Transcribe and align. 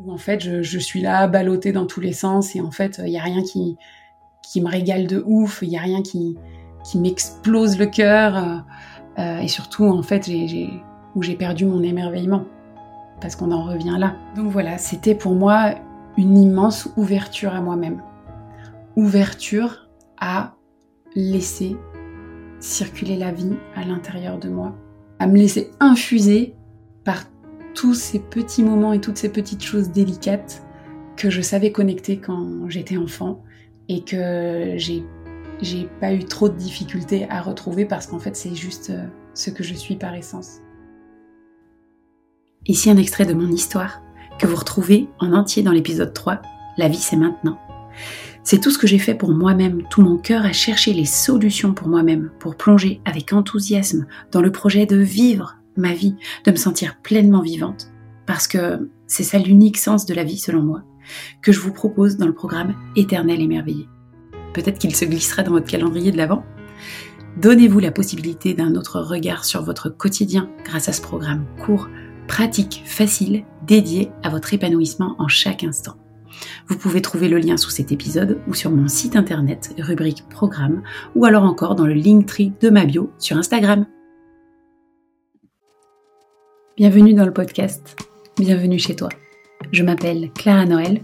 où 0.00 0.12
en 0.12 0.18
fait 0.18 0.62
je, 0.62 0.78
suis 0.78 1.00
là 1.00 1.26
ballottée 1.26 1.72
dans 1.72 1.86
tous 1.86 2.00
les 2.00 2.12
sens 2.12 2.54
et 2.54 2.60
en 2.60 2.70
fait 2.70 3.00
il 3.04 3.10
n'y 3.10 3.18
a 3.18 3.22
rien 3.22 3.42
qui, 3.42 3.76
qui 4.42 4.60
me 4.60 4.68
régale 4.68 5.06
de 5.06 5.22
ouf, 5.26 5.60
il 5.62 5.70
n'y 5.70 5.78
a 5.78 5.82
rien 5.82 6.02
qui, 6.02 6.36
qui 6.84 6.98
m'explose 6.98 7.78
le 7.78 7.86
cœur 7.86 8.36
euh, 8.36 8.56
euh, 9.18 9.38
et 9.38 9.48
surtout 9.48 9.84
en 9.84 10.02
fait 10.02 10.28
où 11.14 11.22
j'ai 11.22 11.34
perdu 11.36 11.64
mon 11.64 11.82
émerveillement 11.82 12.44
parce 13.20 13.34
qu'on 13.36 13.50
en 13.50 13.64
revient 13.64 13.96
là. 13.98 14.16
Donc 14.36 14.48
voilà, 14.48 14.78
c'était 14.78 15.14
pour 15.14 15.34
moi 15.34 15.74
une 16.16 16.36
immense 16.36 16.88
ouverture 16.96 17.54
à 17.54 17.60
moi-même. 17.60 18.02
Ouverture 18.94 19.88
à 20.18 20.54
laisser 21.14 21.76
circuler 22.60 23.16
la 23.16 23.32
vie 23.32 23.56
à 23.74 23.84
l'intérieur 23.84 24.38
de 24.38 24.48
moi, 24.48 24.74
à 25.18 25.26
me 25.26 25.36
laisser 25.36 25.70
infuser 25.80 26.54
par 27.04 27.24
tous 27.76 27.94
ces 27.94 28.18
petits 28.18 28.64
moments 28.64 28.94
et 28.94 29.00
toutes 29.00 29.18
ces 29.18 29.28
petites 29.28 29.62
choses 29.62 29.90
délicates 29.90 30.62
que 31.16 31.30
je 31.30 31.42
savais 31.42 31.70
connecter 31.70 32.18
quand 32.18 32.68
j'étais 32.68 32.96
enfant 32.96 33.44
et 33.88 34.02
que 34.02 34.72
j'ai 34.76 35.04
j'ai 35.62 35.88
pas 36.00 36.12
eu 36.12 36.24
trop 36.24 36.50
de 36.50 36.56
difficultés 36.56 37.26
à 37.30 37.40
retrouver 37.40 37.86
parce 37.86 38.06
qu'en 38.06 38.18
fait 38.18 38.36
c'est 38.36 38.54
juste 38.54 38.90
euh, 38.90 39.06
ce 39.32 39.50
que 39.50 39.62
je 39.62 39.72
suis 39.72 39.96
par 39.96 40.14
essence. 40.14 40.58
Ici 42.66 42.90
un 42.90 42.96
extrait 42.96 43.24
de 43.24 43.32
mon 43.32 43.48
histoire 43.48 44.02
que 44.38 44.46
vous 44.46 44.56
retrouvez 44.56 45.08
en 45.18 45.32
entier 45.32 45.62
dans 45.62 45.72
l'épisode 45.72 46.12
3, 46.12 46.42
La 46.76 46.88
vie 46.88 46.96
c'est 46.96 47.16
maintenant. 47.16 47.58
C'est 48.42 48.60
tout 48.60 48.70
ce 48.70 48.78
que 48.78 48.86
j'ai 48.86 48.98
fait 48.98 49.14
pour 49.14 49.30
moi-même, 49.30 49.82
tout 49.88 50.02
mon 50.02 50.18
cœur 50.18 50.44
à 50.44 50.52
chercher 50.52 50.92
les 50.92 51.06
solutions 51.06 51.72
pour 51.72 51.88
moi-même, 51.88 52.30
pour 52.38 52.56
plonger 52.56 53.00
avec 53.04 53.32
enthousiasme 53.32 54.06
dans 54.30 54.42
le 54.42 54.52
projet 54.52 54.84
de 54.84 54.96
vivre 54.96 55.56
ma 55.76 55.92
vie, 55.92 56.16
de 56.44 56.50
me 56.50 56.56
sentir 56.56 56.96
pleinement 57.02 57.42
vivante, 57.42 57.88
parce 58.26 58.48
que 58.48 58.90
c'est 59.06 59.22
ça 59.22 59.38
l'unique 59.38 59.78
sens 59.78 60.06
de 60.06 60.14
la 60.14 60.24
vie 60.24 60.38
selon 60.38 60.62
moi, 60.62 60.82
que 61.42 61.52
je 61.52 61.60
vous 61.60 61.72
propose 61.72 62.16
dans 62.16 62.26
le 62.26 62.34
programme 62.34 62.74
Éternel 62.96 63.40
émerveillé. 63.40 63.88
Peut-être 64.52 64.78
qu'il 64.78 64.94
se 64.94 65.04
glissera 65.04 65.42
dans 65.42 65.52
votre 65.52 65.70
calendrier 65.70 66.12
de 66.12 66.16
l'Avent. 66.16 66.44
Donnez-vous 67.40 67.78
la 67.78 67.92
possibilité 67.92 68.54
d'un 68.54 68.74
autre 68.74 69.00
regard 69.00 69.44
sur 69.44 69.62
votre 69.62 69.90
quotidien 69.90 70.50
grâce 70.64 70.88
à 70.88 70.92
ce 70.92 71.02
programme 71.02 71.44
court, 71.64 71.88
pratique, 72.26 72.82
facile, 72.86 73.44
dédié 73.66 74.10
à 74.22 74.30
votre 74.30 74.54
épanouissement 74.54 75.14
en 75.18 75.28
chaque 75.28 75.62
instant. 75.62 75.96
Vous 76.68 76.76
pouvez 76.76 77.02
trouver 77.02 77.28
le 77.28 77.38
lien 77.38 77.56
sous 77.56 77.70
cet 77.70 77.92
épisode 77.92 78.40
ou 78.48 78.54
sur 78.54 78.70
mon 78.70 78.88
site 78.88 79.16
internet, 79.16 79.74
rubrique 79.78 80.24
programme, 80.28 80.82
ou 81.14 81.24
alors 81.24 81.44
encore 81.44 81.74
dans 81.74 81.86
le 81.86 81.94
Linktree 81.94 82.52
de 82.60 82.70
ma 82.70 82.84
bio 82.84 83.12
sur 83.18 83.36
Instagram. 83.36 83.86
Bienvenue 86.76 87.14
dans 87.14 87.24
le 87.24 87.32
podcast, 87.32 87.96
bienvenue 88.36 88.78
chez 88.78 88.94
toi. 88.94 89.08
Je 89.72 89.82
m'appelle 89.82 90.30
Clara 90.34 90.66
Noël, 90.66 91.00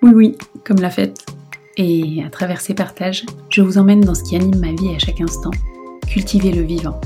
oui 0.00 0.12
oui, 0.14 0.38
comme 0.64 0.80
la 0.80 0.90
fête. 0.90 1.26
Et 1.76 2.22
à 2.24 2.30
travers 2.30 2.60
ces 2.60 2.72
partages, 2.72 3.26
je 3.50 3.60
vous 3.62 3.78
emmène 3.78 4.00
dans 4.00 4.14
ce 4.14 4.22
qui 4.22 4.36
anime 4.36 4.60
ma 4.60 4.70
vie 4.70 4.94
à 4.94 4.98
chaque 5.00 5.20
instant, 5.20 5.50
cultiver 6.06 6.52
le 6.52 6.62
vivant. 6.62 7.00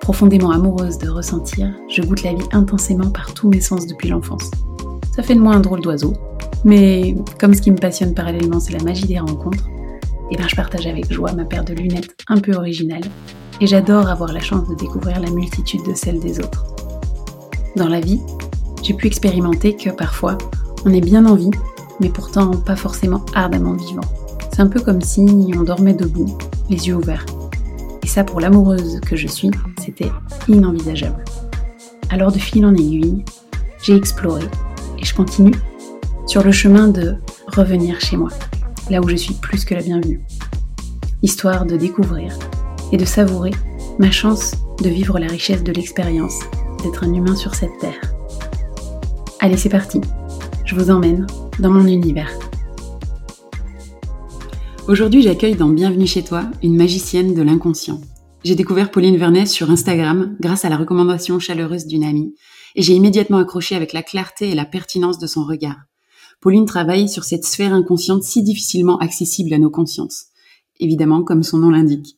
Profondément 0.00 0.52
amoureuse 0.52 0.96
de 0.98 1.08
ressentir, 1.08 1.74
je 1.90 2.02
goûte 2.02 2.22
la 2.22 2.34
vie 2.34 2.48
intensément 2.52 3.10
par 3.10 3.34
tous 3.34 3.48
mes 3.48 3.60
sens 3.60 3.88
depuis 3.88 4.10
l'enfance. 4.10 4.52
Ça 5.12 5.24
fait 5.24 5.34
de 5.34 5.40
moi 5.40 5.56
un 5.56 5.60
drôle 5.60 5.80
d'oiseau, 5.80 6.12
mais 6.64 7.16
comme 7.40 7.52
ce 7.52 7.62
qui 7.62 7.72
me 7.72 7.78
passionne 7.78 8.14
parallèlement, 8.14 8.60
c'est 8.60 8.78
la 8.78 8.84
magie 8.84 9.06
des 9.06 9.18
rencontres, 9.18 9.66
et 10.30 10.34
eh 10.34 10.36
ben 10.36 10.46
je 10.46 10.54
partage 10.54 10.86
avec 10.86 11.12
joie 11.12 11.32
ma 11.32 11.44
paire 11.44 11.64
de 11.64 11.74
lunettes 11.74 12.14
un 12.28 12.38
peu 12.38 12.54
originale, 12.54 13.02
et 13.60 13.66
j'adore 13.66 14.08
avoir 14.08 14.32
la 14.32 14.40
chance 14.40 14.68
de 14.68 14.76
découvrir 14.76 15.18
la 15.18 15.30
multitude 15.30 15.82
de 15.84 15.94
celles 15.94 16.20
des 16.20 16.38
autres. 16.38 16.77
Dans 17.76 17.88
la 17.88 18.00
vie, 18.00 18.20
j'ai 18.82 18.94
pu 18.94 19.06
expérimenter 19.06 19.76
que 19.76 19.90
parfois, 19.90 20.38
on 20.84 20.92
est 20.92 21.00
bien 21.00 21.26
en 21.26 21.34
vie, 21.34 21.50
mais 22.00 22.08
pourtant 22.08 22.50
pas 22.50 22.76
forcément 22.76 23.24
ardemment 23.34 23.74
vivant. 23.74 24.02
C'est 24.50 24.60
un 24.60 24.66
peu 24.66 24.80
comme 24.80 25.02
si 25.02 25.20
on 25.56 25.62
dormait 25.62 25.94
debout, 25.94 26.36
les 26.70 26.88
yeux 26.88 26.96
ouverts. 26.96 27.26
Et 28.02 28.06
ça, 28.06 28.24
pour 28.24 28.40
l'amoureuse 28.40 29.00
que 29.00 29.16
je 29.16 29.28
suis, 29.28 29.50
c'était 29.80 30.10
inenvisageable. 30.48 31.22
Alors 32.10 32.32
de 32.32 32.38
fil 32.38 32.64
en 32.64 32.74
aiguille, 32.74 33.24
j'ai 33.82 33.94
exploré, 33.94 34.44
et 34.98 35.04
je 35.04 35.14
continue 35.14 35.54
sur 36.26 36.42
le 36.42 36.52
chemin 36.52 36.88
de 36.88 37.16
revenir 37.48 38.00
chez 38.00 38.16
moi, 38.16 38.30
là 38.90 39.00
où 39.00 39.08
je 39.08 39.16
suis 39.16 39.34
plus 39.34 39.64
que 39.64 39.74
la 39.74 39.82
bienvenue. 39.82 40.24
Histoire 41.22 41.66
de 41.66 41.76
découvrir 41.76 42.36
et 42.92 42.96
de 42.96 43.04
savourer 43.04 43.50
ma 43.98 44.10
chance 44.10 44.52
de 44.82 44.88
vivre 44.88 45.18
la 45.18 45.26
richesse 45.26 45.62
de 45.62 45.72
l'expérience 45.72 46.40
d'être 46.82 47.04
un 47.04 47.14
humain 47.14 47.36
sur 47.36 47.54
cette 47.54 47.76
terre. 47.78 48.00
Allez, 49.40 49.56
c'est 49.56 49.68
parti. 49.68 50.00
Je 50.64 50.74
vous 50.74 50.90
emmène 50.90 51.26
dans 51.58 51.70
mon 51.70 51.86
univers. 51.86 52.30
Aujourd'hui, 54.86 55.22
j'accueille 55.22 55.54
dans 55.54 55.68
Bienvenue 55.68 56.06
chez 56.06 56.22
toi 56.22 56.50
une 56.62 56.76
magicienne 56.76 57.34
de 57.34 57.42
l'inconscient. 57.42 58.00
J'ai 58.44 58.54
découvert 58.54 58.90
Pauline 58.90 59.16
Vernet 59.16 59.46
sur 59.46 59.70
Instagram 59.70 60.36
grâce 60.40 60.64
à 60.64 60.68
la 60.68 60.76
recommandation 60.76 61.38
chaleureuse 61.38 61.86
d'une 61.86 62.04
amie 62.04 62.34
et 62.74 62.82
j'ai 62.82 62.94
immédiatement 62.94 63.38
accroché 63.38 63.74
avec 63.74 63.92
la 63.92 64.02
clarté 64.02 64.50
et 64.50 64.54
la 64.54 64.64
pertinence 64.64 65.18
de 65.18 65.26
son 65.26 65.44
regard. 65.44 65.76
Pauline 66.40 66.66
travaille 66.66 67.08
sur 67.08 67.24
cette 67.24 67.44
sphère 67.44 67.74
inconsciente 67.74 68.22
si 68.22 68.42
difficilement 68.42 68.98
accessible 68.98 69.52
à 69.52 69.58
nos 69.58 69.70
consciences. 69.70 70.26
Évidemment, 70.78 71.22
comme 71.22 71.42
son 71.42 71.58
nom 71.58 71.70
l'indique. 71.70 72.16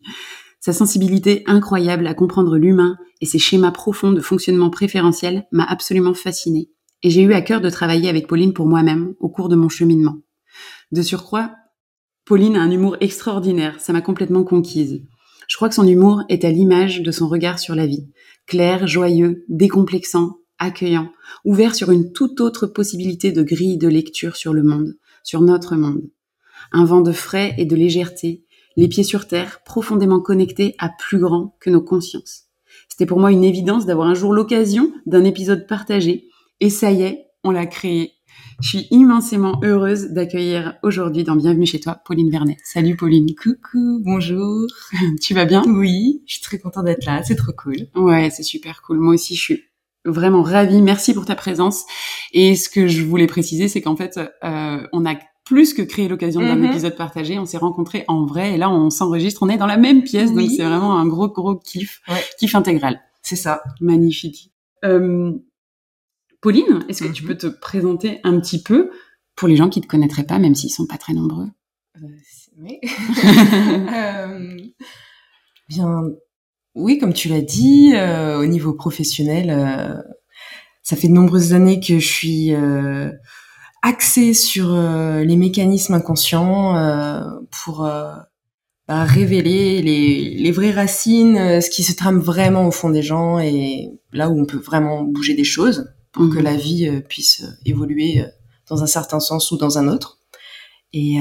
Sa 0.61 0.75
sensibilité 0.75 1.43
incroyable 1.47 2.07
à 2.07 2.13
comprendre 2.13 2.59
l'humain 2.59 2.99
et 3.23 3.27
ses 3.27 3.39
schémas 3.39 3.71
profonds 3.71 4.13
de 4.13 4.21
fonctionnement 4.21 4.69
préférentiel 4.69 5.47
m'a 5.53 5.65
absolument 5.65 6.13
fascinée. 6.13 6.71
Et 7.03 7.09
j'ai 7.09 7.23
eu 7.23 7.33
à 7.33 7.41
cœur 7.41 7.63
de 7.63 7.71
travailler 7.71 8.11
avec 8.11 8.27
Pauline 8.27 8.53
pour 8.53 8.67
moi-même 8.67 9.15
au 9.21 9.31
cours 9.31 9.49
de 9.49 9.57
mon 9.57 9.71
cheminement. 9.71 10.19
De 10.93 11.01
surcroît, 11.01 11.55
Pauline 12.27 12.57
a 12.57 12.63
un 12.63 12.71
humour 12.71 12.99
extraordinaire, 13.01 13.81
ça 13.81 13.95
m'a 13.95 14.03
complètement 14.03 14.45
conquise. 14.45 15.03
Je 15.49 15.57
crois 15.57 15.71
que 15.71 15.75
son 15.75 15.89
humour 15.89 16.23
est 16.29 16.45
à 16.45 16.51
l'image 16.51 17.01
de 17.01 17.11
son 17.11 17.27
regard 17.27 17.59
sur 17.59 17.75
la 17.75 17.87
vie. 17.87 18.07
Clair, 18.47 18.87
joyeux, 18.87 19.45
décomplexant, 19.49 20.37
accueillant, 20.59 21.11
ouvert 21.45 21.75
sur 21.75 21.91
une 21.91 22.13
toute 22.13 22.41
autre 22.41 22.67
possibilité 22.67 23.33
de 23.33 23.43
grille 23.43 23.79
de 23.79 23.89
lecture 23.89 24.37
sur 24.37 24.53
le 24.53 24.63
monde, 24.63 24.95
sur 25.25 25.41
notre 25.41 25.75
monde. 25.75 26.03
Un 26.71 26.85
vent 26.85 27.01
de 27.01 27.13
frais 27.13 27.55
et 27.57 27.65
de 27.65 27.75
légèreté, 27.75 28.45
les 28.77 28.89
pieds 28.89 29.05
sur 29.05 29.27
terre, 29.27 29.61
profondément 29.65 30.21
connectés 30.21 30.75
à 30.79 30.89
plus 30.89 31.19
grand 31.19 31.57
que 31.61 31.71
nos 31.71 31.83
consciences. 31.83 32.45
C'était 32.89 33.07
pour 33.07 33.19
moi 33.19 33.33
une 33.33 33.45
évidence 33.45 33.87
d'avoir 33.87 34.09
un 34.09 34.15
jour 34.15 34.33
l'occasion 34.33 34.93
d'un 35.07 35.25
épisode 35.25 35.67
partagé, 35.67 36.29
et 36.61 36.71
ça 36.71 36.91
y 36.91 37.03
est, 37.03 37.27
on 37.45 37.51
l'a 37.51 37.67
créé. 37.67 38.13
Je 38.61 38.69
suis 38.69 38.87
immensément 38.91 39.59
heureuse 39.63 40.11
d'accueillir 40.11 40.75
aujourd'hui 40.83 41.25
dans 41.25 41.37
Bienvenue 41.37 41.67
chez 41.67 41.81
toi, 41.81 42.01
Pauline 42.05 42.31
Vernet. 42.31 42.59
Salut 42.63 42.95
Pauline. 42.95 43.35
Coucou, 43.35 44.01
bonjour. 44.05 44.67
tu 45.23 45.35
vas 45.35 45.47
bien? 45.47 45.63
Oui, 45.67 46.23
je 46.27 46.35
suis 46.35 46.43
très 46.43 46.59
contente 46.59 46.85
d'être 46.85 47.07
là, 47.07 47.23
c'est 47.23 47.37
trop 47.37 47.53
cool. 47.53 47.89
Ouais, 47.95 48.29
c'est 48.31 48.43
super 48.43 48.83
cool. 48.83 48.99
Moi 48.99 49.15
aussi, 49.15 49.35
je 49.35 49.41
suis 49.41 49.65
vraiment 50.05 50.43
ravie. 50.43 50.83
Merci 50.83 51.15
pour 51.15 51.25
ta 51.25 51.35
présence. 51.35 51.85
Et 52.33 52.55
ce 52.55 52.69
que 52.69 52.87
je 52.87 53.03
voulais 53.03 53.27
préciser, 53.27 53.69
c'est 53.69 53.81
qu'en 53.81 53.97
fait, 53.97 54.19
euh, 54.19 54.87
on 54.93 55.07
a 55.07 55.15
plus 55.51 55.75
que 55.75 55.83
créé 55.83 56.07
l'occasion 56.07 56.41
d'un 56.41 56.57
mm-hmm. 56.57 56.71
épisode 56.71 56.97
partagé. 56.97 57.37
On 57.37 57.45
s'est 57.45 57.59
rencontrés 57.59 58.05
en 58.07 58.25
vrai 58.25 58.55
et 58.55 58.57
là, 58.57 58.71
on 58.71 58.89
s'enregistre. 58.89 59.43
On 59.43 59.49
est 59.49 59.57
dans 59.57 59.67
la 59.67 59.79
même 59.79 60.05
pièce, 60.05 60.33
donc 60.33 60.49
c'est 60.49 60.63
vraiment 60.63 60.97
un 60.97 61.09
gros, 61.09 61.27
gros 61.27 61.57
kiff, 61.57 62.03
kiff 62.39 62.55
intégral. 62.55 63.01
C'est 63.23 63.35
ça. 63.35 63.61
Magnifique. 63.81 64.53
Euh, 64.85 65.33
Pauline, 66.41 66.85
est-ce 66.89 67.03
que 67.03 67.09
tu 67.09 67.25
mm-hmm. 67.25 67.27
peux 67.27 67.37
te 67.37 67.47
présenter 67.49 68.21
un 68.23 68.39
petit 68.39 68.63
peu 68.63 68.91
pour 69.35 69.49
les 69.49 69.57
gens 69.57 69.69
qui 69.69 69.81
te 69.81 69.89
connaîtraient 69.89 70.23
pas, 70.23 70.39
même 70.39 70.55
s'ils 70.55 70.71
sont 70.71 70.87
pas 70.87 70.99
très 70.99 71.15
nombreux? 71.15 71.49
Euh, 71.97 72.07
Oui. 72.57 72.79
euh, 73.93 74.57
bien, 75.69 76.03
oui, 76.77 76.99
comme 76.99 77.13
tu 77.13 77.29
l'as 77.29 77.41
dit, 77.41 77.91
euh, 77.97 78.39
au 78.39 78.47
niveau 78.47 78.73
professionnel, 78.73 80.05
ça 80.85 80.95
fait 80.95 81.09
de 81.09 81.13
nombreuses 81.13 81.55
années 81.55 81.81
que 81.81 81.99
je 81.99 82.07
suis 82.07 82.53
euh, 83.85 83.89
axée 83.89 84.35
sur 84.35 84.75
les 84.77 85.37
mécanismes 85.37 85.95
inconscients 85.95 86.75
pour 87.51 87.81
bah, 88.89 89.05
révéler 89.05 89.83
les, 89.83 90.37
les, 90.37 90.51
vraies 90.53 90.73
racines, 90.73 91.61
ce 91.61 91.71
qui 91.71 91.83
se 91.83 91.95
trame 91.95 92.19
vraiment 92.19 92.67
au 92.67 92.71
fond 92.71 92.91
des 92.91 93.03
gens 93.03 93.39
et 93.39 93.91
là 94.13 94.29
où 94.29 94.41
on 94.41 94.45
peut 94.45 94.59
vraiment 94.59 95.03
bouger 95.03 95.35
des 95.35 95.45
choses 95.45 95.93
pour 96.13 96.29
que 96.29 96.39
mhm. 96.39 96.45
la 96.45 96.57
vie 96.57 97.03
puisse 97.09 97.45
évoluer 97.65 98.25
dans 98.69 98.83
un 98.83 98.87
certain 98.87 99.21
sens 99.21 99.51
ou 99.51 99.57
dans 99.57 99.79
un 99.79 99.89
autre. 99.89 100.19
Et, 100.93 101.19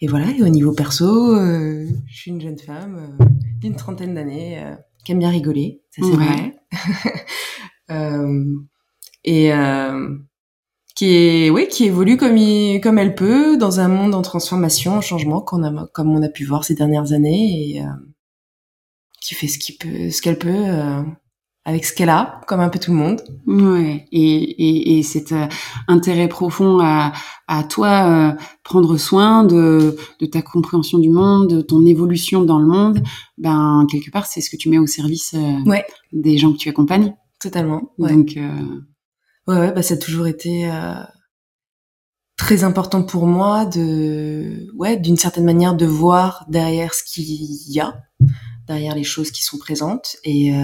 et 0.00 0.06
voilà, 0.06 0.30
et 0.30 0.42
au 0.42 0.48
niveau 0.48 0.72
perso, 0.72 1.34
je 1.36 2.14
suis 2.14 2.30
une 2.30 2.40
jeune 2.40 2.58
femme 2.58 3.16
d'une 3.62 3.76
trentaine 3.76 4.14
d'années, 4.14 4.62
euh, 4.62 4.74
qui 5.04 5.12
aime 5.12 5.20
bien 5.20 5.30
rigoler, 5.30 5.82
ça 5.90 6.02
c'est 6.04 6.16
vrai. 6.16 6.56
euh, 7.90 8.44
et 9.24 9.52
euh, 9.52 10.18
qui 10.94 11.14
est, 11.14 11.50
oui, 11.50 11.68
qui 11.68 11.84
évolue 11.84 12.16
comme 12.16 12.36
comme 12.82 12.98
elle 12.98 13.14
peut 13.14 13.56
dans 13.56 13.80
un 13.80 13.88
monde 13.88 14.14
en 14.14 14.22
transformation, 14.22 14.92
en 14.96 15.00
changement, 15.00 15.40
qu'on 15.40 15.62
a, 15.64 15.86
comme 15.94 16.10
on 16.10 16.22
a 16.22 16.28
pu 16.28 16.44
voir 16.44 16.64
ces 16.64 16.74
dernières 16.74 17.12
années, 17.12 17.70
et 17.76 17.80
euh, 17.82 17.86
qui 19.20 19.34
fait 19.34 19.48
ce 19.48 19.58
qu'il 19.58 19.76
peut, 19.76 20.10
ce 20.10 20.20
qu'elle 20.20 20.38
peut, 20.38 20.48
euh, 20.50 21.02
avec 21.64 21.84
ce 21.84 21.92
qu'elle 21.94 22.08
a, 22.10 22.40
comme 22.48 22.58
un 22.60 22.68
peu 22.68 22.78
tout 22.80 22.90
le 22.90 22.96
monde. 22.96 23.22
Ouais. 23.46 24.04
Et, 24.10 24.18
et, 24.20 24.98
et 24.98 25.02
cet 25.04 25.30
euh, 25.32 25.46
intérêt 25.86 26.28
profond 26.28 26.80
à, 26.80 27.12
à 27.46 27.62
toi 27.62 28.08
euh, 28.08 28.32
prendre 28.64 28.96
soin 28.96 29.44
de, 29.44 29.96
de 30.18 30.26
ta 30.26 30.42
compréhension 30.42 30.98
du 30.98 31.08
monde, 31.08 31.48
de 31.48 31.60
ton 31.60 31.86
évolution 31.86 32.42
dans 32.42 32.58
le 32.58 32.66
monde, 32.66 33.00
ben 33.38 33.86
quelque 33.90 34.10
part 34.10 34.26
c'est 34.26 34.40
ce 34.40 34.50
que 34.50 34.56
tu 34.56 34.68
mets 34.70 34.78
au 34.78 34.86
service 34.86 35.34
euh, 35.34 35.70
Ouais. 35.70 35.84
des 36.12 36.36
gens 36.36 36.52
que 36.52 36.58
tu 36.58 36.68
accompagnes. 36.68 37.14
Totalement. 37.40 37.92
Ouais. 37.98 38.12
Donc 38.12 38.36
euh, 38.36 38.50
Ouais, 39.48 39.56
ouais, 39.58 39.72
bah 39.72 39.82
ça 39.82 39.94
a 39.94 39.96
toujours 39.96 40.26
été 40.26 40.70
très 42.36 42.64
important 42.64 43.02
pour 43.02 43.26
moi 43.26 43.66
de, 43.66 44.68
ouais, 44.76 44.96
d'une 44.96 45.16
certaine 45.16 45.44
manière 45.44 45.74
de 45.74 45.86
voir 45.86 46.44
derrière 46.48 46.94
ce 46.94 47.02
qu'il 47.04 47.24
y 47.72 47.80
a, 47.80 48.02
derrière 48.66 48.94
les 48.94 49.04
choses 49.04 49.30
qui 49.30 49.42
sont 49.42 49.58
présentes 49.58 50.16
et 50.24 50.54
euh, 50.54 50.62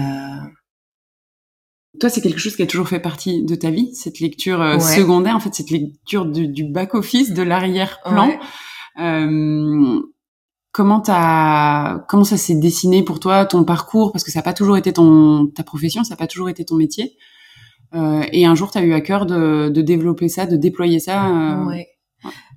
toi, 1.99 2.09
c'est 2.09 2.21
quelque 2.21 2.39
chose 2.39 2.55
qui 2.55 2.61
a 2.61 2.67
toujours 2.67 2.87
fait 2.87 2.99
partie 2.99 3.43
de 3.43 3.55
ta 3.55 3.71
vie, 3.71 3.93
cette 3.95 4.19
lecture 4.19 4.61
euh, 4.61 4.75
Ouais. 4.75 4.95
secondaire, 4.95 5.35
en 5.35 5.39
fait, 5.39 5.53
cette 5.53 5.71
lecture 5.71 6.25
du, 6.25 6.47
du 6.47 6.63
back-office, 6.63 7.33
de 7.33 7.41
l'arrière-plan. 7.41 8.27
Ouais. 8.27 8.39
Euh, 9.01 9.99
comment 10.71 11.01
t'as, 11.01 11.99
comment 12.07 12.23
ça 12.23 12.37
s'est 12.37 12.55
dessiné 12.55 13.03
pour 13.03 13.19
toi, 13.19 13.45
ton 13.45 13.63
parcours, 13.65 14.11
parce 14.11 14.23
que 14.23 14.31
ça 14.31 14.39
n'a 14.39 14.43
pas 14.43 14.53
toujours 14.53 14.77
été 14.77 14.93
ton, 14.93 15.47
ta 15.47 15.63
profession, 15.63 16.03
ça 16.03 16.11
n'a 16.11 16.17
pas 16.17 16.27
toujours 16.27 16.47
été 16.49 16.63
ton 16.63 16.75
métier. 16.75 17.17
Euh, 17.95 18.23
et 18.31 18.45
un 18.45 18.55
jour, 18.55 18.71
tu 18.71 18.77
as 18.77 18.81
eu 18.83 18.93
à 18.93 19.01
cœur 19.01 19.25
de, 19.25 19.69
de 19.69 19.81
développer 19.81 20.29
ça, 20.29 20.45
de 20.45 20.55
déployer 20.57 20.99
ça, 20.99 21.27
euh, 21.27 21.65
ouais. 21.65 21.87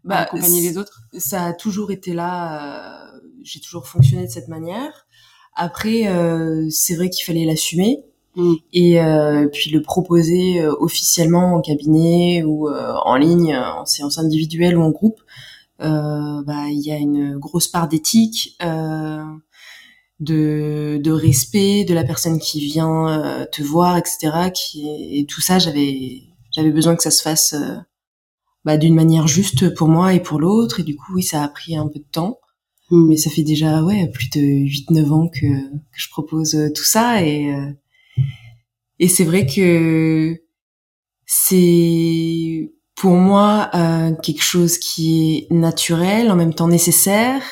Bah, 0.05 0.17
accompagner 0.19 0.61
les 0.61 0.76
autres? 0.79 1.02
ça 1.17 1.44
a 1.46 1.52
toujours 1.52 1.90
été 1.93 2.12
là. 2.12 3.12
euh, 3.14 3.19
j'ai 3.44 3.61
toujours 3.61 3.87
fonctionné 3.87 4.26
de 4.26 4.31
cette 4.31 4.49
manière. 4.49 5.06
Après, 5.55 6.08
euh, 6.08 6.69
c'est 6.70 6.94
vrai 6.96 7.08
qu'il 7.11 7.25
fallait 7.25 7.44
l'assumer 7.44 8.05
Mm. 8.34 8.55
et 8.73 8.99
euh, 8.99 9.46
puis 9.52 9.70
le 9.70 9.82
proposer 9.82 10.62
euh, 10.62 10.73
officiellement 10.81 11.55
en 11.56 11.61
cabinet 11.61 12.43
ou 12.44 12.69
euh, 12.69 12.94
en 13.05 13.17
ligne, 13.17 13.55
en 13.55 13.85
séance 13.85 14.19
individuelle 14.19 14.78
ou 14.78 14.82
en 14.82 14.90
groupe. 14.90 15.20
Euh, 15.82 16.43
bah, 16.46 16.69
il 16.69 16.81
y 16.81 16.93
a 16.93 16.96
une 16.96 17.37
grosse 17.38 17.69
part 17.69 17.88
d'éthique, 17.88 18.56
de, 20.20 21.00
de 21.03 21.11
respect 21.11 21.85
de 21.85 21.94
la 21.94 22.05
personne 22.05 22.38
qui 22.38 22.61
vient 22.61 23.09
euh, 23.09 23.47
te 23.50 23.62
voir, 23.62 23.97
etc. 23.97 24.50
Qui, 24.55 24.88
et 25.19 25.26
tout 25.26 25.41
ça, 25.41 25.59
j'avais 25.59 26.23
j'avais 26.53 26.70
besoin 26.70 26.97
que 26.97 27.03
ça 27.03 27.11
se 27.11 27.23
fasse. 27.23 27.55
euh, 27.55 27.76
bah, 28.64 28.76
d'une 28.76 28.94
manière 28.94 29.26
juste 29.26 29.75
pour 29.75 29.88
moi 29.88 30.14
et 30.14 30.20
pour 30.20 30.38
l'autre. 30.38 30.81
Et 30.81 30.82
du 30.85 30.97
coup, 30.97 31.14
oui, 31.14 31.23
ça 31.23 31.43
a 31.43 31.49
pris 31.49 31.76
un 31.76 31.88
peu 31.88 31.99
de 31.99 32.06
temps. 32.11 32.38
Mm. 32.91 33.09
Mais 33.09 33.17
ça 33.17 33.31
fait 33.31 33.43
déjà 33.43 33.82
ouais 33.82 34.09
plus 34.12 34.29
de 34.31 34.41
8-9 34.41 35.11
ans 35.11 35.29
que, 35.29 35.41
que 35.41 35.99
je 35.99 36.09
propose 36.11 36.55
euh, 36.55 36.70
tout 36.75 36.85
ça. 36.85 37.23
Et, 37.25 37.53
euh, 37.53 37.70
et 38.99 39.09
c'est 39.09 39.25
vrai 39.25 39.47
que 39.47 40.43
c'est 41.26 42.73
pour 42.94 43.14
moi 43.14 43.70
euh, 43.75 44.12
quelque 44.23 44.43
chose 44.43 44.79
qui 44.79 45.47
est 45.50 45.53
naturel, 45.53 46.31
en 46.31 46.37
même 46.37 46.55
temps 46.55 46.69
nécessaire, 46.69 47.43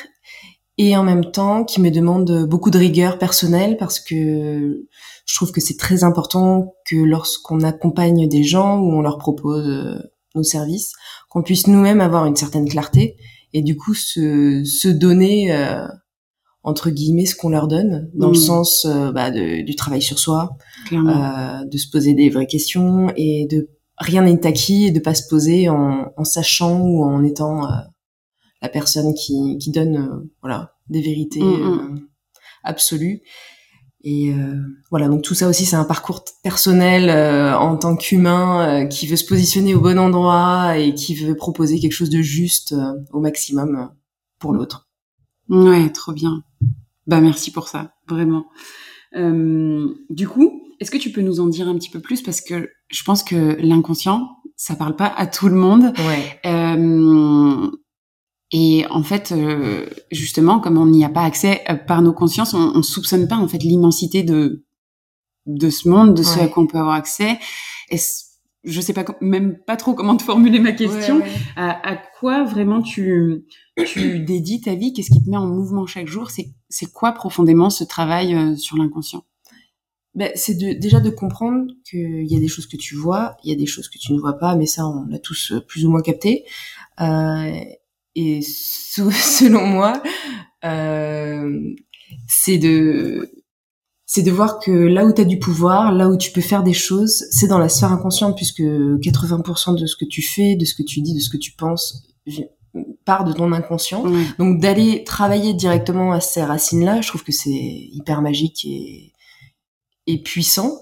et 0.82 0.96
en 0.96 1.02
même 1.02 1.26
temps 1.30 1.64
qui 1.64 1.80
me 1.80 1.90
demande 1.90 2.46
beaucoup 2.48 2.70
de 2.70 2.78
rigueur 2.78 3.18
personnelle 3.18 3.76
parce 3.76 4.00
que 4.00 4.86
je 5.26 5.34
trouve 5.36 5.52
que 5.52 5.60
c'est 5.60 5.76
très 5.76 6.04
important 6.04 6.74
que 6.88 6.96
lorsqu'on 6.96 7.60
accompagne 7.62 8.28
des 8.28 8.42
gens 8.44 8.78
ou 8.80 8.92
on 8.98 9.02
leur 9.02 9.18
propose 9.18 9.66
euh, 9.68 9.98
nos 10.34 10.42
services, 10.42 10.92
qu'on 11.28 11.42
puisse 11.42 11.66
nous-mêmes 11.66 12.00
avoir 12.00 12.24
une 12.26 12.36
certaine 12.36 12.68
clarté 12.68 13.16
et 13.52 13.62
du 13.62 13.76
coup 13.76 13.94
se, 13.94 14.62
se 14.64 14.88
donner 14.88 15.52
euh, 15.52 15.86
entre 16.62 16.88
guillemets 16.90 17.26
ce 17.26 17.34
qu'on 17.34 17.50
leur 17.50 17.68
donne 17.68 18.10
dans 18.14 18.28
le 18.28 18.34
sens 18.46 18.84
euh, 18.88 19.12
bah, 19.12 19.30
de- 19.30 19.62
du 19.62 19.74
travail 19.76 20.02
sur 20.02 20.18
soi, 20.18 20.56
euh, 21.08 21.64
de 21.64 21.76
se 21.78 21.88
poser 21.90 22.14
des 22.14 22.30
vraies 22.30 22.46
questions 22.46 23.12
et 23.16 23.46
de 23.50 23.68
rien 23.98 24.22
n'est 24.22 24.46
acquis 24.46 24.86
et 24.86 24.90
de 24.92 25.00
pas 25.00 25.14
se 25.14 25.28
poser 25.28 25.68
en, 25.68 26.06
en 26.16 26.24
sachant 26.24 26.80
ou 26.80 27.04
en 27.04 27.22
étant 27.24 27.64
euh, 27.66 27.76
la 28.62 28.68
personne 28.68 29.14
qui, 29.14 29.58
qui 29.58 29.70
donne 29.70 29.96
euh, 29.96 30.30
voilà 30.42 30.74
des 30.88 31.00
vérités 31.00 31.40
Mm, 31.42 31.44
euh, 31.44 32.00
absolues 32.64 33.20
et 34.02 34.32
euh, 34.32 34.54
voilà 34.90 35.08
donc 35.08 35.22
tout 35.22 35.34
ça 35.34 35.46
aussi 35.48 35.64
c'est 35.66 35.76
un 35.76 35.84
parcours 35.84 36.24
personnel 36.42 37.10
euh, 37.10 37.56
en 37.56 37.76
tant 37.76 37.96
qu'humain 37.96 38.84
euh, 38.84 38.86
qui 38.86 39.06
veut 39.06 39.16
se 39.16 39.26
positionner 39.26 39.74
au 39.74 39.80
bon 39.80 39.98
endroit 39.98 40.78
et 40.78 40.94
qui 40.94 41.14
veut 41.14 41.34
proposer 41.34 41.78
quelque 41.80 41.92
chose 41.92 42.10
de 42.10 42.22
juste 42.22 42.72
euh, 42.72 42.92
au 43.12 43.20
maximum 43.20 43.90
pour 44.38 44.52
l'autre 44.52 44.88
Ouais, 45.48 45.90
trop 45.90 46.12
bien. 46.12 46.44
Bah 47.08 47.20
merci 47.20 47.50
pour 47.50 47.66
ça, 47.68 47.92
vraiment. 48.08 48.44
Euh, 49.16 49.88
du 50.08 50.28
coup, 50.28 50.62
est-ce 50.78 50.92
que 50.92 50.96
tu 50.96 51.10
peux 51.10 51.22
nous 51.22 51.40
en 51.40 51.46
dire 51.48 51.66
un 51.68 51.74
petit 51.74 51.90
peu 51.90 51.98
plus? 51.98 52.22
Parce 52.22 52.40
que 52.40 52.70
je 52.88 53.02
pense 53.02 53.24
que 53.24 53.56
l'inconscient, 53.60 54.28
ça 54.54 54.76
parle 54.76 54.94
pas 54.94 55.08
à 55.08 55.26
tout 55.26 55.48
le 55.48 55.56
monde. 55.56 55.92
ouais 56.06 56.40
Euh, 56.46 57.68
et 58.52 58.84
en 58.90 59.02
fait, 59.02 59.32
euh, 59.32 59.86
justement, 60.10 60.58
comme 60.60 60.76
on 60.78 60.86
n'y 60.86 61.04
a 61.04 61.08
pas 61.08 61.22
accès 61.22 61.62
euh, 61.70 61.74
par 61.76 62.02
nos 62.02 62.12
consciences, 62.12 62.54
on, 62.54 62.72
on 62.74 62.82
soupçonne 62.82 63.28
pas 63.28 63.36
en 63.36 63.46
fait 63.48 63.58
l'immensité 63.62 64.22
de 64.22 64.64
de 65.46 65.70
ce 65.70 65.88
monde, 65.88 66.14
de 66.14 66.22
ce 66.22 66.36
Ouais. 66.38 66.44
à 66.44 66.48
quoi 66.48 66.62
on 66.62 66.66
peut 66.66 66.78
avoir 66.78 66.94
accès. 66.94 67.38
Est-ce- 67.88 68.24
je 68.62 68.80
sais 68.82 68.92
pas 68.92 69.06
même 69.22 69.56
pas 69.66 69.76
trop 69.76 69.94
comment 69.94 70.16
te 70.18 70.22
formuler 70.22 70.58
ma 70.60 70.72
question. 70.72 71.16
Ouais, 71.16 71.22
ouais. 71.22 71.30
À, 71.56 71.92
à 71.92 71.96
quoi 72.18 72.44
vraiment 72.44 72.82
tu 72.82 73.46
tu 73.86 74.20
dédies 74.20 74.60
ta 74.60 74.74
vie? 74.74 74.92
Qu'est-ce 74.92 75.10
qui 75.10 75.22
te 75.24 75.30
met 75.30 75.38
en 75.38 75.46
mouvement 75.46 75.86
chaque 75.86 76.06
jour? 76.08 76.30
C'est 76.30 76.50
c'est 76.68 76.92
quoi 76.92 77.12
profondément 77.12 77.70
ce 77.70 77.84
travail 77.84 78.34
euh, 78.34 78.54
sur 78.56 78.76
l'inconscient? 78.76 79.24
Ben, 80.14 80.30
c'est 80.34 80.54
de, 80.56 80.72
déjà 80.78 81.00
de 81.00 81.08
comprendre 81.08 81.72
qu'il 81.88 82.26
y 82.30 82.36
a 82.36 82.40
des 82.40 82.48
choses 82.48 82.66
que 82.66 82.76
tu 82.76 82.96
vois, 82.96 83.36
il 83.44 83.50
y 83.50 83.52
a 83.54 83.56
des 83.56 83.66
choses 83.66 83.88
que 83.88 83.96
tu 83.96 84.12
ne 84.12 84.18
vois 84.18 84.34
pas, 84.38 84.56
mais 84.56 84.66
ça, 84.66 84.86
on 84.86 85.06
l'a 85.06 85.18
tous 85.20 85.52
euh, 85.52 85.60
plus 85.60 85.86
ou 85.86 85.90
moins 85.90 86.02
capté. 86.02 86.44
Euh, 87.00 87.52
et 88.14 88.40
se- 88.42 89.10
selon 89.10 89.66
moi, 89.66 90.02
euh, 90.64 91.50
c'est 92.28 92.58
de 92.58 93.30
c'est 94.06 94.22
de 94.22 94.30
voir 94.32 94.58
que 94.58 94.72
là 94.72 95.04
où 95.06 95.12
tu 95.12 95.20
as 95.20 95.24
du 95.24 95.38
pouvoir, 95.38 95.92
là 95.92 96.08
où 96.08 96.16
tu 96.16 96.32
peux 96.32 96.40
faire 96.40 96.64
des 96.64 96.72
choses, 96.72 97.24
c'est 97.30 97.46
dans 97.46 97.58
la 97.58 97.68
sphère 97.68 97.92
inconsciente, 97.92 98.34
puisque 98.36 98.60
80% 98.62 99.80
de 99.80 99.86
ce 99.86 99.94
que 99.94 100.04
tu 100.04 100.20
fais, 100.20 100.56
de 100.56 100.64
ce 100.64 100.74
que 100.74 100.82
tu 100.82 101.00
dis, 101.00 101.14
de 101.14 101.20
ce 101.20 101.30
que 101.30 101.36
tu 101.36 101.52
penses, 101.52 102.08
part 103.04 103.22
de 103.22 103.32
ton 103.32 103.52
inconscient. 103.52 104.02
Donc 104.38 104.60
d'aller 104.60 105.04
travailler 105.04 105.54
directement 105.54 106.10
à 106.10 106.18
ces 106.20 106.42
racines-là, 106.42 107.02
je 107.02 107.08
trouve 107.08 107.22
que 107.22 107.30
c'est 107.30 107.50
hyper 107.52 108.20
magique 108.20 108.64
et, 108.64 109.12
et 110.08 110.20
puissant, 110.20 110.72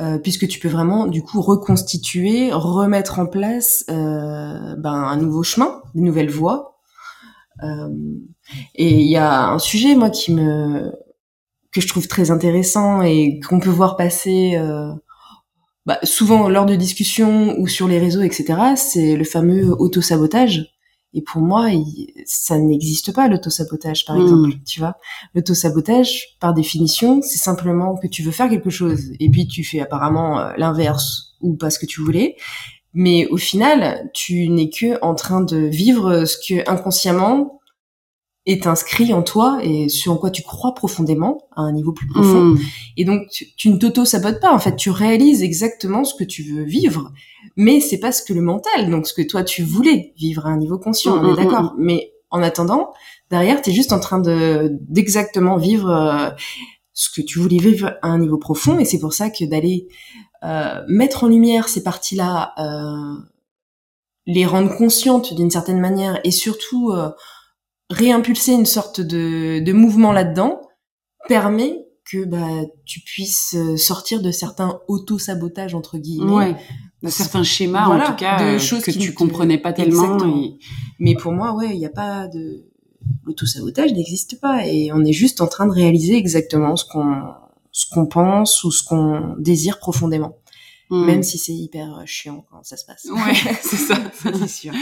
euh, 0.00 0.18
puisque 0.18 0.48
tu 0.48 0.58
peux 0.58 0.68
vraiment 0.68 1.06
du 1.06 1.22
coup 1.22 1.40
reconstituer, 1.40 2.50
remettre 2.52 3.18
en 3.18 3.26
place 3.26 3.84
euh, 3.90 4.74
ben, 4.76 4.92
un 4.92 5.16
nouveau 5.16 5.42
chemin, 5.42 5.82
des 5.94 6.00
nouvelles 6.00 6.30
voies. 6.30 6.78
Euh, 7.62 7.88
et 8.74 9.00
il 9.00 9.10
y 9.10 9.16
a 9.16 9.50
un 9.50 9.58
sujet 9.58 9.94
moi 9.94 10.10
qui 10.10 10.32
me 10.32 10.92
que 11.72 11.80
je 11.80 11.88
trouve 11.88 12.06
très 12.06 12.30
intéressant 12.30 13.02
et 13.02 13.40
qu'on 13.40 13.60
peut 13.60 13.70
voir 13.70 13.96
passer 13.96 14.56
euh, 14.56 14.92
bah, 15.86 15.98
souvent 16.02 16.48
lors 16.48 16.66
de 16.66 16.76
discussions 16.76 17.58
ou 17.58 17.66
sur 17.66 17.88
les 17.88 17.98
réseaux, 17.98 18.22
etc. 18.22 18.74
C'est 18.76 19.16
le 19.16 19.24
fameux 19.24 19.70
autosabotage. 19.70 20.71
Et 21.14 21.20
pour 21.22 21.42
moi, 21.42 21.70
il- 21.70 22.12
ça 22.26 22.58
n'existe 22.58 23.12
pas 23.14 23.28
l'autosabotage, 23.28 24.04
par 24.06 24.16
Mm. 24.16 24.22
exemple. 24.22 24.50
Tu 24.66 24.80
vois, 24.80 24.96
l'autosabotage, 25.34 26.36
par 26.40 26.54
définition, 26.54 27.20
c'est 27.22 27.38
simplement 27.38 27.96
que 27.96 28.06
tu 28.06 28.22
veux 28.22 28.30
faire 28.32 28.48
quelque 28.48 28.70
chose 28.70 29.00
et 29.20 29.28
puis 29.30 29.46
tu 29.46 29.62
fais 29.64 29.80
apparemment 29.80 30.38
euh, 30.40 30.52
l'inverse 30.56 31.34
ou 31.40 31.54
pas 31.54 31.70
ce 31.70 31.78
que 31.78 31.86
tu 31.86 32.00
voulais. 32.00 32.36
Mais 32.94 33.26
au 33.28 33.36
final, 33.36 34.10
tu 34.14 34.48
n'es 34.48 34.70
que 34.70 34.98
en 35.02 35.14
train 35.14 35.40
de 35.42 35.56
vivre 35.56 36.24
ce 36.24 36.36
que 36.36 36.68
inconsciemment 36.70 37.58
est 38.44 38.66
inscrit 38.66 39.12
en 39.14 39.22
toi 39.22 39.60
et 39.62 39.88
ce 39.88 40.10
en 40.10 40.16
quoi 40.16 40.30
tu 40.30 40.42
crois 40.42 40.74
profondément 40.74 41.38
à 41.54 41.62
un 41.62 41.72
niveau 41.72 41.92
plus 41.92 42.08
profond. 42.08 42.40
Mmh. 42.44 42.58
Et 42.96 43.04
donc, 43.04 43.28
tu, 43.30 43.46
tu 43.56 43.70
ne 43.70 43.76
t'auto-sabotes 43.76 44.40
pas. 44.40 44.52
En 44.52 44.58
fait, 44.58 44.74
tu 44.76 44.90
réalises 44.90 45.42
exactement 45.44 46.02
ce 46.04 46.14
que 46.14 46.24
tu 46.24 46.42
veux 46.42 46.64
vivre, 46.64 47.12
mais 47.56 47.80
c'est 47.80 47.98
pas 47.98 48.12
ce 48.12 48.22
que 48.22 48.32
le 48.32 48.40
mental, 48.40 48.90
donc 48.90 49.06
ce 49.06 49.14
que 49.14 49.22
toi 49.22 49.42
tu 49.44 49.62
voulais 49.62 50.12
vivre 50.16 50.46
à 50.46 50.50
un 50.50 50.56
niveau 50.56 50.78
conscient. 50.78 51.16
Mm, 51.16 51.18
on 51.18 51.22
mm, 51.22 51.32
est 51.32 51.44
d'accord. 51.44 51.74
Mais 51.78 52.12
en 52.30 52.42
attendant, 52.42 52.92
derrière, 53.30 53.60
tu 53.62 53.70
es 53.70 53.72
juste 53.72 53.92
en 53.92 54.00
train 54.00 54.18
de 54.18 54.70
d'exactement 54.88 55.56
vivre 55.56 55.90
euh, 55.90 56.30
ce 56.92 57.08
que 57.10 57.24
tu 57.24 57.38
voulais 57.38 57.58
vivre 57.58 57.94
à 58.02 58.08
un 58.08 58.18
niveau 58.18 58.38
profond. 58.38 58.78
Et 58.78 58.84
c'est 58.84 58.98
pour 58.98 59.12
ça 59.12 59.30
que 59.30 59.44
d'aller 59.44 59.88
euh, 60.44 60.80
mettre 60.88 61.24
en 61.24 61.28
lumière 61.28 61.68
ces 61.68 61.82
parties-là, 61.82 62.54
euh, 62.58 63.20
les 64.26 64.46
rendre 64.46 64.74
conscientes 64.76 65.34
d'une 65.34 65.50
certaine 65.50 65.80
manière, 65.80 66.20
et 66.24 66.30
surtout 66.30 66.90
euh, 66.90 67.10
réimpulser 67.90 68.52
une 68.52 68.66
sorte 68.66 69.00
de, 69.00 69.60
de 69.60 69.72
mouvement 69.72 70.12
là-dedans, 70.12 70.60
permet 71.28 71.86
que 72.04 72.24
bah 72.24 72.66
tu 72.84 73.00
puisses 73.00 73.54
euh, 73.54 73.76
sortir 73.76 74.22
de 74.22 74.30
certains 74.30 74.80
auto-sabotages 74.88 75.74
entre 75.74 75.98
guillemets. 75.98 76.32
Ouais. 76.32 76.56
De 77.02 77.08
certains 77.10 77.42
schémas, 77.42 77.86
Voilà, 77.86 78.04
en 78.08 78.10
tout 78.12 78.16
cas, 78.16 78.38
de 78.38 78.44
euh, 78.56 78.58
choses 78.58 78.82
que 78.84 78.90
qui 78.92 78.98
tu 78.98 79.12
comprenais 79.12 79.58
pas 79.58 79.72
tellement. 79.72 80.18
Et- 80.36 80.58
Mais 81.00 81.14
pour 81.16 81.32
moi, 81.32 81.52
ouais, 81.54 81.70
il 81.74 81.78
n'y 81.78 81.86
a 81.86 81.90
pas 81.90 82.28
de 82.28 82.64
l'auto-sabotage 83.24 83.92
n'existe 83.92 84.40
pas 84.40 84.66
et 84.66 84.92
on 84.92 85.04
est 85.04 85.12
juste 85.12 85.40
en 85.40 85.48
train 85.48 85.66
de 85.66 85.72
réaliser 85.72 86.16
exactement 86.16 86.76
ce 86.76 86.84
qu'on 86.84 87.22
ce 87.72 87.86
qu'on 87.90 88.06
pense 88.06 88.62
ou 88.64 88.70
ce 88.70 88.84
qu'on 88.84 89.34
désire 89.38 89.78
profondément. 89.78 90.36
Hmm. 90.90 91.06
Même 91.06 91.22
si 91.22 91.38
c'est 91.38 91.54
hyper 91.54 91.96
euh, 91.98 92.02
chiant 92.06 92.44
quand 92.50 92.62
ça 92.62 92.76
se 92.76 92.84
passe. 92.84 93.06
Ouais, 93.10 93.34
c'est 93.62 93.76
ça, 93.76 93.96
ça 94.14 94.30
c'est 94.38 94.46
sûr. 94.48 94.72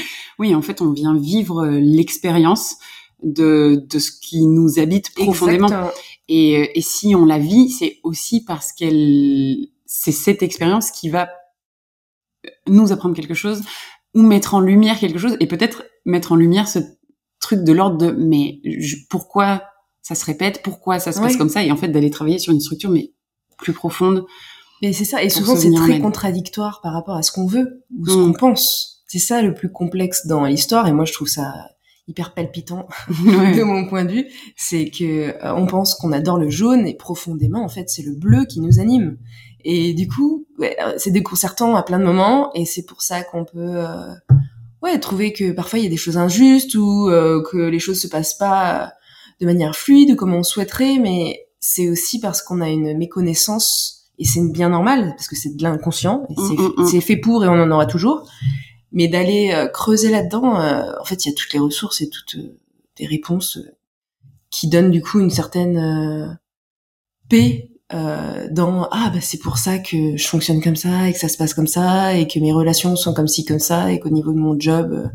Oui, 0.41 0.55
en 0.57 0.61
fait, 0.61 0.83
on 0.83 0.93
vient 0.93 1.17
vivre 1.17 1.65
euh, 1.65 1.79
l'expérience 1.81 2.75
de, 3.23 3.87
de 3.89 3.99
ce 4.01 4.11
qui 4.11 4.45
nous 4.47 4.79
habite 4.81 5.15
profondément. 5.15 5.69
Exactement. 5.69 5.93
Et, 6.29 6.77
et 6.79 6.83
si 6.83 7.15
on 7.15 7.25
la 7.27 7.39
vit, 7.39 7.71
c'est 7.71 7.99
aussi 8.03 8.45
parce 8.45 8.73
qu'elle, 8.73 9.69
c'est 9.87 10.13
cette 10.13 10.43
expérience 10.43 10.91
qui 10.91 11.09
va 11.11 11.29
nous 12.71 12.93
apprendre 12.93 13.15
quelque 13.15 13.35
chose 13.35 13.63
ou 14.15 14.23
mettre 14.23 14.55
en 14.55 14.61
lumière 14.61 14.99
quelque 14.99 15.19
chose 15.19 15.37
et 15.41 15.47
peut-être 15.47 15.85
mettre 16.05 16.33
en 16.33 16.37
lumière 16.37 16.67
ce 16.69 16.79
truc 17.41 17.63
de 17.65 17.73
l'ordre 17.73 17.99
de 17.99 18.11
mais 18.11 18.61
je- 18.65 18.97
pourquoi 19.09 19.63
ça 20.03 20.15
se 20.15 20.25
répète, 20.25 20.63
pourquoi 20.63 20.99
ça 20.99 21.13
se 21.13 21.21
passe 21.21 21.37
comme 21.37 21.49
ça? 21.51 21.63
Et 21.63 21.71
en 21.73 21.77
fait 21.77 21.89
d'aller 21.89 22.11
travailler 22.11 22.39
sur 22.39 22.53
une 22.53 22.61
structure 22.61 22.91
mais 22.91 23.13
plus 23.59 23.73
profonde. 23.75 24.25
Mais 24.83 24.93
c'est 24.95 25.05
ça, 25.05 25.23
et 25.23 25.29
souvent 25.29 25.55
c'est 25.57 25.71
très 25.73 26.01
contradictoire 26.01 26.81
par 26.83 26.93
rapport 26.95 27.15
à 27.17 27.23
ce 27.23 27.31
qu'on 27.33 27.47
veut 27.47 27.85
ou 27.99 28.07
ce 28.07 28.17
Mm. 28.17 28.25
qu'on 28.27 28.33
pense. 28.33 29.03
C'est 29.07 29.19
ça 29.19 29.43
le 29.43 29.53
plus 29.55 29.71
complexe 29.71 30.27
dans 30.27 30.45
l'histoire, 30.45 30.87
et 30.89 30.93
moi 30.93 31.05
je 31.05 31.13
trouve 31.13 31.29
ça 31.29 31.53
hyper 32.09 32.33
palpitant 32.35 32.89
Ouais. 33.27 33.55
de 33.57 33.63
mon 33.63 33.87
point 33.87 34.05
de 34.05 34.13
vue, 34.13 34.27
c'est 34.57 34.91
que 34.91 35.05
euh, 35.45 35.55
on 35.55 35.67
pense 35.67 35.95
qu'on 35.95 36.13
adore 36.13 36.39
le 36.39 36.49
jaune 36.51 36.87
et 36.87 36.95
profondément 36.95 37.63
en 37.63 37.69
fait 37.69 37.89
c'est 37.91 38.03
le 38.03 38.15
bleu 38.15 38.47
qui 38.47 38.61
nous 38.61 38.81
anime. 38.81 39.19
Et 39.65 39.95
du 39.95 40.09
coup, 40.09 40.47
ouais, 40.59 40.77
euh, 40.83 40.95
c'est 40.97 41.11
déconcertant 41.11 41.77
à 41.77 41.83
plein 41.83 41.99
de 41.99 42.05
moments 42.05 42.53
et 42.55 42.65
c'est 42.65 42.85
pour 42.85 43.03
ça 43.03 43.23
qu'on 43.23 43.45
peut 43.45 43.77
euh, 43.77 44.13
ouais 44.83 44.99
trouver 44.99 45.33
que 45.33 45.53
parfois 45.53 45.79
il 45.79 45.85
y 45.85 45.87
a 45.87 45.91
des 45.91 45.97
choses 45.97 46.17
injustes 46.17 46.75
ou 46.75 47.09
euh, 47.09 47.43
que 47.51 47.57
les 47.57 47.79
choses 47.79 48.01
se 48.01 48.09
passent 48.09 48.35
pas 48.35 48.93
de 49.41 49.47
manière 49.47 49.77
fluide 49.77 50.17
comme 50.17 50.35
on 50.35 50.43
souhaiterait, 50.43 50.99
mais 50.99 51.47
c'est 51.61 51.89
aussi 51.89 52.21
parce 52.21 52.43
qu'on 52.43 52.61
a 52.61 52.69
une 52.69 52.97
méconnaissance 52.97 54.11
et 54.19 54.25
c'est 54.25 54.43
bien 54.53 54.69
normal 54.69 55.15
parce 55.17 55.29
que 55.29 55.37
c'est 55.37 55.57
de 55.57 55.63
l'inconscient 55.63 56.27
et 56.29 56.35
c'est 56.37 56.55
Mm, 56.55 56.73
mm, 56.77 56.83
mm. 56.83 56.87
c'est 56.87 57.01
fait 57.01 57.17
pour 57.17 57.45
et 57.45 57.49
on 57.49 57.53
en 57.53 57.71
aura 57.71 57.87
toujours. 57.87 58.29
Mais 58.93 59.09
d'aller 59.09 59.53
euh, 59.55 59.69
creuser 59.69 60.11
là-dedans, 60.11 60.55
en 60.55 61.05
fait, 61.05 61.25
il 61.25 61.29
y 61.29 61.33
a 61.33 61.35
toutes 61.35 61.53
les 61.53 61.61
ressources 61.61 62.01
et 62.01 62.11
toutes 62.11 62.37
des 62.97 63.07
réponses 63.07 63.59
qui 64.51 64.69
donnent 64.69 64.91
du 64.91 65.01
coup 65.01 65.21
une 65.21 65.31
certaine 65.31 66.39
paix 67.29 67.70
euh, 67.93 68.49
dans 68.51 68.89
ah 68.91 69.11
bah 69.13 69.21
c'est 69.21 69.39
pour 69.39 69.59
ça 69.59 69.79
que 69.79 70.17
je 70.17 70.27
fonctionne 70.27 70.63
comme 70.63 70.77
ça 70.77 71.09
et 71.09 71.13
que 71.13 71.19
ça 71.19 71.29
se 71.29 71.37
passe 71.37 71.55
comme 71.55 71.67
ça 71.67 72.17
et 72.17 72.29
que 72.29 72.39
mes 72.39 72.53
relations 72.53 72.95
sont 72.97 73.15
comme 73.15 73.29
ci 73.29 73.45
comme 73.45 73.59
ça 73.59 73.93
et 73.93 73.99
qu'au 73.99 74.11
niveau 74.11 74.33
de 74.33 74.39
mon 74.39 74.59
job 74.59 74.93
euh, 74.93 75.09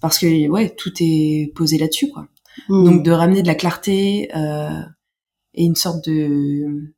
parce 0.00 0.18
que 0.18 0.48
ouais 0.48 0.70
tout 0.70 0.92
est 1.00 1.52
posé 1.54 1.78
là-dessus 1.78 2.10
quoi. 2.10 2.26
Mm. 2.68 2.84
Donc 2.84 3.02
de 3.02 3.10
ramener 3.10 3.42
de 3.42 3.46
la 3.46 3.54
clarté 3.54 4.30
euh, 4.34 4.80
et 5.54 5.64
une 5.64 5.76
sorte 5.76 6.08
de 6.08 6.92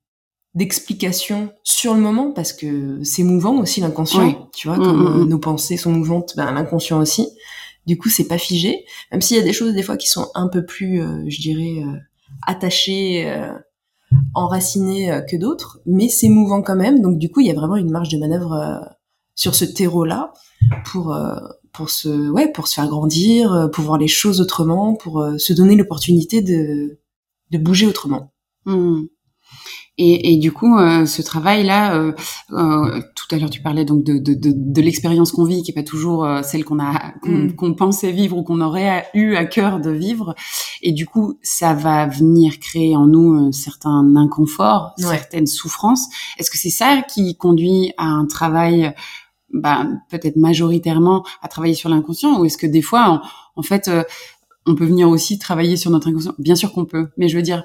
d'explication 0.54 1.52
sur 1.64 1.94
le 1.94 2.00
moment 2.00 2.30
parce 2.30 2.52
que 2.52 3.02
c'est 3.02 3.24
mouvant 3.24 3.58
aussi 3.58 3.80
l'inconscient, 3.80 4.24
Oui. 4.24 4.36
tu 4.54 4.68
vois, 4.68 4.76
Mm, 4.78 4.82
comme 4.82 5.24
mm. 5.24 5.28
nos 5.28 5.38
pensées 5.38 5.76
sont 5.76 5.90
mouvantes, 5.90 6.34
ben 6.36 6.52
l'inconscient 6.52 7.00
aussi. 7.00 7.26
Du 7.86 7.98
coup, 7.98 8.08
c'est 8.08 8.28
pas 8.28 8.38
figé, 8.38 8.84
même 9.10 9.20
s'il 9.20 9.36
y 9.36 9.40
a 9.40 9.42
des 9.42 9.52
choses 9.52 9.74
des 9.74 9.82
fois 9.82 9.96
qui 9.96 10.08
sont 10.08 10.30
un 10.34 10.48
peu 10.48 10.64
plus, 10.64 11.02
euh, 11.02 11.24
je 11.28 11.40
dirais, 11.40 11.82
euh, 11.84 11.98
attachées, 12.46 13.26
enracinées 14.34 15.10
euh, 15.10 15.20
que 15.20 15.36
d'autres, 15.36 15.80
mais 15.86 16.08
c'est 16.08 16.28
mouvant 16.28 16.62
quand 16.62 16.76
même. 16.76 17.00
Donc 17.00 17.18
du 17.18 17.30
coup, 17.30 17.40
il 17.40 17.46
y 17.46 17.50
a 17.50 17.54
vraiment 17.54 17.76
une 17.76 17.90
marge 17.90 18.08
de 18.08 18.18
manœuvre 18.18 18.52
euh, 18.52 18.78
sur 19.34 19.54
ce 19.54 19.64
terreau-là 19.64 20.32
pour 20.86 21.12
euh, 21.12 21.36
pour 21.72 21.90
se 21.90 22.30
ouais 22.30 22.50
pour 22.52 22.68
se 22.68 22.74
faire 22.74 22.88
grandir, 22.88 23.68
pour 23.72 23.84
voir 23.84 23.98
les 23.98 24.08
choses 24.08 24.40
autrement, 24.40 24.94
pour 24.94 25.26
se 25.38 25.52
donner 25.52 25.76
l'opportunité 25.76 26.42
de 26.42 27.00
de 27.50 27.58
bouger 27.58 27.86
autrement. 27.86 28.32
Hmm. 28.64 29.02
Et, 29.96 30.32
et 30.32 30.36
du 30.38 30.50
coup, 30.50 30.76
euh, 30.76 31.06
ce 31.06 31.22
travail-là, 31.22 31.94
euh, 31.94 32.12
euh, 32.50 33.00
tout 33.14 33.32
à 33.32 33.38
l'heure 33.38 33.48
tu 33.50 33.62
parlais 33.62 33.84
donc 33.84 34.02
de, 34.02 34.18
de, 34.18 34.34
de, 34.34 34.52
de 34.52 34.80
l'expérience 34.82 35.30
qu'on 35.30 35.44
vit, 35.44 35.62
qui 35.62 35.70
est 35.70 35.74
pas 35.74 35.84
toujours 35.84 36.24
euh, 36.24 36.42
celle 36.42 36.64
qu'on 36.64 36.80
a, 36.80 37.12
qu'on, 37.22 37.30
Mm. 37.30 37.54
qu'on 37.54 37.74
pensait 37.74 38.10
vivre 38.10 38.36
ou 38.36 38.42
qu'on 38.42 38.60
aurait 38.60 39.06
eu 39.14 39.36
à 39.36 39.44
cœur 39.44 39.78
de 39.80 39.90
vivre. 39.90 40.34
Et 40.82 40.90
du 40.92 41.06
coup, 41.06 41.38
ça 41.42 41.74
va 41.74 42.06
venir 42.06 42.58
créer 42.58 42.96
en 42.96 43.06
nous 43.06 43.34
un 43.34 43.52
certain 43.52 44.16
inconfort, 44.16 44.94
Ouais. 44.98 45.04
certaines 45.16 45.46
souffrances. 45.46 46.08
Est-ce 46.38 46.50
que 46.50 46.58
c'est 46.58 46.70
ça 46.70 47.02
qui 47.02 47.36
conduit 47.36 47.92
à 47.96 48.06
un 48.06 48.26
travail, 48.26 48.92
bah, 49.52 49.86
peut-être 50.10 50.36
majoritairement 50.36 51.24
à 51.40 51.46
travailler 51.46 51.74
sur 51.74 51.88
l'inconscient, 51.88 52.40
ou 52.40 52.44
est-ce 52.44 52.58
que 52.58 52.66
des 52.66 52.82
fois, 52.82 53.08
en, 53.08 53.20
en 53.54 53.62
fait, 53.62 53.86
euh, 53.86 54.02
on 54.66 54.74
peut 54.74 54.86
venir 54.86 55.08
aussi 55.08 55.38
travailler 55.38 55.76
sur 55.76 55.92
notre 55.92 56.08
inconscient? 56.08 56.34
Bien 56.38 56.56
sûr 56.56 56.72
qu'on 56.72 56.84
peut, 56.84 57.10
mais 57.16 57.28
je 57.28 57.36
veux 57.36 57.42
dire 57.42 57.62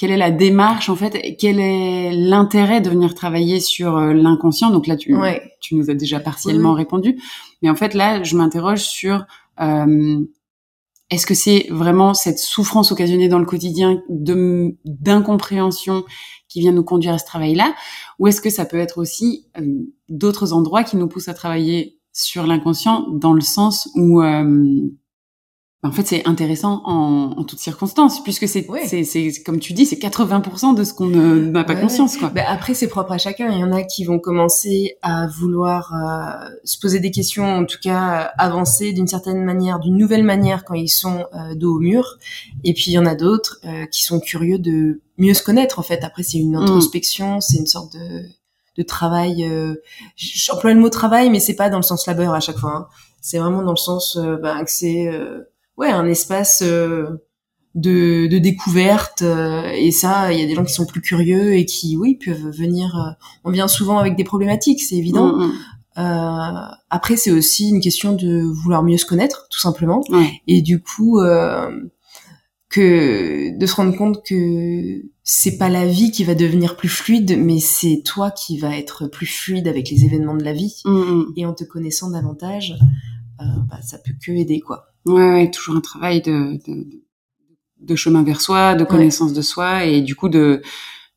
quelle 0.00 0.12
est 0.12 0.16
la 0.16 0.30
démarche 0.30 0.88
en 0.88 0.96
fait 0.96 1.36
Quel 1.38 1.60
est 1.60 2.10
l'intérêt 2.12 2.80
de 2.80 2.88
venir 2.88 3.14
travailler 3.14 3.60
sur 3.60 3.98
euh, 3.98 4.14
l'inconscient? 4.14 4.70
Donc 4.70 4.86
là, 4.86 4.96
tu, 4.96 5.14
Ouais. 5.14 5.42
tu 5.60 5.74
nous 5.74 5.90
as 5.90 5.94
déjà 5.94 6.20
partiellement 6.20 6.70
Oui, 6.72 6.78
répondu, 6.78 7.20
mais 7.60 7.68
en 7.68 7.74
fait 7.76 7.92
là, 7.92 8.22
je 8.22 8.34
m'interroge 8.34 8.80
sur 8.80 9.26
euh, 9.60 10.18
est-ce 11.10 11.26
que 11.26 11.34
c'est 11.34 11.66
vraiment 11.68 12.14
cette 12.14 12.38
souffrance 12.38 12.92
occasionnée 12.92 13.28
dans 13.28 13.38
le 13.38 13.44
quotidien 13.44 14.00
de 14.08 14.74
d'incompréhension 14.86 16.04
qui 16.48 16.60
vient 16.60 16.72
nous 16.72 16.82
conduire 16.82 17.12
à 17.12 17.18
ce 17.18 17.26
travail-là, 17.26 17.74
ou 18.18 18.26
est-ce 18.26 18.40
que 18.40 18.48
ça 18.48 18.64
peut 18.64 18.78
être 18.78 18.96
aussi 18.96 19.48
euh, 19.58 19.84
d'autres 20.08 20.54
endroits 20.54 20.82
qui 20.82 20.96
nous 20.96 21.08
poussent 21.08 21.28
à 21.28 21.34
travailler 21.34 21.98
sur 22.14 22.46
l'inconscient 22.46 23.06
dans 23.12 23.34
le 23.34 23.42
sens 23.42 23.90
où 23.96 24.22
euh, 24.22 24.80
en 25.82 25.92
fait, 25.92 26.06
c'est 26.06 26.26
intéressant 26.28 26.82
en, 26.84 27.32
en 27.38 27.44
toutes 27.44 27.58
circonstances, 27.58 28.22
puisque 28.22 28.46
c'est, 28.46 28.66
c'est, 28.86 29.02
c'est, 29.04 29.32
comme 29.44 29.58
tu 29.60 29.72
dis, 29.72 29.86
c'est 29.86 29.96
80% 29.96 30.74
de 30.74 30.84
ce 30.84 30.92
qu'on 30.92 31.06
n'a 31.06 31.64
pas 31.64 31.72
Ouais, 31.74 31.80
conscience, 31.80 32.18
quoi. 32.18 32.28
Ben 32.28 32.44
après, 32.46 32.74
c'est 32.74 32.86
propre 32.88 33.12
à 33.12 33.18
chacun. 33.18 33.50
Il 33.50 33.58
y 33.58 33.64
en 33.64 33.72
a 33.72 33.82
qui 33.82 34.04
vont 34.04 34.18
commencer 34.18 34.98
à 35.00 35.26
vouloir 35.26 35.94
euh, 35.94 36.50
se 36.64 36.78
poser 36.78 37.00
des 37.00 37.10
questions, 37.10 37.46
en 37.46 37.64
tout 37.64 37.78
cas 37.82 38.24
euh, 38.24 38.28
avancer 38.36 38.92
d'une 38.92 39.06
certaine 39.06 39.42
manière, 39.42 39.78
d'une 39.80 39.96
nouvelle 39.96 40.22
manière 40.22 40.64
quand 40.66 40.74
ils 40.74 40.88
sont 40.90 41.24
euh, 41.34 41.54
dos 41.54 41.76
au 41.76 41.80
mur. 41.80 42.18
Et 42.62 42.74
puis 42.74 42.90
il 42.90 42.92
y 42.92 42.98
en 42.98 43.06
a 43.06 43.14
d'autres 43.14 43.58
euh, 43.64 43.86
qui 43.86 44.04
sont 44.04 44.20
curieux 44.20 44.58
de 44.58 45.00
mieux 45.16 45.32
se 45.32 45.42
connaître. 45.42 45.78
En 45.78 45.82
fait, 45.82 46.04
après 46.04 46.22
c'est 46.24 46.36
une 46.38 46.56
introspection, 46.56 47.40
c'est 47.40 47.56
une 47.56 47.66
sorte 47.66 47.94
de, 47.94 48.22
de 48.76 48.82
travail. 48.82 49.44
Euh, 49.48 49.76
J'emploie 50.16 50.74
le 50.74 50.80
mot 50.80 50.90
travail, 50.90 51.30
mais 51.30 51.40
c'est 51.40 51.56
pas 51.56 51.70
dans 51.70 51.78
le 51.78 51.82
sens 51.82 52.06
labeur 52.06 52.34
à 52.34 52.40
chaque 52.40 52.58
fois. 52.58 52.76
hein. 52.76 52.86
C'est 53.22 53.38
vraiment 53.38 53.62
dans 53.62 53.72
le 53.72 53.76
sens 53.76 54.16
ben, 54.18 54.64
que 54.64 54.70
c'est 54.70 55.06
euh, 55.08 55.49
ouais 55.80 55.90
un 55.90 56.06
espace. 56.06 56.62
euh, 56.62 57.06
de, 57.76 58.26
de 58.26 58.38
découverte 58.38 59.22
euh, 59.22 59.70
et 59.76 59.92
ça 59.92 60.32
il 60.32 60.40
y 60.40 60.42
a 60.42 60.46
des 60.46 60.56
gens 60.56 60.64
qui 60.64 60.72
sont 60.72 60.86
plus 60.86 61.00
curieux 61.00 61.54
et 61.54 61.64
qui 61.64 61.96
oui 61.96 62.16
peuvent 62.16 62.50
venir 62.50 62.96
euh, 62.96 63.12
on 63.44 63.52
vient 63.52 63.68
souvent 63.68 63.98
avec 63.98 64.16
des 64.16 64.24
problématiques 64.24 64.80
c'est 64.82 64.96
évident 64.96 65.36
Mm, 65.36 65.44
mm. 65.46 65.52
Euh, 65.98 66.66
après 66.90 67.16
c'est 67.16 67.30
aussi 67.30 67.68
une 67.68 67.80
question 67.80 68.12
de 68.14 68.40
vouloir 68.42 68.82
mieux 68.82 68.96
se 68.96 69.04
connaître 69.06 69.46
tout 69.50 69.60
simplement 69.60 70.00
Ouais. 70.08 70.32
et 70.48 70.62
du 70.62 70.80
coup 70.82 71.20
euh, 71.20 71.70
que 72.68 73.56
de 73.56 73.66
se 73.66 73.74
rendre 73.74 73.96
compte 73.96 74.24
que 74.24 75.02
c'est 75.24 75.56
pas 75.58 75.68
la 75.68 75.86
vie 75.86 76.10
qui 76.12 76.24
va 76.24 76.34
devenir 76.34 76.76
plus 76.76 76.88
fluide 76.88 77.36
mais 77.38 77.58
c'est 77.60 78.02
toi 78.04 78.30
qui 78.30 78.58
va 78.58 78.76
être 78.76 79.06
plus 79.08 79.26
fluide 79.26 79.66
avec 79.68 79.90
les 79.90 80.04
événements 80.04 80.36
de 80.36 80.44
la 80.44 80.52
vie 80.52 80.80
mm. 80.84 81.22
et 81.36 81.46
en 81.46 81.54
te 81.54 81.64
connaissant 81.64 82.10
davantage 82.10 82.76
euh, 83.40 83.44
bah, 83.68 83.80
ça 83.82 83.98
peut 83.98 84.14
que 84.24 84.32
aider 84.32 84.60
quoi 84.60 84.89
Ouais, 85.06 85.30
ouais, 85.30 85.50
toujours 85.50 85.76
un 85.76 85.80
travail 85.80 86.20
de, 86.20 86.58
de, 86.66 86.86
de 87.80 87.96
chemin 87.96 88.22
vers 88.22 88.40
soi, 88.40 88.74
de 88.74 88.84
connaissance 88.84 89.32
de 89.32 89.42
soi, 89.42 89.84
et 89.84 90.02
du 90.02 90.14
coup 90.14 90.28
de, 90.28 90.62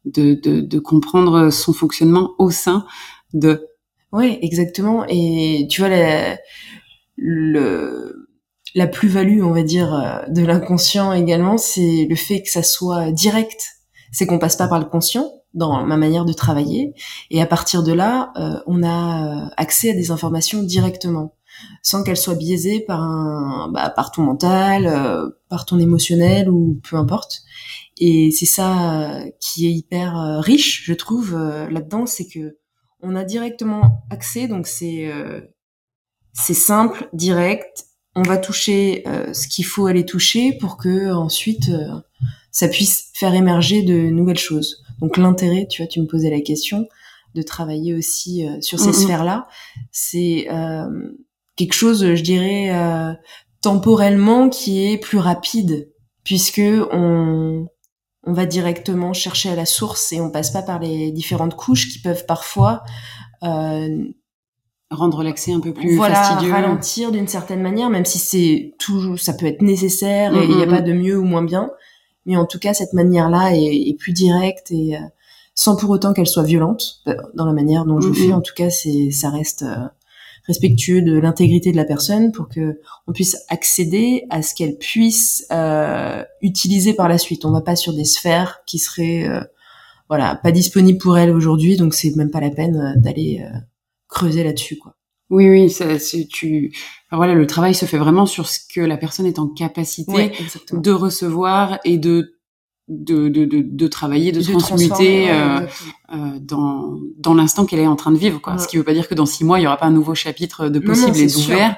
de, 0.05 0.33
de, 0.33 0.61
de 0.61 0.79
comprendre 0.79 1.49
son 1.49 1.73
fonctionnement 1.73 2.31
au 2.37 2.49
sein 2.49 2.85
de. 3.33 3.67
Ouais, 4.11 4.39
exactement. 4.41 5.05
Et 5.09 5.67
tu 5.69 5.81
vois, 5.81 5.89
la, 5.89 6.37
le, 7.17 8.27
la 8.75 8.87
plus-value, 8.87 9.41
on 9.43 9.53
va 9.53 9.63
dire, 9.63 9.93
euh, 9.93 10.31
de 10.31 10.45
l'inconscient 10.45 11.13
également, 11.13 11.57
c'est 11.57 12.05
le 12.09 12.15
fait 12.15 12.41
que 12.41 12.49
ça 12.49 12.63
soit 12.63 13.11
direct. 13.11 13.65
C'est 14.11 14.27
qu'on 14.27 14.39
passe 14.39 14.55
pas 14.55 14.67
par 14.67 14.79
le 14.79 14.85
conscient 14.85 15.31
dans 15.53 15.83
ma 15.85 15.97
manière 15.97 16.25
de 16.25 16.33
travailler. 16.33 16.93
Et 17.31 17.41
à 17.41 17.45
partir 17.45 17.83
de 17.83 17.91
là, 17.93 18.31
euh, 18.37 18.59
on 18.67 18.83
a 18.83 19.45
euh, 19.45 19.49
accès 19.57 19.91
à 19.91 19.93
des 19.93 20.11
informations 20.11 20.63
directement, 20.63 21.35
sans 21.82 22.03
qu'elles 22.03 22.17
soient 22.17 22.36
biaisées 22.36 22.79
par 22.82 23.01
un, 23.01 23.70
bah, 23.74 23.89
par 23.89 24.12
ton 24.12 24.24
mental, 24.24 24.88
euh, 24.88 25.29
par 25.50 25.65
ton 25.65 25.79
émotionnel 25.79 26.50
ou 26.50 26.79
peu 26.89 26.96
importe. 26.98 27.41
Et 27.98 28.32
c'est 28.32 28.46
ça 28.48 29.20
qui 29.39 29.67
est 29.67 29.72
hyper 29.72 30.17
euh, 30.20 30.39
riche, 30.39 30.84
je 30.86 30.93
trouve, 30.93 31.36
euh, 31.36 31.70
là-dedans, 31.70 32.05
c'est 32.05 32.27
que 32.27 32.58
on 33.01 33.15
a 33.15 33.24
directement 33.25 34.03
accès, 34.10 34.48
donc 34.48 34.65
c'est 34.65 35.12
euh, 35.12 35.41
c'est 36.34 36.53
simple, 36.53 37.10
direct. 37.13 37.86
On 38.15 38.22
va 38.24 38.38
toucher 38.38 39.03
euh, 39.08 39.34
ce 39.34 39.48
qu'il 39.48 39.65
faut 39.65 39.88
aller 39.88 40.05
toucher 40.05 40.53
pour 40.60 40.77
que 40.77 41.12
ensuite 41.12 41.70
euh, 41.70 41.88
ça 42.51 42.67
puisse 42.67 43.10
faire 43.13 43.34
émerger 43.34 43.82
de 43.84 43.93
nouvelles 44.10 44.38
choses. 44.39 44.84
Donc 45.00 45.17
l'intérêt, 45.17 45.67
tu 45.70 45.82
vois, 45.82 45.88
tu 45.88 46.00
me 46.00 46.05
posais 46.08 46.29
la 46.29 46.41
question 46.41 46.88
de 47.36 47.41
travailler 47.41 47.93
aussi 47.96 48.48
euh, 48.48 48.62
sur 48.62 48.79
ces 48.79 48.88
Mhm. 48.89 48.93
sphères-là, 48.93 49.48
c'est 49.91 50.48
euh, 50.51 50.88
quelque 51.55 51.74
chose, 51.74 52.15
je 52.15 52.24
dirais, 52.24 52.72
euh, 52.72 53.13
temporellement 53.62 54.50
qui 54.50 54.91
est 54.91 54.98
plus 54.98 55.17
rapide, 55.17 55.89
puisque 56.24 56.62
on 56.91 57.67
on 58.25 58.31
va 58.31 58.45
directement 58.45 59.12
chercher 59.12 59.50
à 59.50 59.55
la 59.55 59.65
source 59.65 60.13
et 60.13 60.22
on 60.22 60.31
passe 60.31 60.51
pas 60.51 60.62
par 60.62 60.79
les 60.79 61.12
différentes 61.12 61.55
couches 61.55 61.89
qui 61.89 62.00
peuvent 62.00 62.25
parfois 62.25 62.81
euh, 63.43 64.05
rendre 64.89 65.24
l'accès 65.24 65.51
un 65.51 65.60
peu 65.60 65.74
plus 65.74 65.98
voilà, 65.98 66.15
fastidieux. 66.15 66.53
ralentir 66.53 67.12
d'une 67.12 67.27
certaine 67.27 67.62
manière, 67.62 67.89
même 67.89 68.05
si 68.05 68.19
c'est 68.19 68.75
toujours, 68.79 69.19
ça 69.19 69.33
peut 69.33 69.45
être 69.45 69.62
nécessaire 69.62 70.33
et 70.36 70.45
il 70.45 70.55
n'y 70.55 70.63
a 70.63 70.67
pas 70.67 70.81
de 70.81 70.93
mieux 70.93 71.17
ou 71.17 71.25
moins 71.25 71.43
bien. 71.43 71.72
Mais 72.25 72.38
en 72.38 72.45
tout 72.45 72.60
cas, 72.60 72.74
cette 72.74 72.93
manière-là 72.93 73.55
est, 73.55 73.89
est 73.89 73.98
plus 74.00 74.13
directe 74.13 74.72
et 74.72 74.95
euh, 74.95 75.01
sans 75.55 75.75
pour 75.75 75.89
autant 75.89 76.13
qu'elle 76.13 76.27
soit 76.27 76.43
violente 76.43 77.01
euh, 77.07 77.15
dans 77.33 77.45
la 77.45 77.53
manière 77.53 77.86
dont 77.86 78.00
je 78.00 78.07
le 78.07 78.13
fais. 78.13 78.33
En 78.33 78.41
tout 78.41 78.53
cas, 78.55 78.69
c'est, 78.69 79.12
ça 79.12 79.29
reste 79.29 79.63
euh, 79.63 79.88
respectueux 80.45 81.01
de 81.01 81.17
l'intégrité 81.17 81.71
de 81.71 81.77
la 81.77 81.85
personne 81.85 82.31
pour 82.31 82.50
que 82.50 82.79
on 83.07 83.13
puisse 83.13 83.38
accéder 83.50 84.25
à 84.29 84.41
ce 84.41 84.53
qu'elle 84.53 84.77
puisse 84.77 85.45
euh, 85.51 86.23
utiliser 86.41 86.93
par 86.93 87.07
la 87.07 87.17
suite. 87.17 87.45
On 87.45 87.51
va 87.51 87.62
pas 87.62 87.75
sur 87.75 87.93
des 87.93 88.05
sphères 88.05 88.59
qui 88.65 88.79
seraient 88.79 89.27
euh, 89.27 89.41
voilà 90.09 90.35
pas 90.35 90.51
disponibles 90.51 91.00
pour 91.00 91.17
elle 91.17 91.31
aujourd'hui, 91.31 91.77
donc 91.77 91.93
c'est 91.93 92.15
même 92.15 92.31
pas 92.31 92.41
la 92.41 92.50
peine 92.50 92.75
euh, 92.75 93.00
d'aller 93.00 93.41
euh, 93.43 93.57
creuser 94.07 94.43
là-dessus 94.43 94.77
quoi. 94.77 94.95
Oui, 95.29 95.50
oui, 95.50 95.69
ça, 95.71 95.97
c'est 95.97 96.27
tu. 96.27 96.71
enfin, 97.07 97.17
voilà, 97.17 97.33
le 97.33 97.47
travail 97.47 97.73
se 97.73 97.85
fait 97.85 97.97
vraiment 97.97 98.27
sur 98.27 98.47
ce 98.47 98.59
que 98.71 98.81
la 98.81 98.97
personne 98.97 99.25
est 99.25 99.39
en 99.39 99.47
capacité 99.47 100.31
de 100.71 100.91
recevoir 100.91 101.79
et 101.85 101.97
de 101.97 102.35
de, 102.89 103.29
de, 103.29 103.45
de, 103.45 103.61
de 103.61 103.87
travailler, 103.87 104.31
de, 104.31 104.39
De 104.41 104.51
transmuter 104.59 105.29
euh, 105.31 105.61
euh, 106.13 106.39
dans, 106.41 106.97
dans 107.17 107.33
l'instant 107.33 107.65
qu'elle 107.65 107.79
est 107.79 107.87
en 107.87 107.95
train 107.95 108.11
de 108.11 108.17
vivre. 108.17 108.41
Quoi. 108.41 108.53
Ouais. 108.53 108.59
Ce 108.59 108.67
qui 108.67 108.77
veut 108.77 108.83
pas 108.83 108.93
dire 108.93 109.07
que 109.07 109.15
dans 109.15 109.25
six 109.25 109.43
mois, 109.45 109.59
il 109.59 109.63
y 109.63 109.67
aura 109.67 109.77
pas 109.77 109.85
un 109.85 109.91
nouveau 109.91 110.15
chapitre 110.15 110.67
de 110.69 110.79
possible 110.79 111.17
non, 111.17 111.23
et 111.23 111.27
d'ouvert. 111.27 111.77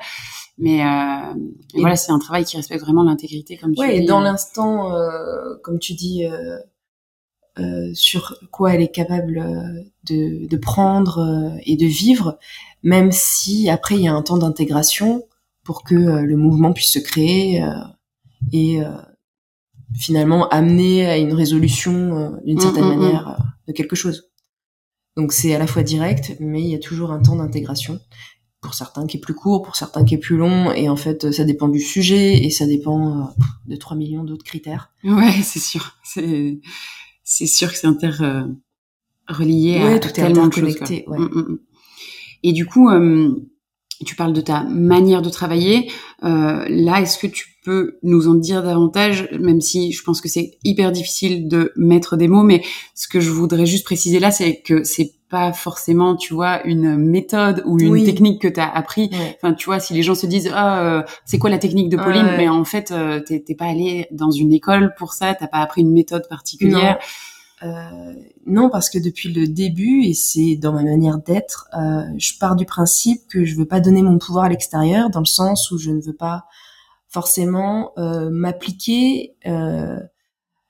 Mais 0.58 0.84
euh, 0.84 1.34
et 1.74 1.78
Et- 1.78 1.82
voilà, 1.82 1.96
c'est 1.96 2.12
un 2.12 2.20
travail 2.20 2.46
qui 2.46 2.56
respecte 2.58 2.82
vraiment 2.82 3.04
l'intégrité, 3.04 3.58
comme 3.58 3.74
tu 3.76 3.82
Ouais, 3.82 3.98
et 3.98 4.00
dis. 4.02 4.06
dans 4.08 4.20
l'instant, 4.22 4.94
euh, 4.94 5.56
comme 5.64 5.80
tu 5.80 5.94
dis, 5.94 6.26
euh, 6.26 6.58
euh, 7.60 7.92
sur 7.94 8.36
quoi 8.52 8.74
elle 8.74 8.82
est 8.82 8.92
capable 8.92 9.42
de, 10.10 10.48
de 10.48 10.58
prendre 10.58 11.20
euh, 11.20 11.58
et 11.66 11.76
de 11.78 11.86
vivre, 11.86 12.38
même 12.84 13.12
si 13.12 13.70
après 13.70 13.96
il 13.96 14.02
y 14.02 14.08
a 14.08 14.14
un 14.14 14.22
temps 14.22 14.38
d'intégration 14.38 15.24
pour 15.64 15.84
que 15.84 15.94
le 15.96 16.36
mouvement 16.36 16.74
puisse 16.74 16.92
se 16.94 17.00
créer 17.00 17.64
euh, 17.64 17.70
et 18.52 18.82
euh, 18.82 18.90
finalement 19.98 20.48
amener 20.50 21.06
à 21.06 21.18
une 21.18 21.34
résolution 21.34 22.18
euh, 22.18 22.30
d'une 22.46 22.58
Mm, 22.58 22.62
certaine 22.62 22.84
mm, 22.86 22.94
mm. 22.94 22.98
manière 22.98 23.28
euh, 23.30 23.44
de 23.68 23.74
quelque 23.74 23.96
chose. 23.96 24.30
Donc 25.18 25.32
c'est 25.32 25.54
à 25.56 25.60
la 25.60 25.68
fois 25.68 25.84
direct, 25.84 26.36
mais 26.40 26.62
il 26.62 26.68
y 26.70 26.76
a 26.76 26.80
toujours 26.80 27.12
un 27.12 27.22
temps 27.22 27.36
d'intégration. 27.38 28.00
Pour 28.62 28.74
certains 28.74 29.06
qui 29.06 29.18
est 29.18 29.20
plus 29.20 29.36
court, 29.36 29.62
pour 29.62 29.76
certains 29.76 30.04
qui 30.04 30.16
est 30.16 30.20
plus 30.20 30.38
long, 30.38 30.72
et 30.72 30.90
en 30.90 30.96
fait 30.96 31.32
ça 31.32 31.44
dépend 31.44 31.68
du 31.68 31.80
sujet 31.80 32.44
et 32.44 32.50
ça 32.50 32.66
dépend 32.66 33.22
euh, 33.22 33.24
de 33.68 33.76
3 33.76 33.96
millions 33.96 34.24
d'autres 34.24 34.44
critères. 34.44 34.92
Ouais, 35.04 35.32
c'est 35.44 35.60
sûr. 35.60 35.98
C'est 36.04 36.60
c'est 37.24 37.48
sûr 37.48 37.72
que 37.72 37.78
c'est 37.78 37.88
inter 37.88 38.12
relié 39.28 39.80
Ouais, 39.84 39.94
à 39.96 40.00
tout 40.00 40.10
est 40.10 40.14
tellement 40.14 40.48
de 40.48 40.54
choses. 40.54 40.78
ouais. 40.82 41.18
Et 42.44 42.54
du 42.54 42.66
coup, 42.68 42.90
euh, 42.90 43.36
tu 44.04 44.16
parles 44.16 44.34
de 44.34 44.42
ta 44.42 44.64
manière 44.64 45.22
de 45.22 45.30
travailler. 45.30 45.92
Euh, 46.24 46.66
là, 46.70 47.02
est-ce 47.02 47.18
que 47.18 47.28
tu 47.28 47.48
peux 47.64 47.98
nous 48.04 48.28
en 48.28 48.36
dire 48.36 48.62
davantage, 48.62 49.28
même 49.40 49.62
si 49.62 49.92
je 49.92 50.04
pense 50.04 50.22
que 50.22 50.30
c'est 50.30 50.52
hyper 50.64 50.92
difficile 50.92 51.48
de 51.48 51.72
mettre 51.76 52.18
des 52.18 52.28
mots, 52.28 52.44
mais 52.44 52.62
ce 52.94 53.08
que 53.08 53.20
je 53.20 53.30
voudrais 53.32 53.66
juste 53.66 53.86
préciser 53.86 54.20
là, 54.20 54.30
c'est 54.32 54.58
que 54.62 54.84
c'est 54.84 55.14
pas 55.30 55.52
forcément, 55.54 56.16
tu 56.16 56.36
vois, 56.36 56.64
une 56.68 56.98
méthode 56.98 57.64
ou 57.66 57.80
une 57.80 57.90
Oui. 57.90 58.04
technique 58.04 58.40
que 58.42 58.48
tu 58.48 58.60
as 58.60 58.70
appris. 58.72 59.10
Ouais. 59.12 59.38
Enfin, 59.42 59.54
tu 59.56 59.66
vois, 59.66 59.80
si 59.80 59.94
les 59.96 60.04
gens 60.04 60.14
se 60.14 60.28
disent 60.28 60.52
ah 60.54 60.80
euh, 60.84 61.04
c'est 61.26 61.40
quoi 61.40 61.50
la 61.50 61.58
technique 61.58 61.90
de 61.90 61.98
Pauline, 61.98 62.26
Ouais. 62.26 62.38
mais 62.38 62.48
en 62.50 62.64
fait 62.64 62.92
euh, 62.92 63.20
t'es 63.20 63.56
pas 63.58 63.66
allé 63.66 64.06
dans 64.12 64.30
une 64.30 64.54
école 64.54 64.94
pour 65.00 65.14
ça, 65.14 65.34
t'as 65.34 65.48
pas 65.48 65.58
appris 65.60 65.82
une 65.82 65.92
méthode 65.92 66.28
particulière. 66.30 67.00
Non, 68.46 68.70
parce 68.70 68.90
que 68.90 69.00
depuis 69.00 69.34
le 69.34 69.48
début, 69.48 70.04
et 70.04 70.14
c'est 70.14 70.56
dans 70.56 70.72
ma 70.72 70.84
manière 70.84 71.18
d'être, 71.18 71.68
euh, 71.78 72.04
je 72.18 72.38
pars 72.38 72.56
du 72.56 72.66
principe 72.66 73.28
que 73.28 73.44
je 73.44 73.56
veux 73.56 73.66
pas 73.66 73.80
donner 73.80 74.04
mon 74.04 74.20
pouvoir 74.20 74.46
à 74.46 74.50
l'extérieur, 74.50 75.10
dans 75.10 75.20
le 75.20 75.26
sens 75.26 75.72
où 75.72 75.78
je 75.78 75.90
ne 75.90 76.02
veux 76.02 76.16
pas 76.16 76.46
forcément 77.08 77.92
euh, 77.98 78.30
m'appliquer 78.30 79.36
euh, 79.48 80.00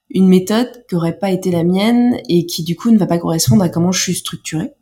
une 0.09 0.27
méthode 0.27 0.85
qui 0.87 0.95
aurait 0.95 1.17
pas 1.17 1.31
été 1.31 1.51
la 1.51 1.63
mienne 1.63 2.17
et 2.29 2.45
qui 2.45 2.63
du 2.63 2.75
coup 2.75 2.91
ne 2.91 2.97
va 2.97 3.07
pas 3.07 3.17
correspondre 3.17 3.63
à 3.63 3.69
comment 3.69 3.91
je 3.91 4.01
suis 4.01 4.15
structurée. 4.15 4.73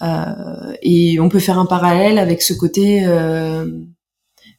Euh, 0.00 0.74
et 0.80 1.18
on 1.20 1.28
peut 1.28 1.40
faire 1.40 1.58
un 1.58 1.66
parallèle 1.66 2.18
avec 2.18 2.40
ce 2.40 2.54
côté 2.54 3.04
euh, 3.04 3.68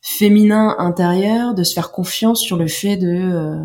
féminin 0.01 0.75
intérieur, 0.77 1.55
de 1.55 1.63
se 1.63 1.73
faire 1.73 1.91
confiance 1.91 2.41
sur 2.41 2.57
le 2.57 2.67
fait 2.67 2.97
de 2.97 3.07
euh, 3.07 3.63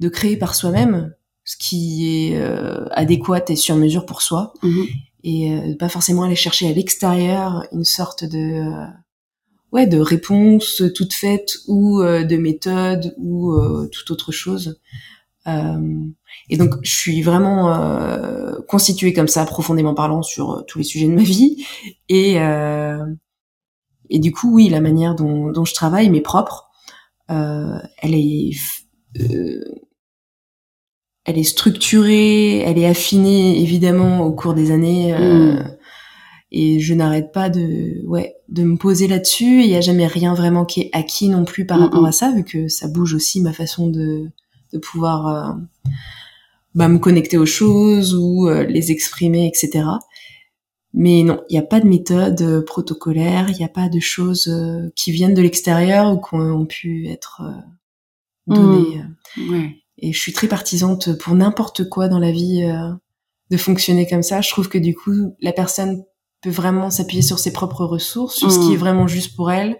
de 0.00 0.08
créer 0.08 0.36
par 0.36 0.54
soi-même 0.54 1.14
ce 1.44 1.56
qui 1.56 2.30
est 2.30 2.36
euh, 2.36 2.86
adéquat 2.92 3.44
et 3.48 3.56
sur 3.56 3.76
mesure 3.76 4.06
pour 4.06 4.22
soi, 4.22 4.52
Mhm. 4.62 4.86
et 5.24 5.52
euh, 5.52 5.76
pas 5.78 5.88
forcément 5.88 6.22
aller 6.24 6.36
chercher 6.36 6.68
à 6.68 6.72
l'extérieur 6.72 7.64
une 7.72 7.84
sorte 7.84 8.24
de 8.24 8.38
euh, 8.66 8.86
ouais 9.72 9.86
de 9.86 9.98
réponse 9.98 10.82
toute 10.94 11.12
faite 11.12 11.56
ou 11.68 12.00
euh, 12.00 12.24
de 12.24 12.36
méthode 12.36 13.14
ou 13.18 13.52
euh, 13.52 13.88
toute 13.92 14.10
autre 14.10 14.32
chose. 14.32 14.80
Euh, 15.46 16.04
et 16.48 16.56
donc, 16.56 16.74
je 16.82 16.90
suis 16.90 17.20
vraiment 17.20 17.74
euh, 17.74 18.54
constituée 18.66 19.12
comme 19.12 19.28
ça, 19.28 19.44
profondément 19.44 19.92
parlant, 19.94 20.22
sur 20.22 20.64
tous 20.66 20.78
les 20.78 20.84
sujets 20.84 21.06
de 21.06 21.12
ma 21.14 21.22
vie. 21.22 21.62
Et, 22.08 22.40
euh, 22.40 23.04
et 24.08 24.18
du 24.18 24.32
coup, 24.32 24.54
oui, 24.54 24.70
la 24.70 24.80
manière 24.80 25.14
dont, 25.14 25.50
dont 25.50 25.66
je 25.66 25.74
travaille 25.74 26.08
m'est 26.08 26.22
propre. 26.22 26.70
Euh, 27.30 27.78
elle 27.98 28.14
est, 28.14 28.52
euh, 29.20 29.62
elle 31.24 31.38
est 31.38 31.42
structurée, 31.42 32.58
elle 32.60 32.78
est 32.78 32.86
affinée 32.86 33.60
évidemment 33.60 34.20
au 34.22 34.32
cours 34.32 34.54
des 34.54 34.70
années. 34.70 35.14
euh, 35.14 35.54
Mm. 35.62 35.76
Et 36.56 36.78
je 36.78 36.94
n'arrête 36.94 37.32
pas 37.32 37.48
de, 37.50 38.00
ouais, 38.06 38.36
de 38.48 38.62
me 38.62 38.76
poser 38.76 39.08
là-dessus. 39.08 39.62
Il 39.62 39.66
n'y 39.68 39.74
a 39.74 39.80
jamais 39.80 40.06
rien 40.06 40.34
vraiment 40.34 40.64
qui 40.64 40.82
est 40.82 40.90
acquis 40.92 41.28
non 41.28 41.44
plus 41.44 41.66
par 41.66 41.78
Mm, 41.78 41.82
rapport 41.82 42.02
mm. 42.02 42.06
à 42.06 42.12
ça, 42.12 42.30
vu 42.32 42.44
que 42.44 42.68
ça 42.68 42.86
bouge 42.86 43.14
aussi 43.14 43.40
ma 43.40 43.52
façon 43.52 43.88
de, 43.88 44.30
de 44.72 44.78
pouvoir 44.78 45.26
euh, 45.26 45.52
bah, 46.76 46.86
me 46.86 46.98
connecter 46.98 47.38
aux 47.38 47.46
choses 47.46 48.14
ou 48.14 48.48
euh, 48.48 48.62
les 48.64 48.92
exprimer, 48.92 49.48
etc. 49.48 49.84
Mais 50.92 51.24
non, 51.24 51.40
il 51.48 51.54
n'y 51.54 51.58
a 51.58 51.62
pas 51.62 51.80
de 51.80 51.88
méthode 51.88 52.40
euh, 52.42 52.62
protocolaire, 52.64 53.46
il 53.50 53.56
n'y 53.56 53.64
a 53.64 53.68
pas 53.68 53.88
de 53.88 53.98
choses 53.98 54.46
euh, 54.46 54.90
qui 54.94 55.10
viennent 55.10 55.34
de 55.34 55.42
l'extérieur 55.42 56.12
ou 56.12 56.20
qui 56.20 56.36
ont 56.36 56.66
pu 56.66 57.08
être 57.08 57.42
euh, 57.44 58.54
données. 58.54 59.02
Ouais. 59.50 59.74
Et 59.98 60.12
je 60.12 60.18
suis 60.18 60.32
très 60.32 60.48
partisante 60.48 61.16
pour 61.18 61.34
n'importe 61.34 61.88
quoi 61.88 62.08
dans 62.08 62.18
la 62.18 62.32
vie 62.32 62.64
euh, 62.64 62.92
de 63.50 63.56
fonctionner 63.56 64.08
comme 64.08 64.22
ça. 64.22 64.40
Je 64.40 64.50
trouve 64.50 64.68
que 64.68 64.78
du 64.78 64.94
coup, 64.94 65.36
la 65.40 65.52
personne 65.52 66.02
peut 66.42 66.50
vraiment 66.50 66.90
s'appuyer 66.90 67.22
sur 67.22 67.38
ses 67.38 67.52
propres 67.52 67.84
ressources, 67.84 68.36
sur 68.36 68.50
ce 68.50 68.58
qui 68.58 68.74
est 68.74 68.76
vraiment 68.76 69.06
juste 69.06 69.36
pour 69.36 69.50
elle. 69.50 69.76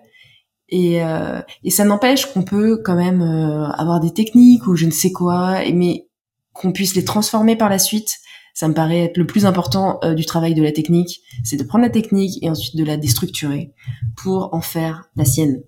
Et, 0.68 1.04
euh, 1.04 1.42
et 1.62 1.70
ça 1.70 1.84
n'empêche 1.84 2.26
qu'on 2.32 2.42
peut 2.42 2.80
quand 2.82 2.96
même 2.96 3.20
euh, 3.20 3.66
avoir 3.72 4.00
des 4.00 4.12
techniques 4.12 4.66
ou 4.66 4.76
je 4.76 4.86
ne 4.86 4.90
sais 4.90 5.12
quoi, 5.12 5.60
mais 5.72 6.08
qu'on 6.52 6.72
puisse 6.72 6.94
les 6.94 7.04
transformer 7.04 7.56
par 7.56 7.68
la 7.68 7.78
suite. 7.78 8.18
Ça 8.54 8.68
me 8.68 8.74
paraît 8.74 9.00
être 9.00 9.16
le 9.16 9.26
plus 9.26 9.46
important 9.46 9.98
euh, 10.04 10.14
du 10.14 10.24
travail 10.24 10.54
de 10.54 10.62
la 10.62 10.70
technique, 10.70 11.20
c'est 11.42 11.56
de 11.56 11.64
prendre 11.64 11.84
la 11.84 11.90
technique 11.90 12.42
et 12.42 12.48
ensuite 12.48 12.76
de 12.76 12.84
la 12.84 12.96
déstructurer 12.96 13.74
pour 14.16 14.54
en 14.54 14.60
faire 14.60 15.10
la 15.16 15.24
sienne. 15.24 15.60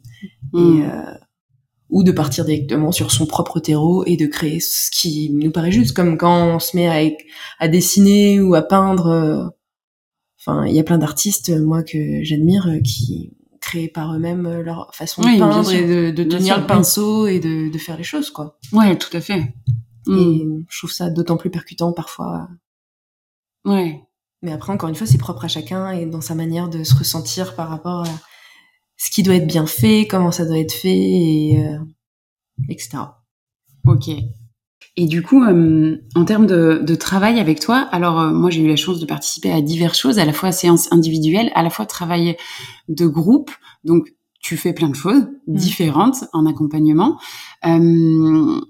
Mm. 0.52 0.59
Et, 0.59 0.87
euh, 0.87 1.14
ou 1.88 2.03
de 2.03 2.12
partir 2.12 2.44
directement 2.44 2.90
sur 2.92 3.11
son 3.12 3.27
propre 3.27 3.61
terreau 3.61 4.05
et 4.07 4.16
de 4.16 4.27
créer 4.27 4.61
ce 4.61 4.90
qui 4.90 5.31
nous 5.33 5.51
paraît 5.53 5.72
juste, 5.72 5.94
comme 5.94 6.18
quand 6.18 6.55
on 6.55 6.59
se 6.59 6.77
met 6.77 6.88
à, 6.88 7.11
à 7.59 7.68
dessiner 7.68 8.40
ou 8.40 8.55
à 8.55 8.62
peindre. 8.62 9.07
euh, 9.07 9.46
Enfin, 10.49 10.64
il 10.66 10.75
y 10.77 10.79
a 10.79 10.85
plein 10.85 10.99
d'artistes, 10.99 11.49
euh, 11.49 11.61
moi, 11.61 11.83
que 11.83 12.22
j'admire, 12.22 12.68
euh, 12.68 12.79
qui 12.81 13.33
créent 13.61 13.88
par 13.88 14.14
eux-mêmes 14.14 14.61
leur 14.61 14.94
façon 14.94 15.22
Oui, 15.25 15.35
de 15.35 15.38
peindre 15.40 15.72
et 15.72 16.12
de, 16.12 16.22
tenir 16.22 16.55
sûr, 16.55 16.61
le 16.61 16.66
pinceau 16.68 17.27
et 17.27 17.40
de, 17.40 17.68
de 17.68 17.79
faire 17.79 17.96
les 17.96 18.05
choses, 18.05 18.31
quoi. 18.31 18.57
Ouais, 18.72 18.96
tout 18.96 19.14
à 19.16 19.20
fait. 19.20 19.55
Mm. 20.07 20.18
Et 20.18 20.46
je 20.70 20.79
trouve 20.79 20.92
ça 20.92 21.11
d'autant 21.11 21.37
plus 21.37 21.51
percutant 21.51 21.92
parfois. 21.92 22.49
Ouais. 23.64 24.01
Mais 24.42 24.53
après, 24.53 24.72
encore 24.72 24.88
une 24.88 24.94
fois, 24.94 25.09
c'est 25.09 25.18
propre 25.18 25.44
à 25.46 25.49
chacun 25.49 25.90
et 25.90 26.07
dans 26.07 26.20
sa 26.20 26.37
manière 26.37 26.68
de 26.68 26.85
se 26.85 26.94
ressentir 26.94 27.57
par 27.57 27.68
rapport 27.68 28.03
à 28.03 28.09
ce 28.96 29.11
qui 29.11 29.22
doit 29.22 29.35
être 29.35 29.46
bien 29.46 29.66
fait, 29.66 30.06
comment 30.09 30.30
ça 30.32 30.44
doit 30.44 30.59
être 30.59 30.72
fait, 30.72 30.96
et, 30.96 31.64
euh, 31.64 31.78
etc. 32.68 32.98
Ok. 33.87 34.09
Et 34.98 35.06
du 35.06 35.22
coup, 35.22 35.44
euh, 35.44 35.98
en 36.14 36.24
termes 36.24 36.46
de, 36.46 36.80
de 36.82 36.94
travail 36.94 37.38
avec 37.38 37.61
toi, 37.61 37.87
alors 37.92 38.18
euh, 38.18 38.30
moi 38.32 38.50
j'ai 38.50 38.62
eu 38.62 38.68
la 38.68 38.76
chance 38.76 38.98
de 38.98 39.06
participer 39.06 39.52
à 39.52 39.61
diverses 39.61 39.98
choses, 39.98 40.18
à 40.18 40.24
la 40.24 40.32
fois 40.32 40.52
séances 40.52 40.90
individuelles, 40.90 41.50
à 41.54 41.62
la 41.62 41.68
fois 41.68 41.85
travail 41.85 42.37
de 42.88 43.06
groupe. 43.06 43.50
Donc 43.85 44.14
tu 44.40 44.56
fais 44.56 44.72
plein 44.72 44.88
de 44.88 44.94
choses 44.94 45.26
différentes 45.46 46.24
en 46.32 46.46
accompagnement. 46.46 47.18
Euh, 47.66 48.61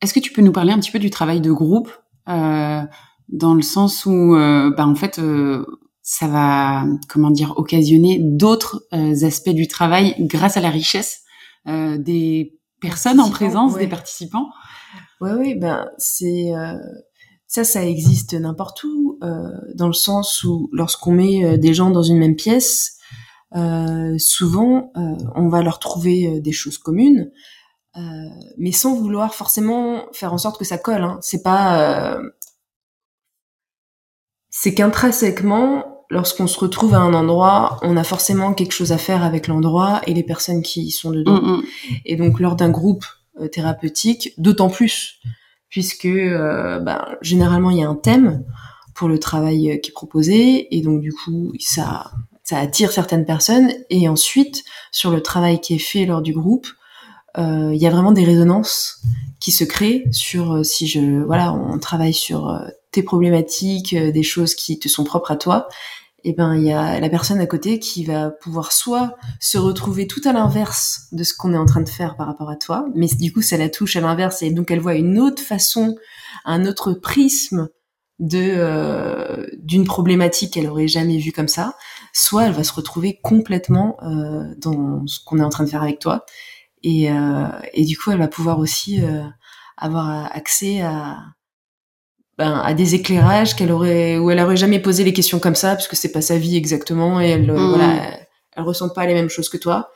Est-ce 0.00 0.14
que 0.14 0.20
tu 0.20 0.32
peux 0.32 0.42
nous 0.42 0.52
parler 0.52 0.72
un 0.72 0.78
petit 0.78 0.92
peu 0.92 1.00
du 1.00 1.10
travail 1.10 1.40
de 1.40 1.50
groupe 1.50 1.90
euh, 2.28 2.82
dans 3.28 3.54
le 3.54 3.62
sens 3.62 4.06
où, 4.06 4.34
euh, 4.36 4.70
bah, 4.76 4.86
en 4.86 4.94
fait, 4.94 5.18
euh, 5.18 5.64
ça 6.10 6.26
va, 6.26 6.86
comment 7.06 7.30
dire, 7.30 7.52
occasionner 7.58 8.18
d'autres 8.18 8.82
euh, 8.94 9.26
aspects 9.26 9.50
du 9.50 9.68
travail 9.68 10.14
grâce 10.20 10.56
à 10.56 10.62
la 10.62 10.70
richesse 10.70 11.20
euh, 11.66 11.98
des 11.98 12.58
personnes 12.80 13.20
en 13.20 13.28
présence, 13.28 13.74
ouais. 13.74 13.80
des 13.80 13.88
participants. 13.88 14.48
Ouais, 15.20 15.32
oui, 15.32 15.54
ben 15.54 15.86
c'est 15.98 16.52
ça, 17.46 17.62
ça 17.62 17.84
existe 17.84 18.32
n'importe 18.32 18.84
où, 18.84 19.18
dans 19.74 19.88
le 19.88 19.92
sens 19.92 20.44
où 20.44 20.70
lorsqu'on 20.72 21.10
met 21.10 21.58
des 21.58 21.74
gens 21.74 21.90
dans 21.90 22.04
une 22.04 22.18
même 22.18 22.36
pièce, 22.36 22.98
souvent 24.16 24.92
on 24.94 25.48
va 25.48 25.60
leur 25.62 25.80
trouver 25.80 26.40
des 26.40 26.52
choses 26.52 26.78
communes, 26.78 27.32
mais 28.56 28.70
sans 28.70 28.94
vouloir 28.94 29.34
forcément 29.34 30.04
faire 30.12 30.32
en 30.32 30.38
sorte 30.38 30.56
que 30.56 30.64
ça 30.64 30.78
colle. 30.78 31.02
Hein. 31.02 31.18
C'est 31.20 31.42
pas 31.42 32.20
c'est 34.50 34.74
qu'intrinsèquement, 34.74 35.97
lorsqu'on 36.10 36.46
se 36.46 36.58
retrouve 36.58 36.94
à 36.94 36.98
un 36.98 37.14
endroit, 37.14 37.78
on 37.82 37.96
a 37.96 38.04
forcément 38.04 38.54
quelque 38.54 38.72
chose 38.72 38.92
à 38.92 38.98
faire 38.98 39.22
avec 39.22 39.46
l'endroit 39.46 40.00
et 40.06 40.14
les 40.14 40.22
personnes 40.22 40.62
qui 40.62 40.82
y 40.82 40.90
sont 40.90 41.10
dedans. 41.10 41.40
Mm, 41.42 41.56
mm. 41.56 41.62
Et 42.06 42.16
donc, 42.16 42.40
lors 42.40 42.56
d'un 42.56 42.70
groupe 42.70 43.04
euh, 43.40 43.48
thérapeutique, 43.48 44.32
d'autant 44.38 44.70
plus, 44.70 45.20
puisque 45.68 46.06
euh, 46.06 46.78
ben, 46.80 47.04
généralement, 47.20 47.70
il 47.70 47.78
y 47.78 47.82
a 47.82 47.88
un 47.88 47.94
thème 47.94 48.44
pour 48.94 49.08
le 49.08 49.18
travail 49.18 49.70
euh, 49.70 49.76
qui 49.76 49.90
est 49.90 49.92
proposé, 49.92 50.74
et 50.76 50.80
donc, 50.80 51.00
du 51.00 51.12
coup, 51.12 51.52
ça, 51.60 52.10
ça 52.42 52.58
attire 52.58 52.90
certaines 52.90 53.26
personnes. 53.26 53.70
Et 53.90 54.08
ensuite, 54.08 54.64
sur 54.92 55.10
le 55.10 55.22
travail 55.22 55.60
qui 55.60 55.74
est 55.74 55.78
fait 55.78 56.06
lors 56.06 56.22
du 56.22 56.32
groupe, 56.32 56.66
il 57.36 57.76
y 57.76 57.86
a 57.86 57.90
vraiment 57.90 58.10
des 58.10 58.24
résonances 58.24 59.00
qui 59.38 59.52
se 59.52 59.62
créent 59.62 60.06
sur 60.10 60.66
si 60.66 60.88
je 60.88 61.22
voilà 61.22 61.52
on 61.52 61.78
travaille 61.78 62.14
sur 62.14 62.60
tes 62.98 63.04
problématiques, 63.04 63.94
euh, 63.94 64.10
des 64.10 64.24
choses 64.24 64.56
qui 64.56 64.78
te 64.80 64.88
sont 64.88 65.04
propres 65.04 65.30
à 65.30 65.36
toi, 65.36 65.68
et 66.24 66.30
eh 66.30 66.32
ben 66.32 66.56
il 66.56 66.64
y 66.64 66.72
a 66.72 66.98
la 66.98 67.08
personne 67.08 67.38
à 67.38 67.46
côté 67.46 67.78
qui 67.78 68.04
va 68.04 68.30
pouvoir 68.30 68.72
soit 68.72 69.16
se 69.38 69.56
retrouver 69.56 70.08
tout 70.08 70.20
à 70.24 70.32
l'inverse 70.32 71.06
de 71.12 71.22
ce 71.22 71.32
qu'on 71.32 71.54
est 71.54 71.58
en 71.58 71.64
train 71.64 71.80
de 71.80 71.88
faire 71.88 72.16
par 72.16 72.26
rapport 72.26 72.50
à 72.50 72.56
toi, 72.56 72.86
mais 72.96 73.06
du 73.06 73.32
coup 73.32 73.40
ça 73.40 73.56
la 73.56 73.68
touche 73.68 73.94
à 73.94 74.00
l'inverse 74.00 74.42
et 74.42 74.50
donc 74.50 74.72
elle 74.72 74.80
voit 74.80 74.96
une 74.96 75.20
autre 75.20 75.40
façon, 75.40 75.94
un 76.44 76.66
autre 76.66 76.92
prisme 76.92 77.68
de 78.18 78.52
euh, 78.56 79.46
d'une 79.58 79.84
problématique 79.84 80.54
qu'elle 80.54 80.66
aurait 80.66 80.88
jamais 80.88 81.18
vue 81.18 81.30
comme 81.30 81.46
ça, 81.46 81.76
soit 82.12 82.46
elle 82.46 82.52
va 82.52 82.64
se 82.64 82.72
retrouver 82.72 83.20
complètement 83.22 83.96
euh, 84.02 84.56
dans 84.58 85.06
ce 85.06 85.20
qu'on 85.24 85.38
est 85.38 85.44
en 85.44 85.50
train 85.50 85.62
de 85.62 85.70
faire 85.70 85.84
avec 85.84 86.00
toi 86.00 86.26
et, 86.82 87.10
et 87.74 87.84
du 87.84 87.96
coup 87.96 88.10
elle 88.10 88.18
va 88.18 88.28
pouvoir 88.28 88.58
aussi 88.58 89.00
avoir 89.76 90.34
accès 90.34 90.80
à 90.80 91.18
ben, 92.38 92.60
à 92.64 92.72
des 92.72 92.94
éclairages 92.94 93.56
qu'elle 93.56 93.72
aurait 93.72 94.16
où 94.16 94.30
elle 94.30 94.40
aurait 94.40 94.56
jamais 94.56 94.78
posé 94.78 95.04
les 95.04 95.12
questions 95.12 95.40
comme 95.40 95.56
ça 95.56 95.74
parce 95.74 95.88
que 95.88 95.96
c'est 95.96 96.12
pas 96.12 96.20
sa 96.22 96.38
vie 96.38 96.56
exactement 96.56 97.20
et 97.20 97.30
elle 97.30 97.50
mmh. 97.50 97.68
voilà 97.68 98.18
elle 98.56 98.62
ressent 98.62 98.88
pas 98.90 99.06
les 99.06 99.14
mêmes 99.14 99.28
choses 99.28 99.48
que 99.48 99.56
toi 99.56 99.90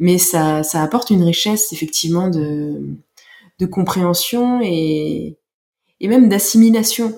mais 0.00 0.18
ça 0.18 0.64
ça 0.64 0.82
apporte 0.82 1.10
une 1.10 1.22
richesse 1.22 1.72
effectivement 1.72 2.28
de 2.28 2.80
de 3.60 3.66
compréhension 3.66 4.60
et 4.60 5.38
et 6.00 6.08
même 6.08 6.28
d'assimilation 6.28 7.16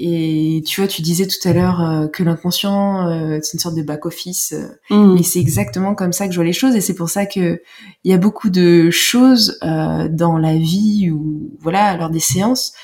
et 0.00 0.62
tu 0.64 0.80
vois, 0.80 0.86
tu 0.86 1.02
disais 1.02 1.26
tout 1.26 1.48
à 1.48 1.52
l'heure 1.52 1.80
euh, 1.80 2.06
que 2.06 2.22
l'inconscient, 2.22 3.08
euh, 3.08 3.40
c'est 3.42 3.54
une 3.54 3.58
sorte 3.58 3.74
de 3.74 3.82
back-office. 3.82 4.52
Euh, 4.52 4.94
mmh. 4.94 5.14
Mais 5.14 5.22
c'est 5.24 5.40
exactement 5.40 5.96
comme 5.96 6.12
ça 6.12 6.26
que 6.26 6.32
je 6.32 6.38
vois 6.38 6.44
les 6.44 6.52
choses. 6.52 6.76
Et 6.76 6.80
c'est 6.80 6.94
pour 6.94 7.08
ça 7.08 7.26
que 7.26 7.60
il 8.04 8.10
y 8.10 8.14
a 8.14 8.18
beaucoup 8.18 8.48
de 8.48 8.90
choses 8.90 9.58
dans 9.60 10.38
la 10.38 10.56
vie 10.56 11.10
ou 11.10 11.50
voilà, 11.58 11.96
lors 11.96 12.10
des 12.10 12.20
séances, 12.20 12.74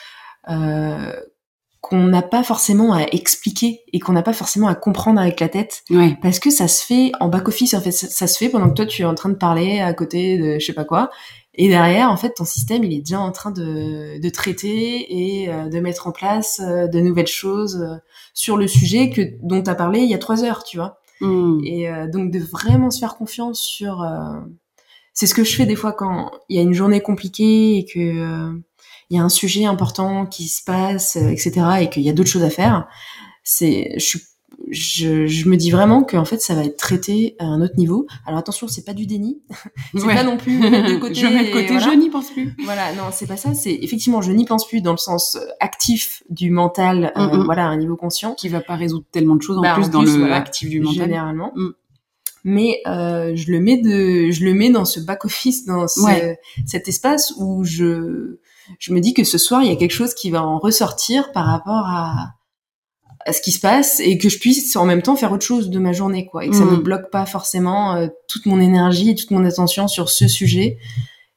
qu'on 1.85 2.05
n'a 2.05 2.23
pas 2.23 2.43
forcément 2.43 2.95
à 2.95 3.03
expliquer 3.13 3.83
et 3.93 4.01
qu'on 4.01 4.15
n'a 4.15 4.23
pas 4.23 4.33
forcément 4.33 4.69
à 4.69 4.75
comprendre 4.75 5.21
avec 5.21 5.39
la 5.39 5.51
tête 5.51 5.85
ouais. 5.91 6.17
parce 6.23 6.39
que 6.39 6.49
ça 6.49 6.67
se 6.67 6.83
fait 6.83 7.13
en 7.21 7.29
back 7.29 7.47
office 7.47 7.75
en 7.75 7.81
fait 7.83 7.91
ça, 7.91 8.27
se 8.27 8.39
fait 8.39 8.49
pendant 8.49 8.71
que 8.71 8.75
toi 8.75 8.87
tu 8.87 9.03
es 9.03 9.05
en 9.05 9.15
train 9.15 9.29
de 9.29 9.35
parler 9.35 9.81
à 9.81 9.93
côté 9.93 10.39
de 10.39 10.59
je 10.59 10.65
sais 10.65 10.73
pas 10.73 10.87
quoi 10.87 11.11
et 11.53 11.69
derrière 11.69 12.11
en 12.11 12.17
fait 12.17 12.31
ton 12.31 12.47
système 12.47 12.85
il 12.85 12.95
est 12.95 13.01
déjà 13.01 13.21
en 13.21 13.33
train 13.33 13.51
de, 13.51 14.19
de 14.19 14.29
traiter 14.31 15.43
et 15.43 15.53
euh, 15.53 15.69
de 15.69 15.79
mettre 15.79 16.07
en 16.07 16.13
place 16.13 16.59
euh, 16.65 16.87
de 16.87 17.01
nouvelles 17.01 17.27
choses 17.27 17.77
euh, 17.77 17.97
sur 18.33 18.57
le 18.57 18.67
sujet 18.67 19.11
que 19.11 19.21
dont 19.43 19.63
tu 19.63 19.69
as 19.69 19.75
parlé 19.75 20.01
il 20.01 20.09
y 20.09 20.15
a 20.15 20.19
trois 20.19 20.43
heures 20.43 20.65
tu 20.65 20.79
vois 20.79 21.03
mmh. 21.21 21.65
et 21.67 21.91
donc 22.11 22.31
de 22.31 22.39
vraiment 22.39 22.91
se 22.91 22.99
faire 22.99 23.17
confiance 23.17 23.61
sur 23.61 24.03
c'est 25.13 25.27
ce 25.27 25.35
que 25.35 25.45
je 25.45 25.55
fais 25.55 25.67
des 25.67 25.77
fois 25.77 25.93
quand 25.93 26.31
il 26.49 26.57
y 26.57 26.61
a 26.61 26.63
une 26.63 26.73
journée 26.73 27.03
compliquée 27.03 27.77
et 27.77 27.85
que 27.85 28.55
il 29.11 29.17
y 29.17 29.21
a 29.21 29.23
un 29.23 29.29
sujet 29.29 29.65
important 29.65 30.27
qui 30.27 30.49
se 30.49 30.63
passe, 30.63 31.17
euh, 31.17 31.29
etc., 31.29 31.53
et 31.81 31.91
qu'il 31.91 32.03
y 32.03 32.11
a 32.11 32.13
d'autres 32.13 32.31
choses 32.31 32.45
à 32.45 32.51
faire, 32.51 32.87
c'est, 33.43 33.95
je, 33.99 34.19
je, 34.71 35.27
je, 35.27 35.49
me 35.49 35.57
dis 35.57 35.71
vraiment 35.71 36.03
qu'en 36.03 36.25
fait, 36.25 36.41
ça 36.41 36.55
va 36.55 36.65
être 36.65 36.77
traité 36.77 37.37
à 37.39 37.45
un 37.45 37.61
autre 37.61 37.75
niveau. 37.77 38.07
Alors 38.27 38.39
attention, 38.39 38.69
c'est 38.69 38.85
pas 38.85 38.95
du 38.95 39.07
déni, 39.07 39.43
c'est 39.95 40.07
pas 40.07 40.23
non 40.23 40.37
plus 40.37 40.59
de 40.59 40.97
côté. 41.01 41.15
je 41.15 41.27
mets 41.27 41.47
de 41.47 41.53
côté, 41.53 41.79
je 41.79 41.91
n'y 41.91 42.11
pense 42.11 42.31
plus. 42.31 42.55
Voilà, 42.65 42.93
non, 42.95 43.05
c'est 43.13 43.27
pas 43.27 43.37
ça. 43.37 43.55
C'est 43.55 43.75
effectivement, 43.75 44.23
je 44.23 44.33
n'y 44.33 44.45
pense 44.45 44.67
plus 44.67 44.81
dans 44.81 44.93
le 44.93 44.99
sens 44.99 45.37
euh, 45.37 45.47
actif 45.61 46.23
du 46.31 46.51
mental, 46.51 47.13
euh, 47.17 47.45
voilà, 47.45 47.67
à 47.67 47.69
un 47.69 47.77
niveau 47.77 47.97
conscient, 47.97 48.35
qui 48.35 48.49
va 48.49 48.61
pas 48.61 48.77
résoudre 48.77 49.05
tellement 49.13 49.37
de 49.37 49.43
choses 49.43 49.59
en 49.59 49.63
bah, 49.63 49.75
plus 49.75 49.91
dans 49.91 50.03
le 50.03 50.33
actif 50.33 50.69
du 50.69 50.81
mental. 50.81 51.05
Généralement. 51.05 51.53
Mm. 51.55 51.71
Mais 52.45 52.81
euh, 52.87 53.33
je 53.35 53.51
le 53.51 53.61
mets 53.61 53.79
de 53.79 54.31
je 54.31 54.45
le 54.45 54.55
mets 54.55 54.71
dans 54.71 54.85
ce 54.85 55.01
back 55.01 55.25
office 55.25 55.65
dans 55.65 55.89
ce, 55.89 56.01
cet 56.67 56.89
espace 56.89 57.33
où 57.39 57.65
je 57.65 58.39
je 58.79 58.93
me 58.93 59.01
dis 59.01 59.15
que 59.15 59.25
ce 59.25 59.39
soir, 59.39 59.63
il 59.63 59.69
y 59.69 59.73
a 59.73 59.77
quelque 59.77 59.93
chose 59.93 60.15
qui 60.15 60.31
va 60.31 60.43
en 60.43 60.59
ressortir 60.59 61.33
par 61.33 61.47
rapport 61.47 61.87
à, 61.87 62.35
à 63.27 63.33
ce 63.33 63.41
qui 63.41 63.53
se 63.53 63.61
passe 63.61 64.01
et 64.01 64.19
que 64.19 64.29
je 64.29 64.39
puisse 64.39 64.75
en 64.77 64.85
même 64.85 65.03
temps 65.03 65.17
faire 65.17 65.33
autre 65.33 65.45
chose 65.45 65.71
de 65.71 65.79
ma 65.79 65.93
journée, 65.93 66.27
quoi. 66.27 66.45
Et 66.45 66.51
que 66.51 66.57
ça 66.57 66.65
ne 66.65 66.77
mm. 66.77 66.83
bloque 66.83 67.11
pas 67.11 67.27
forcément 67.27 67.95
euh, 67.95 68.09
toute 68.29 68.47
mon 68.47 68.61
énergie 68.61 69.11
et 69.11 69.15
toute 69.15 69.31
mon 69.31 69.45
attention 69.45 69.89
sur 69.89 70.09
ce 70.09 70.29
sujet. 70.29 70.79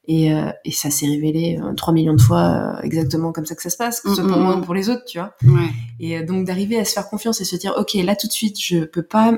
Et, 0.09 0.33
euh, 0.33 0.49
et 0.63 0.71
ça 0.71 0.89
s'est 0.89 1.05
révélé 1.05 1.59
euh, 1.61 1.73
3 1.73 1.93
millions 1.93 2.13
de 2.13 2.21
fois 2.21 2.77
euh, 2.79 2.81
exactement 2.81 3.33
comme 3.33 3.45
ça 3.45 3.55
que 3.55 3.61
ça 3.61 3.69
se 3.69 3.75
passe, 3.75 3.99
que 3.99 4.09
ce 4.09 4.15
soit 4.15 4.27
pour 4.27 4.37
mm, 4.37 4.41
moi 4.41 4.55
mm, 4.55 4.59
ou 4.59 4.63
pour 4.63 4.73
les 4.73 4.89
autres, 4.89 5.03
tu 5.05 5.17
vois. 5.17 5.33
Ouais. 5.43 5.69
Et 5.99 6.23
donc 6.23 6.45
d'arriver 6.45 6.79
à 6.79 6.85
se 6.85 6.93
faire 6.93 7.09
confiance 7.09 7.41
et 7.41 7.45
se 7.45 7.57
dire, 7.57 7.73
ok, 7.77 7.93
là 7.95 8.15
tout 8.15 8.27
de 8.27 8.31
suite, 8.31 8.55
je 8.57 8.85
peux 8.85 9.03
pas 9.03 9.37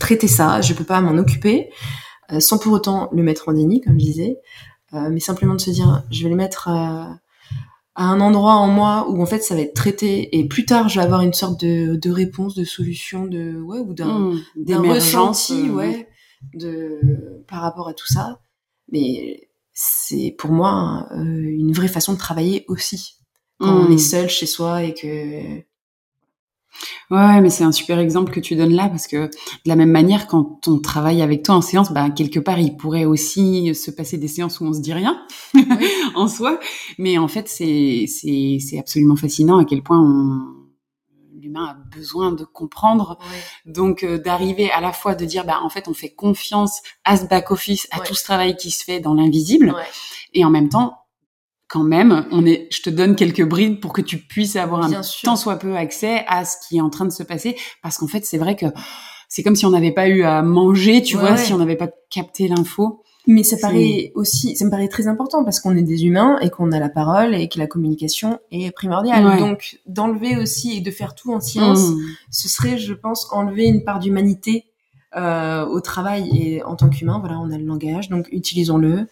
traiter 0.00 0.28
ça, 0.28 0.60
je 0.60 0.74
peux 0.74 0.84
pas 0.84 1.00
m'en 1.00 1.16
occuper, 1.18 1.70
sans 2.38 2.58
pour 2.58 2.72
autant 2.72 3.08
le 3.12 3.22
mettre 3.22 3.48
en 3.48 3.52
déni, 3.52 3.80
comme 3.80 3.98
je 3.98 4.04
disais. 4.04 4.38
Euh, 4.94 5.08
mais 5.10 5.20
simplement 5.20 5.54
de 5.54 5.60
se 5.60 5.70
dire, 5.70 6.04
je 6.10 6.22
vais 6.22 6.30
le 6.30 6.36
mettre 6.36 6.68
à, 6.68 7.10
euh, 7.10 7.14
à 7.96 8.04
un 8.04 8.20
endroit 8.20 8.54
en 8.54 8.68
moi 8.68 9.06
où 9.08 9.20
en 9.20 9.26
fait 9.26 9.42
ça 9.42 9.54
va 9.54 9.62
être 9.62 9.74
traité 9.74 10.36
et 10.36 10.46
plus 10.46 10.64
tard 10.64 10.88
je 10.88 10.98
vais 10.98 11.04
avoir 11.04 11.22
une 11.22 11.32
sorte 11.32 11.60
de, 11.60 11.96
de 11.96 12.10
réponse, 12.10 12.54
de 12.54 12.64
solution, 12.64 13.26
de 13.26 13.60
ouais 13.60 13.78
ou 13.78 13.92
d'un 13.92 14.32
mmh, 14.56 14.90
ressenti, 14.90 15.68
euh, 15.68 15.72
ouais, 15.72 16.08
de 16.54 17.00
par 17.48 17.60
rapport 17.60 17.88
à 17.88 17.94
tout 17.94 18.06
ça. 18.06 18.40
Mais 18.92 19.48
c'est 19.72 20.34
pour 20.38 20.52
moi 20.52 21.08
une 21.12 21.72
vraie 21.72 21.88
façon 21.88 22.12
de 22.12 22.18
travailler 22.18 22.64
aussi 22.68 23.16
quand 23.58 23.86
on 23.86 23.90
est 23.90 23.94
mmh. 23.94 23.98
seul 23.98 24.28
chez 24.28 24.46
soi 24.46 24.84
et 24.84 24.94
que 24.94 25.62
Ouais, 27.10 27.40
mais 27.40 27.50
c'est 27.50 27.64
un 27.64 27.72
super 27.72 27.98
exemple 27.98 28.32
que 28.32 28.40
tu 28.40 28.56
donnes 28.56 28.74
là 28.74 28.88
parce 28.88 29.06
que 29.06 29.26
de 29.26 29.30
la 29.66 29.76
même 29.76 29.90
manière, 29.90 30.26
quand 30.26 30.66
on 30.66 30.78
travaille 30.78 31.22
avec 31.22 31.42
toi 31.42 31.54
en 31.56 31.60
séance, 31.60 31.92
bah, 31.92 32.10
quelque 32.10 32.40
part, 32.40 32.58
il 32.58 32.76
pourrait 32.76 33.04
aussi 33.04 33.74
se 33.74 33.90
passer 33.90 34.18
des 34.18 34.28
séances 34.28 34.60
où 34.60 34.64
on 34.64 34.72
se 34.72 34.80
dit 34.80 34.92
rien 34.92 35.20
en 36.14 36.28
soi. 36.28 36.58
Mais 36.98 37.18
en 37.18 37.28
fait, 37.28 37.48
c'est, 37.48 38.06
c'est, 38.08 38.58
c'est 38.60 38.78
absolument 38.78 39.16
fascinant 39.16 39.58
à 39.58 39.64
quel 39.64 39.82
point 39.82 40.00
on, 40.00 40.64
l'humain 41.44 41.66
a 41.66 41.96
besoin 41.96 42.32
de 42.32 42.44
comprendre. 42.44 43.18
Donc 43.66 44.02
euh, 44.02 44.18
d'arriver 44.18 44.70
à 44.70 44.80
la 44.80 44.92
fois 44.92 45.14
de 45.14 45.24
dire, 45.24 45.44
bah, 45.44 45.60
en 45.62 45.68
fait, 45.68 45.88
on 45.88 45.94
fait 45.94 46.10
confiance 46.10 46.80
à 47.04 47.16
ce 47.16 47.26
back-office, 47.26 47.86
à 47.90 48.00
tout 48.00 48.14
ce 48.14 48.24
travail 48.24 48.56
qui 48.56 48.70
se 48.70 48.82
fait 48.82 49.00
dans 49.00 49.14
l'invisible. 49.14 49.74
Et 50.32 50.44
en 50.44 50.50
même 50.50 50.68
temps, 50.68 51.03
quand 51.74 51.82
même, 51.82 52.24
on 52.30 52.46
est, 52.46 52.68
je 52.70 52.82
te 52.82 52.88
donne 52.88 53.16
quelques 53.16 53.44
brides 53.44 53.80
pour 53.80 53.92
que 53.92 54.00
tu 54.00 54.18
puisses 54.18 54.54
avoir 54.54 54.84
un 54.84 55.00
tant 55.24 55.34
soit 55.34 55.56
peu 55.56 55.74
accès 55.74 56.24
à 56.28 56.44
ce 56.44 56.56
qui 56.64 56.76
est 56.76 56.80
en 56.80 56.88
train 56.88 57.04
de 57.04 57.10
se 57.10 57.24
passer, 57.24 57.56
parce 57.82 57.98
qu'en 57.98 58.06
fait, 58.06 58.24
c'est 58.24 58.38
vrai 58.38 58.54
que 58.54 58.66
c'est 59.28 59.42
comme 59.42 59.56
si 59.56 59.66
on 59.66 59.70
n'avait 59.70 59.90
pas 59.90 60.06
eu 60.06 60.22
à 60.22 60.42
manger, 60.42 61.02
tu 61.02 61.16
vois, 61.16 61.36
si 61.36 61.52
on 61.52 61.58
n'avait 61.58 61.74
pas 61.74 61.88
capté 62.10 62.46
l'info. 62.46 63.02
Mais 63.26 63.42
ça 63.42 63.56
paraît 63.56 64.12
aussi, 64.14 64.54
ça 64.54 64.64
me 64.64 64.70
paraît 64.70 64.86
très 64.86 65.08
important 65.08 65.42
parce 65.42 65.58
qu'on 65.58 65.76
est 65.76 65.82
des 65.82 66.04
humains 66.04 66.38
et 66.42 66.48
qu'on 66.50 66.70
a 66.70 66.78
la 66.78 66.90
parole 66.90 67.34
et 67.34 67.48
que 67.48 67.58
la 67.58 67.66
communication 67.66 68.38
est 68.52 68.70
primordiale. 68.70 69.40
Donc, 69.40 69.80
d'enlever 69.86 70.36
aussi 70.36 70.76
et 70.76 70.80
de 70.80 70.90
faire 70.92 71.16
tout 71.16 71.34
en 71.34 71.40
silence, 71.40 71.90
mmh. 71.90 71.98
ce 72.30 72.48
serait, 72.48 72.78
je 72.78 72.92
pense, 72.92 73.26
enlever 73.32 73.64
une 73.64 73.82
part 73.82 73.98
d'humanité 73.98 74.66
euh, 75.16 75.66
au 75.66 75.80
travail 75.80 76.30
et 76.40 76.62
en 76.62 76.76
tant 76.76 76.88
qu'humain. 76.88 77.18
Voilà, 77.18 77.40
on 77.40 77.50
a 77.50 77.58
le 77.58 77.64
langage, 77.64 78.10
donc 78.10 78.28
utilisons-le 78.30 79.08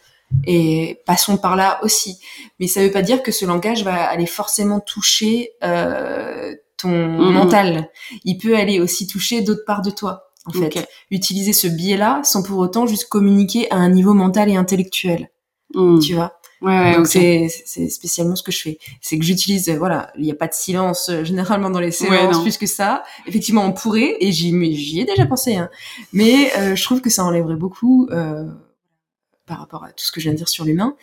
et 0.46 1.00
passons 1.06 1.36
par 1.36 1.56
là 1.56 1.78
aussi. 1.82 2.18
Mais 2.60 2.66
ça 2.66 2.80
ne 2.80 2.86
veut 2.86 2.92
pas 2.92 3.02
dire 3.02 3.22
que 3.22 3.32
ce 3.32 3.44
langage 3.44 3.84
va 3.84 4.04
aller 4.04 4.26
forcément 4.26 4.80
toucher 4.80 5.52
euh, 5.62 6.54
ton 6.76 6.88
mhm. 6.88 7.32
mental. 7.32 7.90
Il 8.24 8.38
peut 8.38 8.56
aller 8.56 8.80
aussi 8.80 9.06
toucher 9.06 9.42
d'autres 9.42 9.64
parts 9.66 9.82
de 9.82 9.90
toi. 9.90 10.28
En 10.44 10.50
fait, 10.50 10.88
utiliser 11.12 11.52
ce 11.52 11.68
biais-là 11.68 12.20
sans 12.24 12.42
pour 12.42 12.58
autant 12.58 12.84
juste 12.86 13.08
communiquer 13.08 13.70
à 13.70 13.76
un 13.76 13.90
niveau 13.90 14.12
mental 14.12 14.48
et 14.48 14.56
intellectuel. 14.56 15.30
Mhm. 15.74 16.00
Tu 16.00 16.14
vois? 16.14 16.40
Ouais, 16.62 16.94
Donc 16.94 17.08
c'est 17.08 17.48
spécialement 17.88 18.36
ce 18.36 18.42
que 18.42 18.52
je 18.52 18.60
fais. 18.60 18.78
C'est 19.00 19.18
que 19.18 19.24
j'utilise, 19.24 19.68
voilà, 19.70 20.12
il 20.16 20.22
n'y 20.22 20.30
a 20.30 20.34
pas 20.34 20.46
de 20.46 20.54
silence 20.54 21.08
euh, 21.08 21.24
généralement 21.24 21.70
dans 21.70 21.80
les 21.80 21.90
séances 21.90 22.40
plus 22.40 22.56
que 22.56 22.66
ça. 22.66 23.02
Effectivement, 23.26 23.64
on 23.64 23.72
pourrait, 23.72 24.16
et 24.20 24.30
j'y 24.30 25.00
ai 25.00 25.04
déjà 25.04 25.26
pensé, 25.26 25.56
hein. 25.56 25.68
mais 26.12 26.52
euh, 26.56 26.76
je 26.76 26.82
trouve 26.84 27.00
que 27.00 27.10
ça 27.10 27.24
enlèverait 27.24 27.56
beaucoup 27.56 28.06
euh, 28.12 28.44
par 29.52 29.60
rapport 29.60 29.84
à 29.84 29.88
tout 29.88 30.02
ce 30.02 30.10
que 30.10 30.18
je 30.18 30.24
viens 30.24 30.32
de 30.32 30.38
dire 30.38 30.48
sur 30.48 30.64
l'humain. 30.64 30.96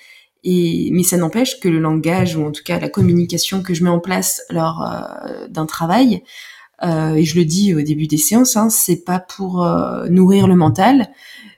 Et 0.43 0.89
mais 0.91 1.03
ça 1.03 1.17
n'empêche 1.17 1.59
que 1.59 1.69
le 1.69 1.77
langage 1.77 2.35
ou 2.35 2.43
en 2.43 2.51
tout 2.51 2.63
cas 2.63 2.79
la 2.79 2.89
communication 2.89 3.61
que 3.61 3.75
je 3.75 3.83
mets 3.83 3.91
en 3.91 3.99
place 3.99 4.41
lors 4.49 4.81
euh, 4.81 5.47
d'un 5.49 5.67
travail, 5.67 6.23
euh, 6.81 7.13
et 7.13 7.25
je 7.25 7.37
le 7.37 7.45
dis 7.45 7.75
au 7.75 7.81
début 7.81 8.07
des 8.07 8.17
séances, 8.17 8.57
hein, 8.57 8.71
c'est 8.71 9.03
pas 9.03 9.19
pour 9.19 9.63
euh, 9.63 10.07
nourrir 10.09 10.47
le 10.47 10.55
mental, 10.55 11.09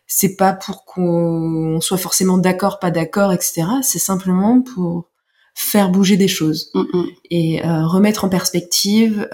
c'est 0.06 0.36
pas 0.36 0.51
pour 0.51 0.84
qu'on 0.84 1.80
soit 1.80 1.97
forcément 1.97 2.38
d'accord, 2.38 2.80
pas 2.80 2.91
d'accord, 2.91 3.32
etc. 3.32 3.63
C'est 3.84 3.99
simplement 3.99 4.62
pour 4.62 5.08
faire 5.54 5.91
bouger 5.91 6.17
des 6.17 6.27
choses 6.27 6.71
Mm, 6.73 6.82
mm. 6.91 7.06
et 7.30 7.62
remettre 7.63 8.25
en 8.25 8.30
perspective 8.30 9.30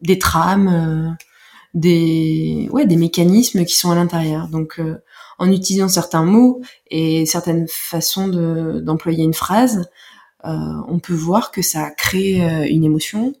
des 0.00 0.18
trames, 0.18 1.16
des 1.74 2.68
ouais 2.72 2.86
des 2.86 2.96
mécanismes 2.96 3.64
qui 3.64 3.76
sont 3.76 3.92
à 3.92 3.94
l'intérieur. 3.94 4.48
Donc 4.48 4.80
en 5.38 5.50
utilisant 5.50 5.88
certains 5.88 6.24
mots 6.24 6.60
et 6.90 7.26
certaines 7.26 7.66
façons 7.68 8.28
de 8.28 8.80
d'employer 8.80 9.24
une 9.24 9.34
phrase, 9.34 9.88
euh, 10.44 10.50
on 10.88 10.98
peut 10.98 11.14
voir 11.14 11.50
que 11.50 11.62
ça 11.62 11.90
crée 11.90 12.42
euh, 12.42 12.66
une 12.68 12.84
émotion, 12.84 13.34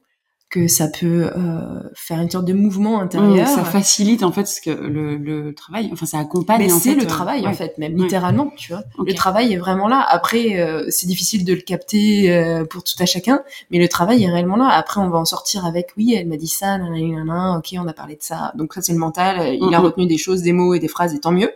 que 0.48 0.68
ça 0.68 0.86
peut 0.86 1.28
euh, 1.36 1.82
faire 1.94 2.20
une 2.20 2.30
sorte 2.30 2.44
de 2.44 2.52
mouvement 2.52 3.00
intérieur. 3.00 3.48
Mm, 3.48 3.50
ça 3.56 3.64
facilite 3.64 4.22
en 4.22 4.30
fait 4.30 4.46
ce 4.46 4.60
que 4.60 4.70
le, 4.70 5.16
le 5.16 5.52
travail, 5.54 5.90
enfin 5.92 6.06
ça 6.06 6.18
accompagne. 6.20 6.60
Mais 6.62 6.68
c'est 6.68 6.94
le 6.94 7.02
euh, 7.02 7.06
travail 7.06 7.46
en 7.48 7.52
fait, 7.52 7.76
même 7.78 7.94
Ouais. 7.94 8.02
littéralement, 8.02 8.52
tu 8.56 8.72
vois. 8.72 8.84
Le 9.04 9.12
travail 9.12 9.52
est 9.52 9.56
vraiment 9.56 9.88
là. 9.88 10.06
Après, 10.08 10.60
euh, 10.60 10.86
c'est 10.88 11.06
difficile 11.08 11.44
de 11.44 11.52
le 11.52 11.60
capter 11.62 12.32
euh, 12.32 12.64
pour 12.64 12.84
tout 12.84 12.94
à 13.00 13.06
chacun, 13.06 13.42
mais 13.72 13.78
le 13.80 13.88
travail 13.88 14.22
est 14.22 14.30
réellement 14.30 14.56
là. 14.56 14.68
Après, 14.68 15.00
on 15.00 15.10
va 15.10 15.18
en 15.18 15.24
sortir 15.24 15.66
avec, 15.66 15.88
oui, 15.96 16.14
elle 16.16 16.28
m'a 16.28 16.36
dit 16.36 16.46
ça, 16.46 16.78
nanana, 16.78 17.00
nanana, 17.00 17.58
ok, 17.58 17.74
on 17.78 17.88
a 17.88 17.92
parlé 17.92 18.14
de 18.14 18.22
ça. 18.22 18.52
Donc 18.56 18.72
ça, 18.74 18.82
c'est 18.82 18.92
le 18.92 18.98
mental. 18.98 19.40
euh, 19.40 19.52
Il 19.52 19.74
a 19.74 19.80
Mhm. 19.80 19.84
retenu 19.84 20.06
des 20.06 20.16
choses, 20.18 20.42
des 20.42 20.52
mots 20.52 20.74
et 20.74 20.78
des 20.78 20.88
phrases, 20.88 21.12
et 21.12 21.18
tant 21.18 21.32
mieux. 21.32 21.50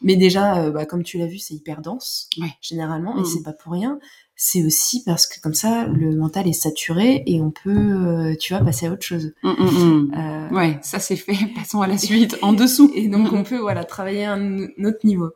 Mais 0.00 0.16
déjà, 0.16 0.70
bah, 0.70 0.84
comme 0.86 1.02
tu 1.02 1.16
l'as 1.18 1.26
vu, 1.26 1.38
c'est 1.38 1.54
hyper 1.54 1.80
dense, 1.80 2.28
Ouais. 2.40 2.48
généralement, 2.60 3.18
et 3.18 3.24
c'est 3.24 3.42
pas 3.42 3.52
pour 3.54 3.72
rien. 3.72 3.98
C'est 4.46 4.62
aussi 4.62 5.02
parce 5.04 5.26
que 5.26 5.40
comme 5.40 5.54
ça, 5.54 5.86
le 5.86 6.14
mental 6.16 6.46
est 6.46 6.52
saturé 6.52 7.22
et 7.26 7.40
on 7.40 7.50
peut, 7.50 7.70
euh, 7.74 8.34
tu 8.38 8.52
vois, 8.52 8.62
passer 8.62 8.86
à 8.86 8.92
autre 8.92 9.02
chose. 9.02 9.32
Mm, 9.42 9.48
mm, 9.48 9.64
mm. 9.64 10.12
Euh, 10.18 10.54
Ouais, 10.54 10.78
ça 10.82 10.98
c'est 10.98 11.16
fait. 11.16 11.32
Passons 11.56 11.80
à 11.80 11.86
la 11.86 11.96
suite. 11.96 12.36
En 12.42 12.52
dessous. 12.52 12.90
et 12.94 13.08
donc 13.08 13.32
on 13.32 13.42
peut 13.42 13.56
voilà 13.58 13.84
travailler 13.84 14.26
à 14.26 14.34
un 14.34 14.64
autre 14.84 14.98
niveau. 15.04 15.30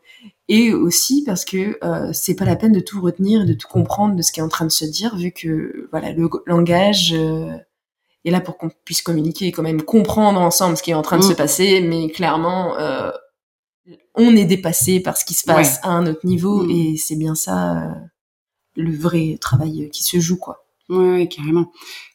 Et 0.48 0.74
aussi 0.74 1.22
parce 1.24 1.46
que 1.46 1.78
euh, 1.82 2.10
c'est 2.12 2.34
pas 2.34 2.44
la 2.44 2.54
peine 2.56 2.72
de 2.72 2.80
tout 2.80 3.00
retenir, 3.00 3.42
et 3.42 3.46
de 3.46 3.54
tout 3.54 3.66
comprendre 3.68 4.14
de 4.14 4.20
ce 4.20 4.30
qui 4.30 4.40
est 4.40 4.42
en 4.42 4.48
train 4.50 4.66
de 4.66 4.70
se 4.72 4.84
dire, 4.84 5.16
vu 5.16 5.32
que 5.32 5.88
voilà 5.90 6.12
le 6.12 6.28
langage 6.44 7.14
euh, 7.16 7.50
est 8.26 8.30
là 8.30 8.42
pour 8.42 8.58
qu'on 8.58 8.68
puisse 8.84 9.00
communiquer 9.00 9.46
et 9.46 9.52
quand 9.52 9.62
même 9.62 9.80
comprendre 9.82 10.38
ensemble 10.38 10.76
ce 10.76 10.82
qui 10.82 10.90
est 10.90 10.94
en 10.94 11.00
train 11.02 11.16
de 11.18 11.24
Mm. 11.24 11.28
se 11.30 11.32
passer, 11.32 11.80
mais 11.80 12.10
clairement 12.10 12.76
euh, 12.78 13.10
on 14.14 14.36
est 14.36 14.44
dépassé 14.44 15.00
par 15.00 15.16
ce 15.16 15.24
qui 15.24 15.32
se 15.32 15.44
passe 15.44 15.76
Ouais. 15.76 15.88
à 15.88 15.92
un 15.92 16.06
autre 16.06 16.26
niveau 16.26 16.68
et 16.68 16.96
c'est 16.98 17.16
bien 17.16 17.34
ça 17.34 17.94
le 18.78 18.90
vrai 18.96 19.36
travail 19.40 19.90
qui 19.92 20.02
se 20.04 20.18
joue 20.20 20.38
quoi. 20.38 20.64
Ouais, 20.88 20.96
ouais, 21.12 21.28
carrément. 21.28 21.70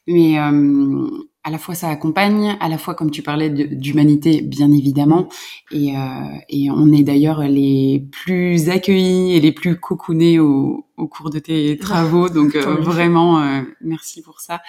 Mais 0.08 0.36
euh, 0.40 1.08
à 1.44 1.50
la 1.50 1.58
fois 1.58 1.76
ça 1.76 1.88
accompagne, 1.90 2.56
à 2.58 2.68
la 2.68 2.76
fois 2.76 2.94
comme 2.96 3.12
tu 3.12 3.22
parlais 3.22 3.48
d'humanité, 3.48 4.40
bien 4.42 4.72
évidemment, 4.72 5.28
et, 5.70 5.96
euh, 5.96 6.00
et 6.48 6.70
on 6.72 6.90
est 6.92 7.04
d'ailleurs 7.04 7.42
les 7.42 8.04
plus 8.10 8.68
accueillis 8.70 9.36
et 9.36 9.40
les 9.40 9.52
plus 9.52 9.78
cocoonés 9.78 10.40
au, 10.40 10.86
au 10.96 11.06
cours 11.06 11.30
de 11.30 11.38
tes 11.38 11.76
travaux, 11.80 12.28
donc 12.28 12.56
euh, 12.56 12.74
vraiment 12.80 13.40
euh, 13.40 13.62
merci 13.80 14.22
pour 14.22 14.40
ça. 14.40 14.60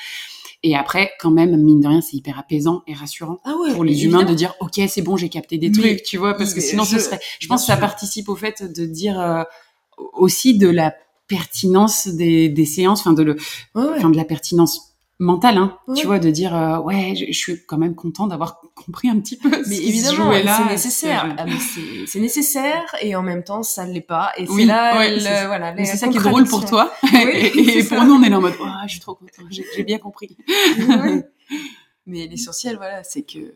Et 0.62 0.76
après, 0.76 1.12
quand 1.20 1.32
même, 1.32 1.56
mine 1.58 1.80
de 1.80 1.88
rien, 1.88 2.02
c'est 2.02 2.18
hyper 2.18 2.38
apaisant 2.40 2.84
et 2.88 2.94
rassurant 2.94 3.40
Ah 3.44 3.56
ouais. 3.60 3.74
pour 3.74 3.84
les 3.84 4.06
humains 4.06 4.24
de 4.24 4.34
dire 4.36 4.54
ok 4.60 4.80
c'est 4.88 5.02
bon 5.02 5.18
j'ai 5.18 5.30
capté 5.30 5.58
des 5.58 5.70
Mais- 5.70 5.78
trucs 5.78 6.04
tu 6.04 6.18
vois 6.18 6.36
parce 6.36 6.54
que 6.54 6.62
sinon 6.62 6.84
je- 6.84 6.98
ce 6.98 7.00
serait 7.00 7.20
je 7.40 7.48
pense 7.48 7.62
que 7.62 7.68
ça 7.68 7.78
participe 7.78 8.30
au 8.30 8.36
fait 8.36 8.64
de 8.64 8.86
dire 8.86 9.20
euh, 9.20 9.44
aussi 10.14 10.58
de 10.58 10.68
la 10.68 10.94
pertinence 11.28 12.08
des, 12.08 12.50
des 12.50 12.66
séances 12.66 13.00
enfin 13.02 13.14
de 13.14 13.24
le 13.24 13.34
Ouais, 13.76 13.84
enfin 13.98 14.10
de 14.10 14.18
la 14.18 14.26
pertinence 14.26 14.92
mentale 15.18 15.58
hein 15.58 15.78
Ouais. 15.88 15.96
tu 15.96 16.08
vois 16.08 16.20
de 16.20 16.30
dire 16.30 16.54
euh, 16.56 16.80
ouais 16.80 17.14
je, 17.16 17.26
je 17.28 17.38
suis 17.38 17.66
quand 17.66 17.78
même 17.78 17.96
content 17.96 18.28
d'avoir 18.28 18.60
compris 18.76 19.10
un 19.10 19.18
petit 19.22 19.38
peu 19.38 19.50
Mais 19.68 19.78
évidemment, 19.78 20.32
c'est 20.34 20.66
nécessaire. 20.70 21.26
C'est- 21.28 21.36
Ah, 21.38 22.06
c'est- 22.08 22.20
nécessaire 22.20 22.96
et 23.02 23.16
en 23.16 23.22
même 23.24 23.44
temps, 23.44 23.64
ça 23.64 23.86
ne 23.88 23.94
l'est 23.94 24.02
pas. 24.02 24.34
Et 24.38 24.46
Oui, 24.50 24.62
c'est 24.64 24.66
là, 24.66 24.98
ouais, 25.00 25.20
c'est- 25.20 25.46
voilà, 25.48 25.86
ça 25.86 26.08
qui 26.10 26.18
est 26.18 26.22
drôle 26.22 26.46
pour 26.46 26.66
toi 26.66 26.92
Oui, 27.14 27.52
et, 27.78 27.84
pour 27.86 28.04
nous 28.04 28.14
on 28.16 28.24
est 28.24 28.30
là 28.30 28.38
en 28.38 28.42
mode 28.42 28.56
oh, 28.62 28.66
je 28.86 28.92
suis 28.92 29.00
trop 29.00 29.16
content 29.16 29.44
j'ai 29.50 29.66
j'ai 29.76 29.84
bien 29.84 29.98
compris 30.00 30.36
Oui. 30.78 31.22
Mais 32.08 32.28
l'essentiel, 32.28 32.76
voilà, 32.78 33.04
c'est 33.04 33.24
que 33.24 33.56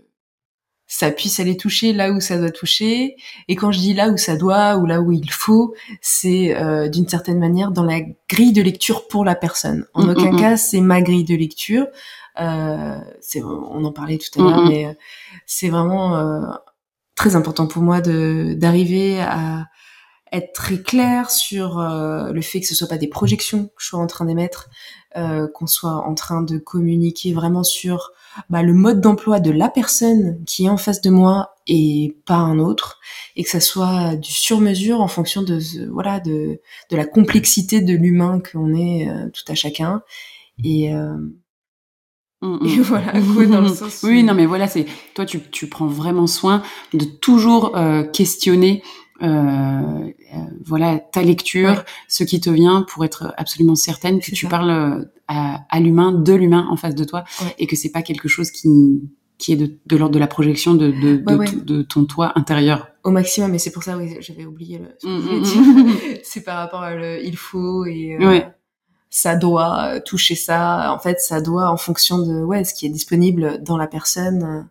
ça 0.91 1.11
puisse 1.11 1.39
aller 1.39 1.55
toucher 1.55 1.93
là 1.93 2.11
où 2.11 2.19
ça 2.19 2.37
doit 2.37 2.49
toucher. 2.49 3.15
Et 3.47 3.55
quand 3.55 3.71
je 3.71 3.79
dis 3.79 3.93
là 3.93 4.09
où 4.09 4.17
ça 4.17 4.35
doit 4.35 4.75
ou 4.77 4.87
là 4.87 4.99
où 4.99 5.11
il 5.11 5.31
faut, 5.31 5.75
c'est 6.01 6.57
euh, 6.57 6.89
d'une 6.89 7.07
certaine 7.07 7.39
manière 7.39 7.71
dans 7.71 7.83
la 7.83 8.01
grille 8.27 8.53
de 8.53 8.63
lecture 8.63 9.07
pour 9.07 9.23
la 9.23 9.35
personne. 9.35 9.85
En 9.93 10.03
Mm, 10.03 10.09
aucun 10.09 10.31
mm, 10.31 10.35
mm. 10.35 10.39
cas, 10.39 10.57
c'est 10.57 10.81
ma 10.81 11.01
grille 11.01 11.23
de 11.23 11.35
lecture. 11.35 11.85
Euh, 12.41 12.97
on 13.35 13.83
en 13.83 13.91
parlait 13.91 14.17
tout 14.17 14.41
à 14.41 14.43
l'heure, 14.43 14.65
mais 14.65 14.87
euh, 14.87 14.93
c'est 15.45 15.69
vraiment 15.69 16.17
euh, 16.17 16.41
très 17.15 17.35
important 17.35 17.67
pour 17.67 17.83
moi 17.83 18.01
de 18.01 18.55
d'arriver 18.57 19.21
à 19.21 19.67
être 20.31 20.53
très 20.53 20.81
clair 20.81 21.29
sur 21.29 21.79
euh, 21.79 22.31
le 22.31 22.41
fait 22.41 22.61
que 22.61 22.67
ce 22.67 22.75
soit 22.75 22.87
pas 22.87 22.97
des 22.97 23.07
projections 23.07 23.65
que 23.65 23.73
je 23.77 23.87
sois 23.87 23.99
en 23.99 24.07
train 24.07 24.25
d'émettre, 24.25 24.69
euh, 25.17 25.47
qu'on 25.53 25.67
soit 25.67 26.07
en 26.07 26.15
train 26.15 26.41
de 26.41 26.57
communiquer 26.57 27.33
vraiment 27.33 27.63
sur 27.63 28.11
bah, 28.49 28.63
le 28.63 28.73
mode 28.73 29.01
d'emploi 29.01 29.39
de 29.39 29.51
la 29.51 29.69
personne 29.69 30.43
qui 30.45 30.65
est 30.65 30.69
en 30.69 30.77
face 30.77 31.01
de 31.01 31.09
moi 31.09 31.55
et 31.67 32.17
pas 32.25 32.35
un 32.35 32.59
autre, 32.59 32.99
et 33.35 33.43
que 33.43 33.49
ça 33.49 33.59
soit 33.59 34.15
du 34.15 34.31
sur-mesure 34.31 35.01
en 35.01 35.07
fonction 35.07 35.41
de 35.43 35.59
ce- 35.59 35.79
voilà 35.89 36.19
de 36.19 36.59
de 36.91 36.97
la 36.97 37.05
complexité 37.05 37.81
de 37.81 37.93
l'humain 37.93 38.41
qu'on 38.51 38.73
est 38.73 39.09
euh, 39.09 39.29
tout 39.29 39.43
à 39.51 39.55
chacun. 39.55 40.01
Et, 40.63 40.93
euh, 40.93 41.15
Mm, 42.41 42.57
et 42.65 42.77
mm. 42.77 42.81
voilà, 42.81 43.11
quoi, 43.33 43.45
dans 43.45 43.61
le 43.61 43.67
sens. 43.75 43.99
Oui, 44.03 44.21
où- 44.21 44.25
non, 44.25 44.33
mais 44.33 44.45
voilà, 44.45 44.67
c'est 44.67 44.85
toi, 45.13 45.25
tu, 45.25 45.41
tu 45.51 45.67
prends 45.67 45.87
vraiment 45.87 46.27
soin 46.27 46.63
de 46.93 47.03
toujours 47.03 47.75
euh, 47.75 48.03
questionner, 48.03 48.81
euh, 48.81 48.81
euh, 48.81 48.98
voilà, 50.65 50.99
ta 50.99 51.21
lecture, 51.21 51.69
Ouais. 51.69 51.75
ce 52.07 52.23
qui 52.23 52.39
te 52.39 52.49
vient, 52.49 52.83
pour 52.83 53.03
être 53.05 53.33
absolument 53.37 53.75
certaine 53.75 54.19
que 54.19 54.31
tu 54.31 54.45
ça. 54.45 54.49
parles 54.49 54.69
euh, 54.69 55.05
à, 55.27 55.61
à 55.69 55.79
l'humain, 55.79 56.11
de 56.11 56.33
l'humain 56.33 56.67
en 56.69 56.75
face 56.77 56.95
de 56.95 57.03
toi, 57.03 57.23
Ouais. 57.41 57.55
et 57.59 57.67
que 57.67 57.75
c'est 57.75 57.91
pas 57.91 58.01
quelque 58.01 58.27
chose 58.27 58.51
qui 58.51 59.01
qui 59.37 59.53
est 59.53 59.55
de, 59.55 59.77
de 59.85 59.95
l'ordre 59.95 60.13
de 60.13 60.19
la 60.19 60.27
projection 60.27 60.73
de 60.73 60.87
de, 60.91 61.15
de, 61.15 61.35
Ouais, 61.77 61.83
ton 61.87 62.03
toi 62.03 62.33
intérieur. 62.35 62.89
Au 63.05 63.09
maximum, 63.11 63.55
et 63.55 63.57
c'est 63.59 63.71
pour 63.71 63.83
ça, 63.83 63.97
oui, 63.97 64.17
j'avais 64.19 64.45
oublié 64.45 64.79
le, 64.79 65.09
Mm, 65.09 65.17
mm, 65.17 65.39
mm. 65.39 65.93
c'est 66.23 66.43
par 66.43 66.57
rapport 66.57 66.81
à 66.81 66.93
le 66.93 67.23
il 67.25 67.37
faut 67.37 67.85
et 67.85 68.17
euh, 68.19 68.27
Ouais. 68.27 68.47
ça 69.09 69.37
doit 69.37 69.95
euh, 69.95 69.99
toucher 70.05 70.35
ça. 70.35 70.91
En 70.93 70.99
fait, 70.99 71.21
ça 71.21 71.39
doit 71.41 71.69
en 71.71 71.77
fonction 71.77 72.19
de 72.19 72.43
ouais 72.43 72.65
ce 72.65 72.73
qui 72.73 72.85
est 72.85 72.89
disponible 72.89 73.63
dans 73.63 73.77
la 73.77 73.87
personne. 73.87 74.67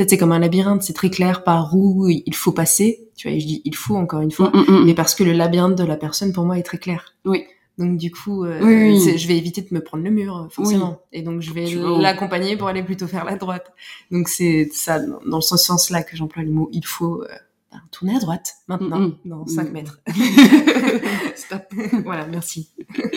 En 0.00 0.04
fait, 0.04 0.08
c'est 0.10 0.16
comme 0.18 0.32
un 0.32 0.38
labyrinthe, 0.38 0.82
c'est 0.82 0.94
très 0.94 1.10
clair 1.10 1.44
par 1.44 1.76
où 1.76 2.08
il 2.08 2.34
faut 2.34 2.52
passer. 2.52 3.06
Tu 3.16 3.28
vois, 3.28 3.36
et 3.36 3.40
je 3.40 3.46
dis 3.46 3.60
il 3.66 3.74
faut 3.74 3.96
encore 3.96 4.22
une 4.22 4.30
fois, 4.30 4.50
Mm, 4.54 4.60
mm, 4.60 4.72
mm. 4.80 4.84
mais 4.86 4.94
parce 4.94 5.14
que 5.14 5.22
le 5.24 5.32
labyrinthe 5.32 5.76
de 5.76 5.84
la 5.84 5.96
personne 5.98 6.32
pour 6.32 6.44
moi 6.46 6.58
est 6.58 6.62
très 6.62 6.78
clair. 6.78 7.14
Oui. 7.26 7.44
Donc 7.76 7.98
du 7.98 8.10
coup, 8.10 8.44
euh, 8.46 8.60
Oui, 8.62 8.92
oui. 8.92 9.00
c'est- 9.00 9.18
je 9.18 9.28
vais 9.28 9.36
éviter 9.36 9.60
de 9.60 9.68
me 9.72 9.80
prendre 9.80 10.02
le 10.04 10.10
mur 10.10 10.48
forcément, 10.50 11.02
et 11.12 11.20
donc 11.20 11.42
je 11.42 11.52
vais 11.52 11.66
l'accompagner 12.00 12.56
pour 12.56 12.68
aller 12.68 12.82
plutôt 12.82 13.04
vers 13.06 13.24
la 13.26 13.36
droite. 13.36 13.72
Donc 14.10 14.28
c'est 14.28 14.70
ça 14.72 15.00
dans 15.26 15.40
ce 15.42 15.58
sens-là 15.58 16.02
que 16.02 16.16
j'emploie 16.16 16.44
le 16.44 16.50
mot 16.50 16.70
il 16.72 16.84
faut. 16.86 17.22
euh, 17.22 17.26
ben, 17.72 17.80
tourner 17.90 18.16
à 18.16 18.18
droite 18.18 18.54
maintenant 18.68 18.98
Mm, 18.98 19.04
mm. 19.06 19.16
dans 19.26 19.46
5 19.46 19.68
Mm. 19.68 19.72
mètres. 19.72 20.00
Stop. 21.36 21.62
voilà, 22.04 22.26
merci. 22.26 22.68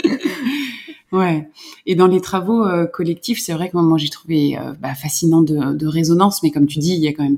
Ouais. 1.11 1.47
Et 1.85 1.93
dans 1.93 2.07
les 2.07 2.21
travaux 2.21 2.65
euh, 2.65 2.87
collectifs, 2.87 3.39
c'est 3.39 3.53
vrai 3.53 3.69
que 3.69 3.73
moi, 3.77 3.83
moi 3.83 3.99
j'ai 3.99 4.09
trouvé 4.09 4.57
euh, 4.57 4.73
bah, 4.79 4.95
fascinant 4.95 5.41
de, 5.43 5.73
de 5.73 5.85
résonance, 5.87 6.41
mais 6.41 6.49
comme 6.49 6.65
tu 6.65 6.79
dis, 6.79 6.93
il 6.95 6.99
y 7.01 7.07
a 7.07 7.13
quand 7.13 7.21
même 7.23 7.37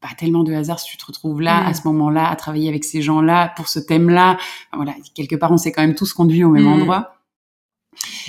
pas 0.00 0.08
tellement 0.18 0.42
de 0.42 0.52
hasard 0.52 0.80
si 0.80 0.90
tu 0.90 0.96
te 0.96 1.06
retrouves 1.06 1.40
là, 1.40 1.62
Mm. 1.62 1.66
à 1.68 1.74
ce 1.74 1.86
moment-là, 1.86 2.28
à 2.28 2.34
travailler 2.34 2.68
avec 2.68 2.82
ces 2.84 3.00
gens-là, 3.00 3.52
pour 3.56 3.68
ce 3.68 3.78
thème-là. 3.78 4.38
Voilà, 4.72 4.92
quelque 5.14 5.36
part, 5.36 5.52
on 5.52 5.56
s'est 5.56 5.70
quand 5.70 5.82
même 5.82 5.94
tous 5.94 6.12
conduits 6.12 6.42
au 6.42 6.50
même 6.50 6.64
Mm. 6.64 6.72
endroit. 6.80 7.14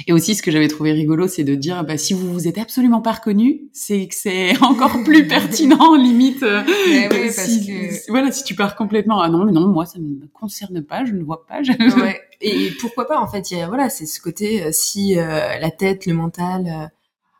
Et 0.07 0.13
aussi, 0.13 0.35
ce 0.35 0.41
que 0.43 0.51
j'avais 0.51 0.67
trouvé 0.67 0.91
rigolo, 0.91 1.27
c'est 1.27 1.43
de 1.43 1.55
dire, 1.55 1.83
bah, 1.83 1.97
si 1.97 2.13
vous 2.13 2.31
vous 2.33 2.47
êtes 2.47 2.57
absolument 2.57 3.01
pas 3.01 3.13
reconnus, 3.13 3.61
c'est 3.71 4.07
que 4.07 4.15
c'est 4.15 4.57
encore 4.61 5.03
plus 5.03 5.27
pertinent, 5.27 5.95
limite. 5.97 6.43
euh, 6.43 6.63
Mais 6.89 7.07
oui, 7.11 7.31
parce 7.35 7.47
si, 7.47 7.65
que- 7.67 7.93
si- 7.93 8.09
voilà, 8.11 8.31
si 8.31 8.43
tu 8.43 8.55
pars 8.55 8.75
complètement, 8.75 9.21
ah 9.21 9.29
non, 9.29 9.45
mais 9.45 9.51
non, 9.51 9.67
moi, 9.67 9.85
ça 9.85 9.99
ne 9.99 10.03
me 10.05 10.27
concerne 10.33 10.81
pas, 10.83 11.05
je 11.05 11.13
ne 11.13 11.23
vois 11.23 11.45
pas. 11.45 11.63
je- 11.63 11.71
ouais. 12.01 12.19
Et 12.41 12.71
pourquoi 12.81 13.07
pas 13.07 13.19
en 13.21 13.27
fait, 13.27 13.51
y 13.51 13.61
a, 13.61 13.67
voilà, 13.67 13.89
c'est 13.89 14.05
ce 14.05 14.19
côté 14.19 14.63
euh, 14.63 14.69
si 14.73 15.17
euh, 15.17 15.57
la 15.59 15.71
tête, 15.71 16.05
le 16.05 16.13
mental 16.13 16.65
euh, 16.67 16.87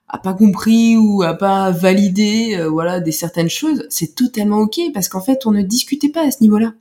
a 0.08 0.18
pas 0.18 0.34
compris 0.34 0.96
ou 0.96 1.24
a 1.24 1.34
pas 1.34 1.72
validé 1.72 2.56
euh, 2.56 2.70
voilà 2.70 3.02
des 3.02 3.12
certaines 3.12 3.50
choses, 3.50 3.86
c'est 3.90 4.16
totalement 4.16 4.60
ok 4.60 4.80
parce 4.94 5.10
qu'en 5.10 5.20
fait 5.20 5.46
on 5.46 5.52
ne 5.52 5.62
discutait 5.62 6.08
pas 6.08 6.26
à 6.26 6.32
ce 6.32 6.38
niveau-là. 6.42 6.74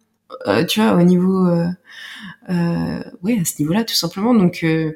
Euh, 0.47 0.65
tu 0.65 0.81
vois, 0.81 0.95
au 0.95 1.03
niveau 1.03 1.47
euh, 1.49 1.67
euh, 2.51 3.03
ouais, 3.23 3.39
à 3.41 3.45
ce 3.45 3.55
niveau-là 3.61 3.83
tout 3.85 3.95
simplement. 3.95 4.35
Donc 4.35 4.61
euh, 4.63 4.93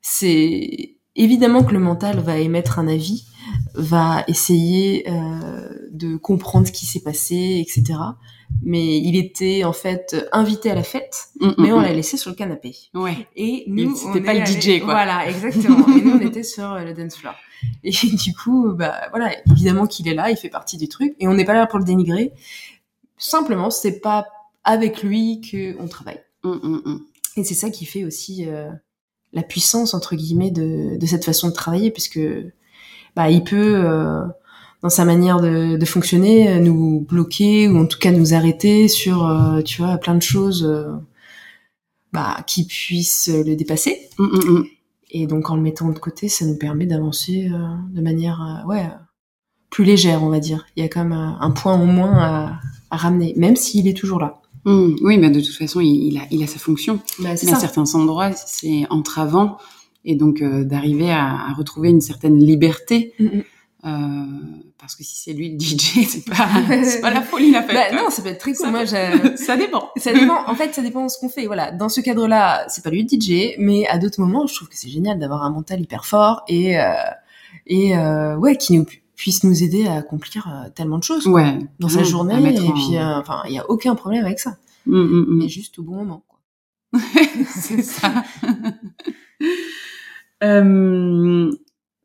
c'est 0.00 0.96
évidemment 1.16 1.64
que 1.64 1.72
le 1.72 1.80
mental 1.80 2.20
va 2.20 2.38
émettre 2.38 2.78
un 2.78 2.88
avis, 2.88 3.26
va 3.74 4.24
essayer 4.28 5.08
euh, 5.10 5.68
de 5.90 6.16
comprendre 6.16 6.66
ce 6.66 6.72
qui 6.72 6.86
s'est 6.86 7.00
passé, 7.00 7.64
etc. 7.66 7.98
Mais 8.62 8.98
il 8.98 9.16
était 9.16 9.64
en 9.64 9.72
fait 9.72 10.16
invité 10.32 10.70
à 10.70 10.74
la 10.74 10.82
fête, 10.82 11.28
Mm, 11.40 11.50
mais 11.58 11.68
mm, 11.70 11.72
on 11.72 11.80
mm. 11.80 11.82
l'a 11.82 11.92
laissé 11.92 12.16
sur 12.16 12.30
le 12.30 12.36
canapé. 12.36 12.74
Ouais. 12.94 13.26
Et 13.36 13.64
nous, 13.68 13.94
c'était 13.94 14.20
pas 14.20 14.34
le 14.34 14.40
allé- 14.40 14.60
DJ, 14.60 14.80
quoi. 14.80 14.94
Voilà, 14.94 15.28
exactement. 15.28 15.86
Et 15.88 16.00
nous, 16.00 16.12
on 16.12 16.20
était 16.20 16.42
sur 16.42 16.72
euh, 16.72 16.84
le 16.84 16.94
dance 16.94 17.16
floor. 17.16 17.34
Et 17.84 17.90
du 18.16 18.34
coup, 18.34 18.72
bah 18.72 18.94
voilà, 19.10 19.32
évidemment 19.50 19.86
qu'il 19.86 20.08
est 20.08 20.14
là, 20.14 20.30
il 20.30 20.36
fait 20.36 20.48
partie 20.48 20.76
du 20.76 20.88
truc, 20.88 21.14
et 21.20 21.28
on 21.28 21.34
n'est 21.34 21.44
pas 21.44 21.54
là 21.54 21.66
pour 21.66 21.78
le 21.78 21.84
dénigrer. 21.84 22.32
Simplement, 23.16 23.70
c'est 23.70 24.00
pas 24.00 24.26
avec 24.64 25.02
lui 25.02 25.40
que 25.40 25.76
on 25.80 25.88
travaille. 25.88 26.20
Et 27.36 27.44
c'est 27.44 27.54
ça 27.54 27.70
qui 27.70 27.84
fait 27.84 28.04
aussi 28.04 28.46
euh, 28.46 28.70
la 29.32 29.42
puissance 29.42 29.94
entre 29.94 30.16
guillemets 30.16 30.50
de, 30.50 30.96
de 30.96 31.06
cette 31.06 31.24
façon 31.24 31.48
de 31.48 31.52
travailler, 31.52 31.90
puisque 31.90 32.20
bah 33.14 33.30
il 33.30 33.44
peut 33.44 33.76
euh, 33.76 34.22
dans 34.82 34.88
sa 34.88 35.04
manière 35.04 35.40
de, 35.40 35.76
de 35.76 35.84
fonctionner 35.84 36.48
euh, 36.48 36.60
nous 36.60 37.00
bloquer 37.00 37.68
ou 37.68 37.78
en 37.78 37.86
tout 37.86 37.98
cas 37.98 38.12
nous 38.12 38.34
arrêter 38.34 38.88
sur 38.88 39.26
euh, 39.26 39.60
tu 39.62 39.82
vois 39.82 39.96
plein 39.98 40.14
de 40.14 40.22
choses 40.22 40.64
euh, 40.64 40.92
bah, 42.12 42.38
qui 42.46 42.66
puissent 42.66 43.28
le 43.28 43.56
dépasser. 43.56 44.08
Mm, 44.18 44.24
mm, 44.24 44.50
mm. 44.50 44.64
Et 45.10 45.26
donc 45.26 45.50
en 45.50 45.56
le 45.56 45.62
mettant 45.62 45.88
de 45.88 45.98
côté, 45.98 46.28
ça 46.28 46.44
nous 46.44 46.56
permet 46.56 46.86
d'avancer 46.86 47.48
de 47.48 48.00
manière 48.02 48.62
ouais 48.68 48.86
plus 49.70 49.84
légère, 49.84 50.22
on 50.22 50.28
va 50.28 50.38
dire. 50.38 50.66
Il 50.76 50.82
y 50.82 50.86
a 50.86 50.88
quand 50.90 51.02
même 51.02 51.12
un, 51.12 51.38
un 51.40 51.50
point 51.50 51.80
au 51.80 51.86
moins 51.86 52.12
à, 52.18 52.60
à 52.90 52.96
ramener, 52.96 53.32
même 53.36 53.56
s'il 53.56 53.88
est 53.88 53.96
toujours 53.96 54.20
là. 54.20 54.42
Mm. 54.68 54.96
Oui, 55.02 55.18
mais 55.18 55.30
de 55.30 55.40
toute 55.40 55.54
façon, 55.56 55.80
il, 55.80 56.12
il 56.12 56.18
a, 56.18 56.22
il 56.30 56.42
a 56.42 56.46
sa 56.46 56.58
fonction. 56.58 57.00
Bah, 57.18 57.30
Mais 57.42 57.52
à 57.52 57.56
certains 57.56 57.94
endroits, 57.94 58.32
c'est 58.32 58.84
entravant. 58.90 59.56
Et 60.04 60.14
donc, 60.14 60.42
euh, 60.42 60.64
d'arriver 60.64 61.10
à, 61.10 61.24
à 61.48 61.52
retrouver 61.56 61.90
une 61.90 62.00
certaine 62.00 62.38
liberté. 62.38 63.12
Mm, 63.18 63.24
mm. 63.24 63.42
euh, 63.84 64.26
parce 64.78 64.94
que 64.94 65.02
si 65.04 65.16
c'est 65.16 65.32
lui 65.32 65.50
le 65.52 65.58
DJ, 65.58 66.04
c'est 66.08 66.24
pas, 66.24 66.48
pas 67.02 67.10
la 67.10 67.22
folie, 67.22 67.50
la 67.50 67.62
fête. 67.62 67.74
Bah, 67.74 67.88
quoi. 67.90 68.02
non, 68.02 68.10
ça 68.10 68.22
peut 68.22 68.28
être 68.28 68.38
très 68.40 68.52
cool. 68.52 68.66
Ça 68.66 68.70
Moi, 68.70 68.86
ça 69.36 69.56
dépend. 69.56 69.90
Ça 69.96 70.12
dépend, 70.12 70.46
en 70.46 70.54
fait, 70.54 70.74
ça 70.74 70.82
dépend 70.82 71.04
de 71.04 71.10
ce 71.10 71.18
qu'on 71.18 71.28
fait. 71.28 71.46
Voilà, 71.46 71.72
dans 71.72 71.88
ce 71.88 72.00
cadre-là, 72.00 72.64
c'est 72.68 72.84
pas 72.84 72.90
lui 72.90 73.02
le 73.02 73.08
DJ, 73.08 73.54
mais 73.58 73.86
à 73.86 73.98
d'autres 73.98 74.20
moments, 74.20 74.46
je 74.46 74.54
trouve 74.54 74.68
que 74.68 74.76
c'est 74.76 74.88
génial 74.90 75.18
d'avoir 75.18 75.42
un 75.44 75.50
mental 75.50 75.80
hyper 75.80 76.04
fort 76.06 76.42
et 76.48 76.78
euh, 76.78 76.92
et 77.66 77.96
euh, 77.96 78.36
ouais, 78.36 78.56
qui 78.56 78.76
nous 78.78 78.84
pu- 78.84 79.02
puisse 79.18 79.44
nous 79.44 79.62
aider 79.62 79.86
à 79.86 79.96
accomplir 79.96 80.48
euh, 80.48 80.70
tellement 80.74 80.96
de 80.96 81.02
choses 81.04 81.24
quoi, 81.24 81.32
Ouais. 81.34 81.58
dans 81.80 81.90
sa 81.90 81.98
Ouais, 81.98 82.04
journée. 82.06 82.54
Et 82.54 82.58
en- 82.60 82.72
puis, 82.72 82.96
euh, 82.96 83.18
enfin, 83.18 83.42
il 83.48 83.52
y 83.52 83.58
a 83.58 83.68
aucun 83.68 83.94
problème 83.94 84.24
avec 84.24 84.38
ça, 84.38 84.56
Mm, 84.86 84.96
mm, 84.96 85.20
mm. 85.28 85.38
mais 85.38 85.48
juste 85.50 85.78
au 85.78 85.82
bon 85.82 85.96
moment. 85.96 86.22
Quoi. 86.26 86.38
c'est 87.46 87.82
ça. 87.82 88.24
Euh, 90.44 91.50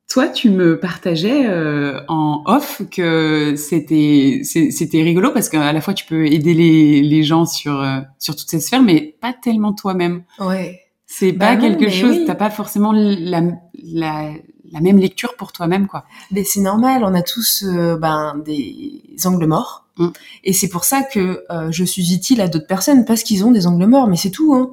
toi, 0.09 0.27
tu 0.27 0.49
me 0.49 0.79
partageais 0.79 1.45
euh, 1.47 1.99
en 2.07 2.41
off 2.47 2.81
que 2.91 3.53
c'était 3.55 4.41
c'était 4.43 5.03
rigolo 5.03 5.31
parce 5.31 5.49
qu'à 5.49 5.71
la 5.71 5.81
fois 5.81 5.93
tu 5.93 6.05
peux 6.05 6.25
aider 6.25 6.53
les, 6.55 7.01
les 7.03 7.23
gens 7.23 7.45
sur 7.45 7.79
euh, 7.79 7.99
sur 8.19 8.35
toutes 8.35 8.49
ces 8.49 8.59
sphères, 8.59 8.81
mais 8.81 9.15
pas 9.21 9.33
tellement 9.33 9.73
toi-même. 9.73 10.23
Ouais. 10.39 10.79
C'est 11.05 11.31
Bah 11.31 11.47
pas 11.49 11.55
non, 11.57 11.61
quelque 11.61 11.89
chose. 11.91 12.17
oui. 12.17 12.23
T'as 12.25 12.33
pas 12.35 12.49
forcément 12.49 12.91
la, 12.91 13.41
la 13.83 14.31
la 14.73 14.81
même 14.81 14.97
lecture 14.97 15.35
pour 15.37 15.51
toi-même, 15.51 15.87
quoi. 15.87 16.03
Mais 16.31 16.43
c'est 16.43 16.59
normal, 16.59 17.03
on 17.05 17.13
a 17.13 17.21
tous 17.21 17.63
euh, 17.63 17.95
ben, 17.95 18.41
des 18.43 19.01
angles 19.25 19.45
morts. 19.45 19.85
Mm. 19.97 20.07
Et 20.43 20.53
c'est 20.53 20.67
pour 20.67 20.83
ça 20.83 21.03
que 21.03 21.43
euh, 21.51 21.71
je 21.71 21.83
suis 21.83 22.13
utile 22.13 22.41
à 22.41 22.47
d'autres 22.47 22.67
personnes, 22.67 23.05
parce 23.05 23.23
qu'ils 23.23 23.45
ont 23.45 23.51
des 23.51 23.67
angles 23.67 23.85
morts, 23.85 24.07
mais 24.07 24.17
c'est 24.17 24.31
tout. 24.31 24.53
Hein. 24.53 24.71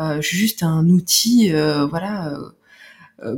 Euh, 0.00 0.20
je 0.22 0.26
suis 0.26 0.38
juste 0.38 0.62
un 0.62 0.88
outil, 0.88 1.52
voilà, 1.90 2.32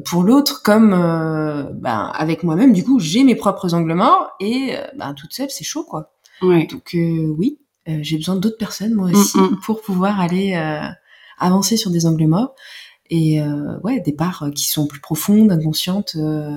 pour 0.05 0.23
l'autre, 0.23 0.63
comme 0.63 0.91
ben, 0.91 2.13
avec 2.15 2.45
moi-même, 2.45 2.73
du 2.73 2.85
coup, 2.85 3.01
j'ai 3.01 3.25
mes 3.25 3.35
propres 3.35 3.75
angles 3.75 3.95
morts, 3.95 4.31
et 4.39 4.77
ben, 4.97 5.15
toute 5.15 5.33
seule, 5.33 5.51
c'est 5.51 5.65
chaud, 5.65 5.85
quoi. 5.85 6.13
Ouais. 6.43 6.67
Donc 6.67 6.91
oui, 6.95 7.59
j'ai 7.87 8.19
besoin 8.19 8.37
d'autres 8.37 8.59
personnes, 8.59 8.95
moi 8.95 9.11
aussi, 9.11 9.39
Mm, 9.39 9.45
mm. 9.45 9.61
pour 9.65 9.81
pouvoir 9.81 10.21
aller 10.21 10.55
avancer 11.39 11.77
sur 11.77 11.91
des 11.91 12.05
angles 12.07 12.27
morts. 12.27 12.55
Et 13.15 13.43
euh, 13.43 13.79
ouais, 13.85 14.01
des 14.01 14.15
parts 14.15 14.45
euh, 14.45 14.51
qui 14.51 14.67
sont 14.67 14.87
plus 14.87 15.01
profondes, 15.01 15.53
inconscientes, 15.53 16.15
euh, 16.17 16.57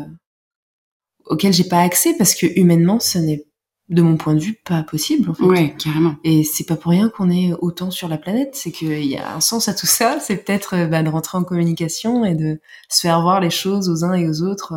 auxquelles 1.25 1.51
j'ai 1.53 1.65
pas 1.65 1.81
accès 1.81 2.15
parce 2.17 2.33
que 2.33 2.45
humainement, 2.59 2.99
ce 3.01 3.17
n'est, 3.17 3.45
de 3.89 4.01
mon 4.01 4.15
point 4.15 4.33
de 4.35 4.39
vue, 4.39 4.57
pas 4.63 4.83
possible 4.83 5.29
en 5.29 5.33
fait. 5.33 5.43
Ouais, 5.43 5.75
carrément. 5.77 6.15
Et 6.23 6.43
c'est 6.43 6.63
pas 6.63 6.75
pour 6.77 6.91
rien 6.91 7.09
qu'on 7.09 7.29
est 7.29 7.51
autant 7.59 7.91
sur 7.91 8.07
la 8.07 8.17
planète, 8.17 8.55
c'est 8.55 8.71
qu'il 8.71 9.03
y 9.05 9.17
a 9.17 9.35
un 9.35 9.41
sens 9.41 9.67
à 9.67 9.73
tout 9.73 9.85
ça. 9.85 10.17
C'est 10.21 10.37
peut-être 10.37 10.87
bah, 10.89 11.03
de 11.03 11.09
rentrer 11.09 11.37
en 11.37 11.43
communication 11.43 12.23
et 12.25 12.35
de 12.35 12.59
se 12.89 13.01
faire 13.01 13.21
voir 13.21 13.41
les 13.41 13.49
choses 13.49 13.89
aux 13.89 14.05
uns 14.05 14.13
et 14.13 14.27
aux 14.29 14.41
autres. 14.41 14.73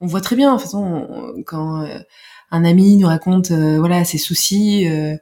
On 0.00 0.06
voit 0.06 0.20
très 0.20 0.36
bien, 0.36 0.58
façon, 0.58 1.06
on- 1.10 1.42
quand 1.44 1.82
euh, 1.82 1.98
un 2.50 2.64
ami 2.64 2.96
nous 2.96 3.06
raconte 3.08 3.50
euh, 3.50 3.78
voilà 3.78 4.04
ses 4.04 4.18
soucis, 4.18 4.88
euh, 4.88 5.14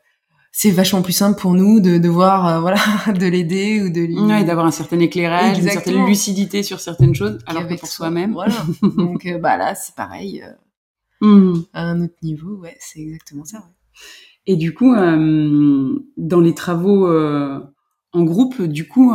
c'est 0.52 0.70
vachement 0.70 1.00
plus 1.02 1.12
simple 1.12 1.40
pour 1.40 1.54
nous 1.54 1.80
de, 1.80 1.98
de 1.98 2.08
voir 2.08 2.46
euh, 2.46 2.60
voilà 2.60 2.78
de 3.18 3.26
l'aider 3.26 3.80
ou 3.82 3.88
de 3.90 4.00
lui 4.00 4.18
Ouais, 4.18 4.44
d'avoir 4.44 4.66
un 4.66 4.70
certain 4.72 4.98
éclairage, 4.98 5.58
une 5.58 5.68
certaine 5.70 6.04
lucidité 6.06 6.62
sur 6.62 6.80
certaines 6.80 7.14
choses, 7.14 7.38
alors 7.46 7.62
que 7.68 7.74
pour 7.74 7.88
soi. 7.88 8.06
soi-même. 8.06 8.32
Voilà. 8.32 8.54
Donc 8.82 9.26
euh, 9.26 9.38
bah 9.38 9.56
là, 9.56 9.74
c'est 9.74 9.94
pareil. 9.94 10.42
euh, 10.42 10.52
Mm. 11.22 11.52
à 11.74 11.82
un 11.82 12.00
autre 12.02 12.14
niveau, 12.22 12.56
ouais, 12.56 12.76
c'est 12.80 13.00
exactement 13.00 13.44
ça. 13.44 13.58
ouais. 13.58 13.64
Et 14.46 14.56
du 14.56 14.72
coup, 14.72 14.94
euh, 14.94 15.98
dans 16.16 16.40
les 16.40 16.54
travaux 16.54 17.06
en 18.12 18.22
groupe, 18.24 18.62
du 18.62 18.88
coup, 18.88 19.12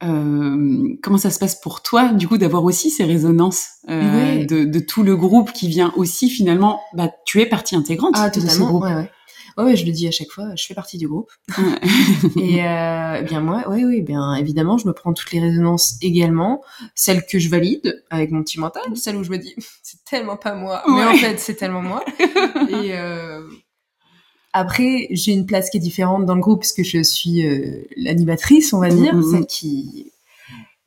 comment 0.00 1.18
ça 1.18 1.30
se 1.30 1.38
passe 1.38 1.54
pour 1.60 1.82
toi, 1.82 2.08
du 2.12 2.26
coup, 2.28 2.36
d'avoir 2.38 2.64
aussi 2.64 2.90
ces 2.90 3.04
résonances 3.04 3.68
Ouais. 3.88 4.44
de, 4.44 4.64
de 4.64 4.78
tout 4.80 5.02
le 5.02 5.16
groupe 5.16 5.52
qui 5.52 5.68
vient 5.68 5.92
aussi 5.96 6.28
finalement, 6.28 6.80
bah, 6.94 7.10
tu 7.26 7.40
es 7.40 7.46
partie 7.46 7.76
intégrante 7.76 8.14
Ah, 8.16 8.28
de 8.30 8.34
ce 8.34 8.40
totalement. 8.40 8.66
groupe. 8.68 8.82
Ouais, 8.84 9.10
ouais. 9.58 9.76
Je 9.76 9.86
le 9.86 9.92
dis 9.92 10.08
à 10.08 10.10
chaque 10.10 10.30
fois, 10.30 10.54
je 10.56 10.64
fais 10.64 10.74
partie 10.74 10.98
du 10.98 11.06
groupe. 11.08 11.30
Et 12.36 12.64
euh, 12.64 13.22
bien 13.22 13.40
moi, 13.40 13.64
oui, 13.68 13.84
oui, 13.84 14.02
bien 14.02 14.34
évidemment, 14.34 14.78
je 14.78 14.86
me 14.88 14.92
prends 14.92 15.12
toutes 15.12 15.30
les 15.32 15.40
résonances 15.40 15.96
également, 16.02 16.62
celles 16.94 17.24
que 17.26 17.38
je 17.38 17.48
valide 17.48 18.02
avec 18.10 18.30
mon 18.30 18.42
petit 18.42 18.58
mental, 18.58 18.82
celles 18.96 19.16
où 19.16 19.24
je 19.24 19.30
me 19.30 19.38
dis 19.38 19.54
c'est 19.82 20.04
tellement 20.04 20.36
pas 20.36 20.54
moi, 20.54 20.82
mais 20.88 21.04
en 21.04 21.14
fait 21.14 21.38
c'est 21.38 21.54
tellement 21.54 21.82
moi. 21.82 22.04
Et 22.68 22.92
euh, 22.96 23.42
après, 24.52 25.08
j'ai 25.10 25.32
une 25.32 25.46
place 25.46 25.68
qui 25.70 25.78
est 25.78 25.80
différente 25.80 26.26
dans 26.26 26.34
le 26.34 26.40
groupe 26.40 26.60
puisque 26.60 26.82
je 26.84 27.02
suis 27.02 27.46
euh, 27.46 27.82
l'animatrice, 27.96 28.72
on 28.72 28.78
va 28.78 28.88
dire, 28.88 29.14
Mhm. 29.14 29.22
celle 29.30 29.46
qui. 29.46 30.12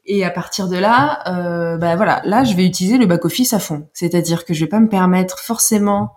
Et 0.05 0.23
à 0.23 0.29
partir 0.29 0.69
de 0.69 0.77
là, 0.77 1.21
euh, 1.27 1.75
bah 1.75 1.97
voilà, 1.97 2.21
là 2.23 2.45
je 2.45 2.55
vais 2.55 2.65
utiliser 2.65 2.97
le 2.97 3.05
back 3.05 3.25
office 3.25 3.51
à 3.51 3.59
fond, 3.59 3.89
c'est-à-dire 3.93 4.45
que 4.45 4.53
je 4.53 4.61
vais 4.61 4.69
pas 4.69 4.79
me 4.79 4.87
permettre 4.87 5.37
forcément 5.39 6.11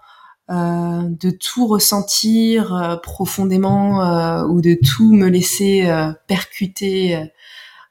de 0.50 1.30
tout 1.30 1.66
ressentir 1.66 2.74
euh, 2.74 2.96
profondément 2.96 4.02
euh, 4.04 4.46
ou 4.48 4.60
de 4.60 4.74
tout 4.74 5.12
me 5.12 5.28
laisser 5.28 5.86
euh, 5.86 6.12
percuter 6.26 7.16
euh, 7.16 7.24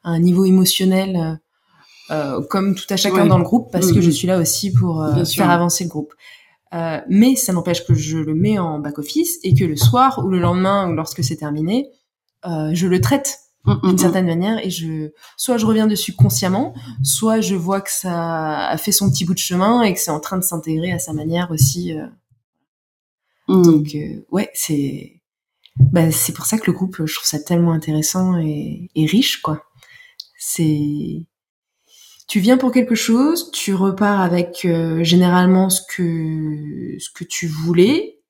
à 0.04 0.10
un 0.10 0.18
niveau 0.18 0.44
émotionnel 0.44 1.16
euh, 1.16 2.14
euh, 2.14 2.42
comme 2.48 2.74
tout 2.74 2.86
à 2.90 2.96
chacun 2.96 3.26
dans 3.26 3.38
le 3.38 3.44
groupe 3.44 3.70
parce 3.72 3.92
que 3.92 4.00
je 4.00 4.10
suis 4.10 4.26
là 4.26 4.38
aussi 4.38 4.72
pour 4.72 5.02
euh, 5.02 5.24
faire 5.24 5.50
avancer 5.50 5.84
le 5.84 5.90
groupe. 5.90 6.12
Euh, 6.72 7.00
mais 7.08 7.34
ça 7.34 7.52
n'empêche 7.52 7.84
que 7.84 7.94
je 7.94 8.18
le 8.18 8.34
mets 8.34 8.58
en 8.58 8.78
back 8.78 8.98
office 8.98 9.38
et 9.42 9.54
que 9.54 9.64
le 9.64 9.76
soir 9.76 10.20
ou 10.24 10.28
le 10.28 10.38
lendemain 10.38 10.88
ou 10.88 10.94
lorsque 10.94 11.24
c'est 11.24 11.36
terminé, 11.36 11.88
euh, 12.46 12.70
je 12.72 12.86
le 12.86 13.00
traite 13.00 13.38
Mm, 13.64 13.72
mm, 13.72 13.88
d'une 13.88 13.98
certaine 13.98 14.26
manière 14.26 14.58
et 14.64 14.70
je 14.70 15.10
soit 15.36 15.58
je 15.58 15.66
reviens 15.66 15.86
dessus 15.86 16.14
consciemment, 16.14 16.72
soit 17.02 17.42
je 17.42 17.54
vois 17.54 17.82
que 17.82 17.90
ça 17.90 18.68
a 18.68 18.76
fait 18.78 18.92
son 18.92 19.10
petit 19.10 19.26
bout 19.26 19.34
de 19.34 19.38
chemin 19.38 19.82
et 19.82 19.92
que 19.92 20.00
c'est 20.00 20.10
en 20.10 20.20
train 20.20 20.38
de 20.38 20.42
s'intégrer 20.42 20.92
à 20.92 20.98
sa 20.98 21.12
manière 21.12 21.50
aussi. 21.50 21.92
euh. 21.92 22.06
Mm. 23.50 23.62
Donc 23.62 23.94
euh, 23.94 24.24
ouais, 24.30 24.50
c'est 24.54 25.20
bah, 25.76 26.10
c'est 26.10 26.32
pour 26.32 26.46
ça 26.46 26.58
que 26.58 26.66
le 26.66 26.72
groupe, 26.72 26.96
je 27.04 27.14
trouve 27.14 27.26
ça 27.26 27.38
tellement 27.40 27.72
intéressant 27.72 28.38
et, 28.38 28.90
et 28.94 29.06
riche 29.06 29.40
quoi. 29.40 29.64
C'est 30.38 31.24
tu 32.28 32.38
viens 32.38 32.58
pour 32.58 32.70
quelque 32.70 32.94
chose, 32.94 33.50
tu 33.50 33.74
repars 33.74 34.20
avec 34.20 34.64
euh, 34.64 35.02
généralement 35.02 35.68
ce 35.68 35.80
que 35.82 36.96
ce 37.00 37.10
que 37.10 37.24
tu 37.24 37.48
voulais 37.48 38.20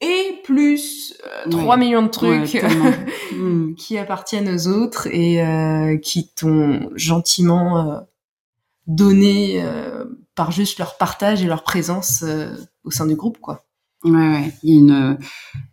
et 0.00 0.40
plus 0.44 1.14
euh, 1.26 1.28
Ouais. 1.46 1.62
3 1.62 1.76
millions 1.76 2.02
de 2.02 2.08
trucs 2.08 2.50
tellement. 2.52 2.92
Mm. 3.32 3.74
qui 3.74 3.98
appartiennent 3.98 4.48
aux 4.48 4.68
autres 4.68 5.08
et 5.08 5.42
euh, 5.44 5.96
qui 5.98 6.28
t'ont 6.28 6.90
gentiment 6.94 7.78
euh, 7.78 8.00
donné 8.86 9.62
euh, 9.62 10.04
par 10.34 10.52
juste 10.52 10.78
leur 10.78 10.96
partage 10.96 11.42
et 11.42 11.46
leur 11.46 11.62
présence 11.64 12.22
euh, 12.22 12.54
au 12.84 12.90
sein 12.90 13.06
du 13.06 13.16
groupe 13.16 13.38
quoi. 13.38 13.67
Ouais, 14.04 14.10
ouais. 14.12 14.52
Il 14.62 14.70
y 14.70 14.76
a 14.76 14.80
une. 14.80 15.18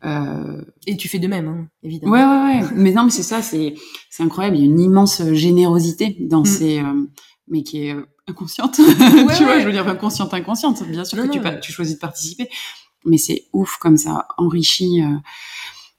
Euh... 0.03 0.61
Et 0.87 0.97
tu 0.97 1.07
fais 1.07 1.19
de 1.19 1.27
même 1.27 1.47
hein, 1.47 1.67
évidemment. 1.83 2.11
Ouais, 2.13 2.23
ouais, 2.23 2.61
ouais. 2.63 2.69
Mais 2.75 2.91
non, 2.91 3.03
mais 3.05 3.11
c'est 3.11 3.23
ça, 3.23 3.41
c'est 3.41 3.75
c'est 4.09 4.23
incroyable. 4.23 4.57
Il 4.57 4.61
y 4.61 4.63
a 4.63 4.65
une 4.71 4.79
immense 4.79 5.21
générosité 5.33 6.17
dans 6.19 6.41
Mm. 6.41 6.45
ces, 6.45 6.79
euh, 6.79 7.05
mais 7.47 7.63
qui 7.63 7.85
est 7.87 7.93
euh, 7.93 8.05
inconsciente. 8.27 8.79
Ouais, 8.79 8.85
tu 9.37 9.43
vois, 9.43 9.59
je 9.59 9.65
veux 9.65 9.71
dire 9.71 9.87
inconsciente, 9.87 10.33
inconsciente. 10.33 10.83
Bien 10.87 11.05
sûr 11.05 11.17
Non, 11.19 11.27
que 11.27 11.31
tu, 11.33 11.37
non, 11.39 11.43
mais- 11.43 11.59
tu 11.59 11.71
choisis 11.71 11.95
de 11.95 11.99
participer, 11.99 12.49
mais 13.05 13.17
c'est 13.17 13.45
ouf 13.53 13.77
comme 13.79 13.97
ça 13.97 14.27
enrichit 14.37 15.01
euh, 15.03 15.15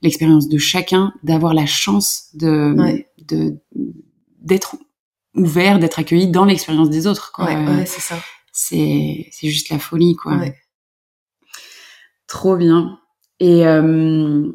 l'expérience 0.02 0.48
de 0.48 0.58
chacun, 0.58 1.12
d'avoir 1.22 1.54
la 1.54 1.66
chance 1.66 2.24
de 2.34 2.74
de 3.28 3.56
d'être 4.40 4.76
ouvert, 5.34 5.78
d'être 5.78 5.98
accueilli 5.98 6.28
dans 6.28 6.44
l'expérience 6.44 6.90
des 6.90 7.06
autres. 7.06 7.30
Quoi. 7.32 7.44
Ouais, 7.46 7.54
Euh, 7.56 7.76
ouais, 7.78 7.86
c'est 7.86 8.00
ça. 8.00 8.16
c'est 8.52 9.28
c'est 9.32 9.48
juste 9.48 9.68
la 9.70 9.78
folie 9.78 10.16
quoi. 10.16 10.36
Ouais. 10.36 10.56
Trop 12.26 12.56
bien. 12.56 12.98
Et 13.40 13.66
euh, 13.66 14.46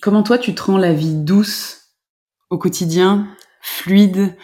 comment 0.00 0.22
toi 0.22 0.38
tu 0.38 0.54
te 0.54 0.62
rends 0.62 0.78
la 0.78 0.92
vie 0.92 1.14
douce 1.14 1.92
au 2.50 2.58
quotidien, 2.58 3.28
fluide? 3.60 4.36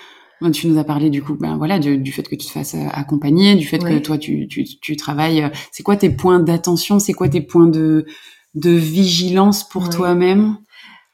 Tu 0.53 0.67
nous 0.67 0.77
as 0.81 0.83
parlé 0.85 1.09
du 1.09 1.23
coup, 1.23 1.35
ben 1.35 1.57
voilà, 1.57 1.79
du, 1.79 1.99
du 1.99 2.11
fait 2.11 2.25
que 2.25 2.35
tu 2.35 2.47
te 2.49 2.51
fasses 2.51 2.75
euh, 2.75 2.89
accompagner, 2.91 3.55
du 3.55 3.65
fait 3.65 3.79
que 3.79 3.99
toi 4.01 4.19
tu, 4.19 4.49
tu, 4.49 4.65
tu 4.65 4.97
travailles. 4.97 5.45
euh, 5.45 5.51
C'est 5.71 5.85
quoi 5.85 5.95
tes 5.97 6.11
points 6.11 6.41
d'attention? 6.41 6.99
C'est 6.99 7.13
quoi 7.13 7.29
tes 7.29 7.41
points 7.43 7.69
de 7.69 8.07
de 8.55 8.71
vigilance 8.71 9.67
pour 9.69 9.85
Ouais. 9.85 9.91
toi-même? 9.91 10.57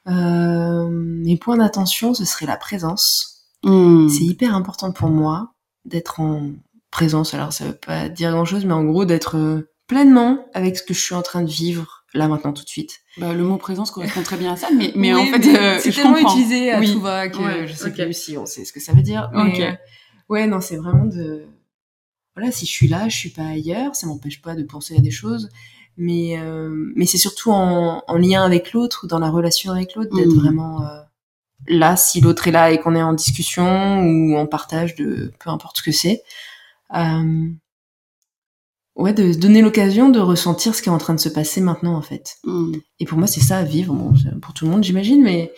Euh, 0.08 0.88
mes 0.90 1.36
points 1.36 1.58
d'attention, 1.58 2.14
ce 2.14 2.24
serait 2.24 2.46
la 2.46 2.56
présence. 2.56 3.44
Hmm. 3.64 4.08
C'est 4.08 4.24
hyper 4.24 4.54
important 4.54 4.92
pour 4.92 5.10
moi 5.10 5.52
d'être 5.84 6.20
en 6.20 6.50
présence. 6.90 7.34
Alors, 7.34 7.52
ça 7.52 7.66
veut 7.66 7.76
pas 7.86 8.08
dire 8.08 8.30
grand-chose, 8.32 8.64
mais 8.64 8.72
en 8.72 8.84
gros, 8.84 9.04
d'être 9.04 9.36
pleinement 9.88 10.46
avec 10.54 10.76
ce 10.76 10.82
que 10.84 10.94
je 10.94 11.00
suis 11.00 11.14
en 11.14 11.22
train 11.22 11.42
de 11.42 11.50
vivre 11.50 12.04
là 12.14 12.28
maintenant 12.28 12.52
tout 12.52 12.62
de 12.62 12.68
suite. 12.68 13.00
Bah, 13.16 13.34
le 13.34 13.42
mot 13.42 13.56
présence 13.56 13.90
correspond 13.90 14.22
très 14.22 14.36
bien 14.36 14.52
à 14.52 14.56
ça, 14.56 14.68
mais, 14.74 14.92
mais 14.94 15.12
Oui, 15.14 15.20
en 15.20 15.26
fait, 15.26 15.38
mais 15.46 15.58
euh, 15.58 15.78
c'est 15.80 15.90
tellement 15.92 16.14
comprends. 16.14 16.30
utilisé 16.36 16.70
à 16.72 16.78
Oui. 16.78 16.92
tout 16.92 17.00
va 17.00 17.28
que 17.28 17.36
Ouais, 17.38 17.66
je 17.66 17.74
sais 17.74 17.88
ok. 17.88 17.94
plus 17.96 18.12
si 18.16 18.38
on 18.38 18.46
sait 18.46 18.64
ce 18.64 18.72
que 18.72 18.80
ça 18.80 18.92
veut 18.92 19.02
dire. 19.02 19.28
Mais, 19.34 19.62
euh, 19.66 19.72
ouais, 20.28 20.46
non, 20.46 20.60
c'est 20.60 20.76
vraiment 20.76 21.04
de. 21.06 21.44
Voilà, 22.36 22.52
si 22.52 22.66
je 22.66 22.70
suis 22.70 22.86
là, 22.88 23.08
je 23.08 23.16
suis 23.16 23.30
pas 23.30 23.42
ailleurs. 23.46 23.96
Ça 23.96 24.06
m'empêche 24.06 24.40
pas 24.40 24.54
de 24.54 24.62
penser 24.62 24.96
à 24.96 25.00
des 25.00 25.10
choses, 25.10 25.48
mais 25.96 26.38
euh, 26.38 26.70
mais 26.94 27.04
c'est 27.04 27.18
surtout 27.18 27.50
en, 27.50 28.02
en 28.06 28.16
lien 28.16 28.44
avec 28.44 28.72
l'autre 28.72 29.00
ou 29.04 29.06
dans 29.08 29.18
la 29.18 29.28
relation 29.30 29.72
avec 29.72 29.94
l'autre 29.96 30.14
d'être 30.14 30.28
Mhm. 30.32 30.38
vraiment 30.40 30.80
là 31.66 31.96
si 31.96 32.20
l'autre 32.20 32.46
est 32.46 32.52
là 32.52 32.70
et 32.70 32.78
qu'on 32.78 32.94
est 32.94 33.02
en 33.02 33.12
discussion 33.14 34.00
ou 34.02 34.36
en 34.36 34.46
partage 34.46 34.94
de 34.94 35.32
peu 35.40 35.50
importe 35.50 35.78
ce 35.78 35.82
que 35.82 35.92
c'est. 35.92 36.22
Euh, 36.94 37.48
ouais, 38.98 39.14
de 39.14 39.32
se 39.32 39.38
donner 39.38 39.62
l'occasion 39.62 40.10
de 40.10 40.20
ressentir 40.20 40.74
ce 40.74 40.82
qui 40.82 40.88
est 40.88 40.92
en 40.92 40.98
train 40.98 41.14
de 41.14 41.20
se 41.20 41.28
passer 41.28 41.60
maintenant 41.60 41.96
en 41.96 42.02
fait. 42.02 42.36
Hmm. 42.44 42.72
Et 43.00 43.06
pour 43.06 43.16
moi, 43.16 43.26
c'est 43.26 43.40
ça 43.40 43.58
à 43.58 43.62
vivre. 43.62 43.94
Bon, 43.94 44.12
pour 44.42 44.52
tout 44.52 44.66
le 44.66 44.70
monde, 44.70 44.84
j'imagine, 44.84 45.22
mais 45.22 45.52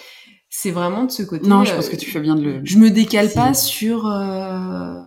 c'est 0.49 0.70
vraiment 0.70 1.05
de 1.05 1.11
ce 1.11 1.22
côté. 1.22 1.49
Non, 1.49 1.64
je 1.64 1.72
euh, 1.72 1.76
pense 1.76 1.88
que 1.88 1.97
tu 1.97 2.11
fais 2.11 2.20
bien 2.20 2.36
de 2.36 2.43
le. 2.43 2.61
Je 2.64 2.78
me 2.78 2.91
décale 2.91 3.32
pas 3.32 3.55
sur 3.55 4.07
euh, 4.07 5.01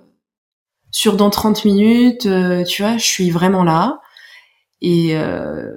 sur 0.91 1.15
dans 1.15 1.29
30 1.29 1.63
minutes. 1.65 2.25
euh, 2.25 2.63
tu 2.63 2.81
vois, 2.81 2.97
je 2.97 3.05
suis 3.05 3.29
vraiment 3.29 3.63
là. 3.63 4.01
Et 4.81 5.15
euh, 5.15 5.71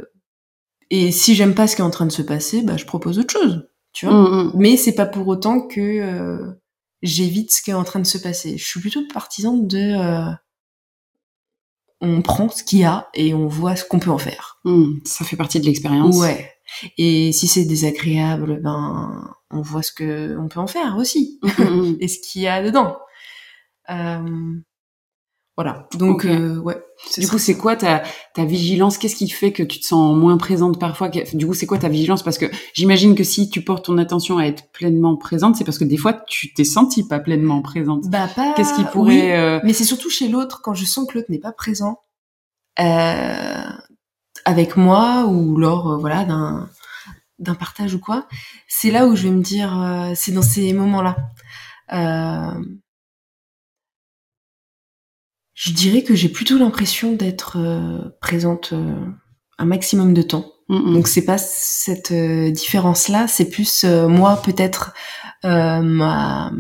et 0.91 1.13
si 1.13 1.35
j'aime 1.35 1.55
pas 1.55 1.69
ce 1.69 1.77
qui 1.77 1.83
est 1.83 1.85
en 1.85 1.91
train 1.91 2.07
de 2.07 2.13
se 2.13 2.23
passer, 2.23 2.63
bah 2.63 2.77
je 2.77 2.85
propose 2.85 3.19
autre 3.19 3.33
chose. 3.33 3.69
Tu 3.93 4.07
vois. 4.07 4.15
Hmm, 4.15 4.49
hmm. 4.49 4.53
Mais 4.57 4.77
c'est 4.77 4.95
pas 4.95 5.07
pour 5.07 5.29
autant 5.29 5.61
que 5.61 6.57
j'évite 7.03 7.53
ce 7.53 7.63
qui 7.63 7.71
est 7.71 7.75
en 7.75 7.85
train 7.85 8.01
de 8.01 8.07
se 8.07 8.19
passer. 8.19 8.57
Je 8.59 8.65
suis 8.65 8.81
plutôt 8.81 9.03
partisan 9.13 9.57
de 9.57 9.79
euh, 9.79 10.33
on 12.01 12.23
prend 12.23 12.49
ce 12.49 12.63
qu'il 12.63 12.81
y 12.81 12.85
a 12.85 13.09
et 13.15 13.35
on 13.35 13.47
voit 13.47 13.77
ce 13.77 13.85
qu'on 13.85 13.99
peut 13.99 14.11
en 14.11 14.19
faire. 14.19 14.59
Hmm. 14.65 14.99
Ça 15.05 15.25
fait 15.25 15.37
partie 15.37 15.61
de 15.61 15.67
l'expérience. 15.67 16.17
Ouais. 16.19 16.53
Et 16.99 17.33
si 17.33 17.47
c'est 17.47 17.65
désagréable, 17.65 18.61
ben 18.63 19.35
on 19.51 19.63
voit 19.63 19.83
ce 19.83 19.93
que 19.93 20.37
on 20.39 20.49
peut 20.49 20.61
en 20.61 20.67
faire 20.67 20.97
aussi 20.99 21.39
Hmm, 21.43 21.63
hmm. 21.63 21.97
et 22.01 22.09
ce 22.09 22.19
qu'il 22.21 22.43
y 22.43 22.49
a 22.49 22.63
dedans. 22.63 22.99
Euh, 23.89 24.55
voilà. 25.57 25.89
Donc 25.95 26.25
euh, 26.25 26.59
ouais. 26.59 26.77
Du 27.19 27.29
coup, 27.29 27.39
c'est 27.39 27.57
quoi 27.57 27.77
ta, 27.77 28.03
ta 28.35 28.45
vigilance? 28.45 28.99
Qu'est-ce 28.99 29.17
qui 29.17 29.29
fait 29.29 29.53
que 29.53 29.63
tu 29.63 29.81
te 29.81 29.87
sens 29.87 30.17
moins 30.17 30.37
présente 30.37 30.79
parfois? 30.79 31.09
Du 31.09 31.47
coup, 31.47 31.55
c'est 31.55 31.67
quoi 31.67 31.79
ta 31.79 31.89
vigilance? 31.89 32.23
Parce 32.23 32.39
que 32.39 32.47
j'imagine 32.75 33.15
que 33.15 33.25
si 33.25 33.49
tu 33.51 33.63
portes 33.63 33.87
ton 33.87 33.99
attention 33.99 34.39
à 34.39 34.45
être 34.45 34.71
pleinement 34.73 35.17
présente, 35.17 35.57
c'est 35.57 35.65
parce 35.65 35.79
que 35.79 35.85
des 35.85 35.97
fois, 35.97 36.13
tu 36.27 36.53
t'es 36.55 36.65
sentie 36.65 37.07
pas 37.07 37.19
pleinement 37.19 37.63
présente. 37.63 38.09
bah 38.09 38.29
pas. 38.35 38.53
Qu'est-ce 38.55 38.75
qui 38.75 38.83
oui, 38.83 38.87
pourrait... 38.93 39.39
euh, 39.39 39.61
Mais 39.65 39.73
c'est 39.73 39.85
surtout 39.85 40.11
chez 40.11 40.29
l'autre 40.29 40.61
quand 40.63 40.75
je 40.75 40.85
sens 40.85 41.07
que 41.07 41.17
l'autre 41.19 41.31
n'est 41.31 41.39
pas 41.39 41.53
présent 41.53 42.01
euh, 42.81 43.63
avec 44.45 44.77
moi 44.77 45.25
ou 45.27 45.57
lors 45.57 45.93
euh, 45.93 45.97
voilà 45.97 46.25
d'un 46.25 46.69
d'un 47.39 47.55
partage 47.55 47.95
ou 47.95 47.99
quoi. 48.01 48.27
C'est 48.69 48.91
là 48.91 49.07
où 49.07 49.15
je 49.17 49.25
vais 49.25 49.31
me 49.35 49.43
dire, 49.43 49.79
euh, 49.83 50.13
c'est 50.15 50.33
dans 50.33 50.43
ces 50.43 50.73
moments-là. 50.73 51.17
Euh, 51.93 52.63
je 55.57 55.73
dirais 55.73 56.03
que 56.03 56.15
j'ai 56.15 56.29
plutôt 56.29 56.59
l'impression 56.59 57.13
d'être 57.15 57.57
euh, 57.59 57.99
présente 58.21 58.73
euh, 58.75 58.95
un 59.59 59.65
maximum 59.65 60.13
de 60.15 60.21
temps. 60.23 60.53
hmm, 60.69 60.77
hmm. 60.77 60.95
Donc 60.95 61.09
c'est 61.09 61.25
pas 61.25 61.39
cette 61.39 62.13
euh, 62.13 62.51
différence-là, 62.51 63.27
c'est 63.27 63.49
plus 63.49 63.83
euh, 63.85 64.07
moi 64.07 64.37
peut-être 64.45 64.93
euh, 65.45 65.81
ma 65.81 66.53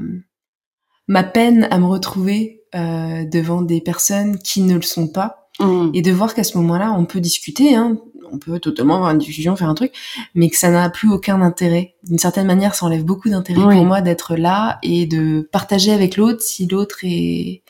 ma 1.08 1.22
peine 1.22 1.68
à 1.70 1.78
me 1.78 1.86
retrouver 1.86 2.62
euh, 2.74 3.24
devant 3.24 3.62
des 3.62 3.80
personnes 3.80 4.38
qui 4.38 4.62
ne 4.62 4.74
le 4.74 4.82
sont 4.82 5.08
pas 5.08 5.42
Hmm. 5.58 5.88
et 5.94 6.02
de 6.02 6.12
voir 6.12 6.34
qu'à 6.34 6.44
ce 6.44 6.58
moment-là 6.58 6.92
on 6.92 7.06
peut 7.06 7.18
discuter, 7.20 7.74
hein, 7.74 7.96
on 8.30 8.36
peut 8.38 8.60
totalement 8.60 8.96
avoir 8.96 9.10
une 9.12 9.16
discussion, 9.18 9.56
faire 9.56 9.70
un 9.70 9.74
truc, 9.74 9.90
mais 10.34 10.50
que 10.50 10.56
ça 10.58 10.68
n'a 10.68 10.90
plus 10.90 11.08
aucun 11.10 11.40
intérêt. 11.40 11.94
D'une 12.02 12.18
certaine 12.18 12.46
manière, 12.46 12.74
ça 12.74 12.84
enlève 12.84 13.04
beaucoup 13.04 13.30
d'intérêt 13.30 13.62
Oui. 13.64 13.74
pour 13.76 13.86
moi 13.86 14.02
d'être 14.02 14.36
là 14.36 14.78
et 14.82 15.06
de 15.06 15.48
partager 15.50 15.92
avec 15.94 16.18
l'autre 16.18 16.42
si 16.42 16.66
l'autre 16.66 16.98
est 17.04 17.62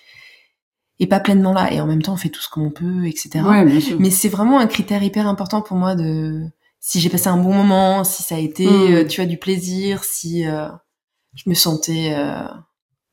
est 0.98 1.06
pas 1.06 1.20
pleinement 1.20 1.52
là 1.52 1.72
et 1.72 1.80
en 1.80 1.86
même 1.86 2.02
temps 2.02 2.14
on 2.14 2.16
fait 2.16 2.28
tout 2.30 2.40
ce 2.40 2.48
qu'on 2.48 2.70
peut, 2.70 3.06
etc. 3.06 3.40
Ouais, 3.44 3.64
bien 3.64 3.80
sûr. 3.80 3.98
Mais 4.00 4.10
c'est 4.10 4.28
vraiment 4.28 4.58
un 4.58 4.66
critère 4.66 5.02
hyper 5.02 5.26
important 5.26 5.60
pour 5.62 5.76
moi 5.76 5.94
de 5.94 6.40
si 6.80 7.00
j'ai 7.00 7.08
passé 7.08 7.28
un 7.28 7.36
bon 7.36 7.52
moment, 7.52 8.04
si 8.04 8.22
ça 8.22 8.36
a 8.36 8.38
été, 8.38 8.66
Mm. 8.66 8.92
euh, 8.94 9.04
tu 9.04 9.20
as 9.20 9.26
du 9.26 9.36
plaisir, 9.38 10.04
si 10.04 10.46
euh, 10.46 10.68
je 11.34 11.48
me 11.50 11.54
sentais 11.54 12.14
euh, 12.16 12.46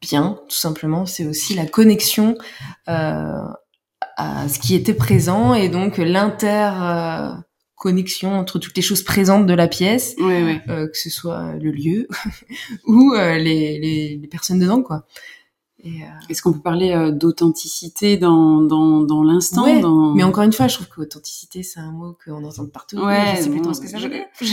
bien, 0.02 0.40
tout 0.48 0.56
simplement. 0.56 1.06
C'est 1.06 1.26
aussi 1.26 1.56
la 1.56 1.66
connexion 1.66 2.36
euh, 2.88 3.42
à 4.18 4.48
ce 4.48 4.60
qui 4.60 4.76
était 4.76 4.94
présent 4.94 5.54
et 5.54 5.70
donc 5.70 5.98
l'inter 5.98 6.70
connexion 7.76 8.34
entre 8.40 8.60
toutes 8.60 8.78
les 8.78 8.82
choses 8.82 9.04
présentes 9.04 9.46
de 9.46 9.54
la 9.54 9.68
pièce, 9.68 10.16
Ouais, 10.20 10.44
ouais. 10.44 10.62
euh, 10.70 10.88
que 10.88 10.98
ce 10.98 11.10
soit 11.10 11.54
le 11.62 11.70
lieu 11.72 12.08
ou 12.88 13.14
euh, 13.14 13.38
les, 13.38 13.78
les, 13.80 14.18
les 14.22 14.28
personnes 14.28 14.60
dedans, 14.60 14.82
quoi. 14.82 15.06
Et, 15.86 16.02
euh, 16.04 16.06
Est-ce 16.30 16.42
qu'on 16.42 16.54
peut 16.54 16.62
parler 16.62 16.92
euh, 16.94 17.12
d'authenticité 17.12 18.16
dans, 18.16 18.62
dans, 18.62 19.02
dans 19.02 19.22
l'instant 19.22 19.66
Ouais, 19.66 19.82
dans... 19.82 20.14
Mais 20.14 20.24
encore 20.24 20.46
une 20.46 20.54
fois, 20.54 20.70
je 20.70 20.76
trouve 20.76 20.88
que 20.88 21.02
authenticité, 21.02 21.62
c'est 21.62 21.82
un 21.82 21.92
mot 21.92 22.16
qu'on 22.24 22.42
entend 22.46 22.66
partout. 22.68 23.00
Ouais, 23.00 23.34
je 23.36 23.42
sais 23.44 23.50
plus 23.50 23.60
trop 23.62 23.74
ce 23.74 23.82
que 23.82 23.90
ça 23.90 23.98
je- 23.98 24.08
veut 24.08 24.14
dire. 24.14 24.24
je, 24.40 24.46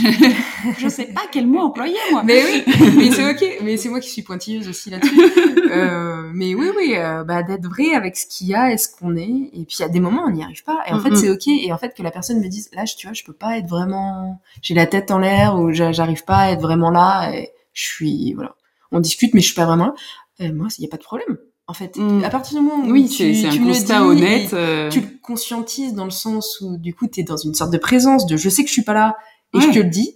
je 0.77 0.89
sais 0.89 1.05
pas 1.05 1.21
quel 1.31 1.47
mot 1.47 1.59
employer, 1.59 1.95
moi. 2.11 2.21
Mais 2.25 2.43
oui, 2.43 2.63
mais 2.97 3.11
c'est 3.11 3.29
ok. 3.31 3.59
Mais 3.63 3.77
c'est 3.77 3.87
moi 3.87 4.01
qui 4.01 4.09
suis 4.09 4.23
pointilleuse 4.23 4.67
aussi 4.67 4.89
là-dessus. 4.89 5.15
Euh, 5.71 6.29
mais 6.33 6.53
oui, 6.53 6.67
oui, 6.75 6.95
euh, 6.97 7.23
bah, 7.23 7.43
d'être 7.43 7.65
vrai 7.65 7.93
avec 7.93 8.17
ce 8.17 8.25
qu'il 8.27 8.47
y 8.47 8.53
a 8.55 8.73
et 8.73 8.77
ce 8.77 8.89
qu'on 8.89 9.15
est. 9.15 9.23
Et 9.53 9.63
puis 9.65 9.77
il 9.79 9.81
y 9.81 9.85
a 9.85 9.87
des 9.87 10.01
moments 10.01 10.23
on 10.27 10.29
n'y 10.31 10.43
arrive 10.43 10.65
pas. 10.65 10.79
Et 10.85 10.91
en 10.91 10.99
fait, 10.99 11.15
c'est 11.15 11.29
ok. 11.29 11.47
Et 11.47 11.71
en 11.71 11.77
fait, 11.77 11.93
que 11.95 12.03
la 12.03 12.11
personne 12.11 12.41
me 12.41 12.47
dise, 12.49 12.69
là, 12.73 12.83
tu 12.83 13.07
vois, 13.07 13.13
je 13.13 13.23
peux 13.23 13.31
pas 13.31 13.57
être 13.57 13.67
vraiment. 13.67 14.41
J'ai 14.61 14.73
la 14.73 14.85
tête 14.85 15.11
en 15.11 15.19
l'air 15.19 15.57
ou 15.57 15.71
j'a- 15.71 15.93
j'arrive 15.93 16.25
pas 16.25 16.35
à 16.39 16.51
être 16.51 16.59
vraiment 16.59 16.89
là. 16.91 17.31
Et 17.33 17.51
je 17.71 17.83
suis 17.85 18.33
voilà. 18.33 18.53
On 18.91 18.99
discute, 18.99 19.33
mais 19.33 19.39
je 19.39 19.45
suis 19.45 19.55
pas 19.55 19.65
vraiment 19.65 19.85
là. 19.85 19.93
Euh, 20.41 20.53
moi, 20.53 20.67
il 20.77 20.81
y 20.83 20.85
a 20.85 20.89
pas 20.89 20.97
de 20.97 21.03
problème. 21.03 21.37
En 21.67 21.73
fait, 21.73 21.95
Mhm. 21.97 22.23
à 22.23 22.29
partir 22.29 22.59
du 22.59 22.65
moment 22.65 22.83
où 22.85 22.91
Oui, 22.91 23.07
tu, 23.07 23.33
c'est 23.35 23.47
un 23.47 23.51
tu 23.51 23.59
le 23.59 23.71
dis 23.71 23.91
honnête. 23.93 24.53
euh, 24.53 24.89
tu 24.89 24.99
le 25.01 25.07
conscientises 25.21 25.93
dans 25.93 26.03
le 26.05 26.11
sens 26.11 26.59
où 26.61 26.77
du 26.77 26.93
coup 26.93 27.07
tu 27.07 27.21
es 27.21 27.23
dans 27.23 27.37
une 27.37 27.53
sorte 27.53 27.71
de 27.71 27.77
présence 27.77 28.25
de 28.25 28.35
je 28.35 28.49
sais 28.49 28.63
que 28.63 28.67
je 28.67 28.73
suis 28.73 28.83
pas 28.83 28.93
là 28.93 29.15
et 29.53 29.57
Ouais. 29.57 29.63
je 29.63 29.69
te 29.71 29.79
le 29.79 29.89
dis 29.89 30.13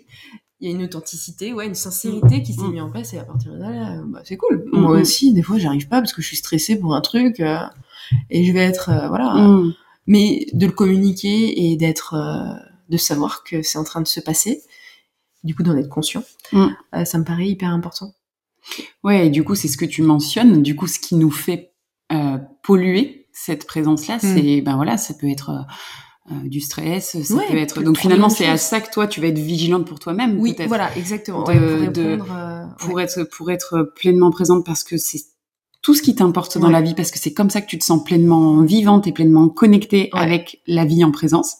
il 0.60 0.68
y 0.70 0.72
a 0.74 0.76
une 0.76 0.84
authenticité 0.84 1.54
ouais 1.54 1.68
une 1.68 1.76
sincérité 1.76 2.42
qui 2.42 2.54
s'est 2.54 2.62
Mm. 2.64 2.72
mise 2.72 2.82
en 2.82 2.90
place 2.90 3.14
et 3.14 3.20
à 3.20 3.24
partir 3.24 3.54
de 3.54 3.58
là 3.58 4.02
bah, 4.08 4.22
c'est 4.26 4.36
cool 4.38 4.66
Mm, 4.74 4.80
moi 4.80 4.92
aussi 5.00 5.32
des 5.34 5.44
fois 5.44 5.58
j'arrive 5.58 5.88
pas 5.88 6.02
parce 6.02 6.12
que 6.14 6.22
je 6.22 6.28
suis 6.28 6.38
stressée 6.38 6.78
pour 6.78 6.94
un 6.96 7.02
truc 7.02 7.40
euh, 7.40 7.58
et 8.30 8.44
je 8.44 8.52
vais 8.52 8.60
être 8.66 8.90
euh, 8.90 9.08
voilà 9.08 9.34
hmm. 9.36 9.74
mais 10.08 10.48
de 10.52 10.66
le 10.66 10.72
communiquer 10.74 11.70
et 11.72 11.78
d'être 11.78 12.16
de 12.90 12.98
savoir 12.98 13.44
que 13.44 13.62
c'est 13.62 13.78
en 13.78 13.84
train 13.86 14.02
de 14.02 14.08
se 14.08 14.20
passer 14.20 14.62
du 15.44 15.56
coup 15.56 15.64
d'en 15.64 15.78
être 15.78 15.90
conscient 15.90 16.24
Mm. 16.52 16.66
euh, 16.96 17.06
ça 17.06 17.18
me 17.18 17.24
paraît 17.24 17.48
hyper 17.48 17.70
important 17.70 18.14
Ouais, 19.04 19.28
et 19.28 19.30
du 19.30 19.44
coup, 19.44 19.56
c'est 19.56 19.68
ce 19.68 19.78
que 19.78 19.86
tu 19.86 20.02
mentionnes. 20.02 20.62
Du 20.64 20.76
coup, 20.76 20.88
ce 20.88 21.00
qui 21.00 21.16
nous 21.16 21.32
fait 21.32 21.74
euh, 22.12 22.38
polluer 22.64 23.28
cette 23.32 23.66
présence-là, 23.68 24.18
c'est 24.20 24.62
ben 24.62 24.76
voilà, 24.76 24.98
ça 24.98 25.14
peut 25.14 25.30
être 25.30 25.50
euh, 25.50 26.34
euh, 26.34 26.48
du 26.50 26.60
stress, 26.62 27.22
ça 27.22 27.36
Ouais, 27.36 27.46
peut 27.50 27.58
être. 27.58 27.84
Donc 27.84 27.98
finalement, 27.98 28.30
c'est 28.30 28.48
à 28.48 28.58
ça 28.58 28.82
que 28.82 28.92
toi, 28.92 29.08
tu 29.08 29.22
vas 29.22 29.28
être 29.28 29.38
vigilante 29.40 29.86
pour 29.86 30.00
toi-même, 30.00 30.40
oui 30.40 30.56
voilà 30.68 30.90
exactement 30.98 31.44
De- 31.44 31.52
ouais, 31.52 31.84
pour 31.86 31.92
de- 31.94 32.02
euh, 32.32 32.66
Pour 32.80 32.94
ouais. 32.96 33.04
être 33.04 33.24
pour 33.26 33.52
être 33.52 33.92
pleinement 33.96 34.32
présente, 34.32 34.66
parce 34.66 34.84
que 34.84 34.98
c'est 34.98 35.20
tout 35.86 35.94
ce 35.94 36.02
qui 36.02 36.16
t'importe 36.16 36.58
dans 36.58 36.66
Ouais. 36.66 36.74
la 36.74 36.82
vie, 36.82 36.96
parce 36.96 37.12
que 37.12 37.20
c'est 37.20 37.32
comme 37.32 37.52
ça 37.52 37.62
que 37.62 37.68
tu 37.68 37.78
te 37.78 37.84
sens 37.84 38.04
pleinement 38.04 38.62
vivante 38.64 39.06
et 39.06 39.12
pleinement 39.12 39.50
connectée 39.50 40.10
Ouais. 40.14 40.20
avec 40.20 40.60
la 40.66 40.84
vie 40.84 41.04
en 41.04 41.12
présence. 41.12 41.58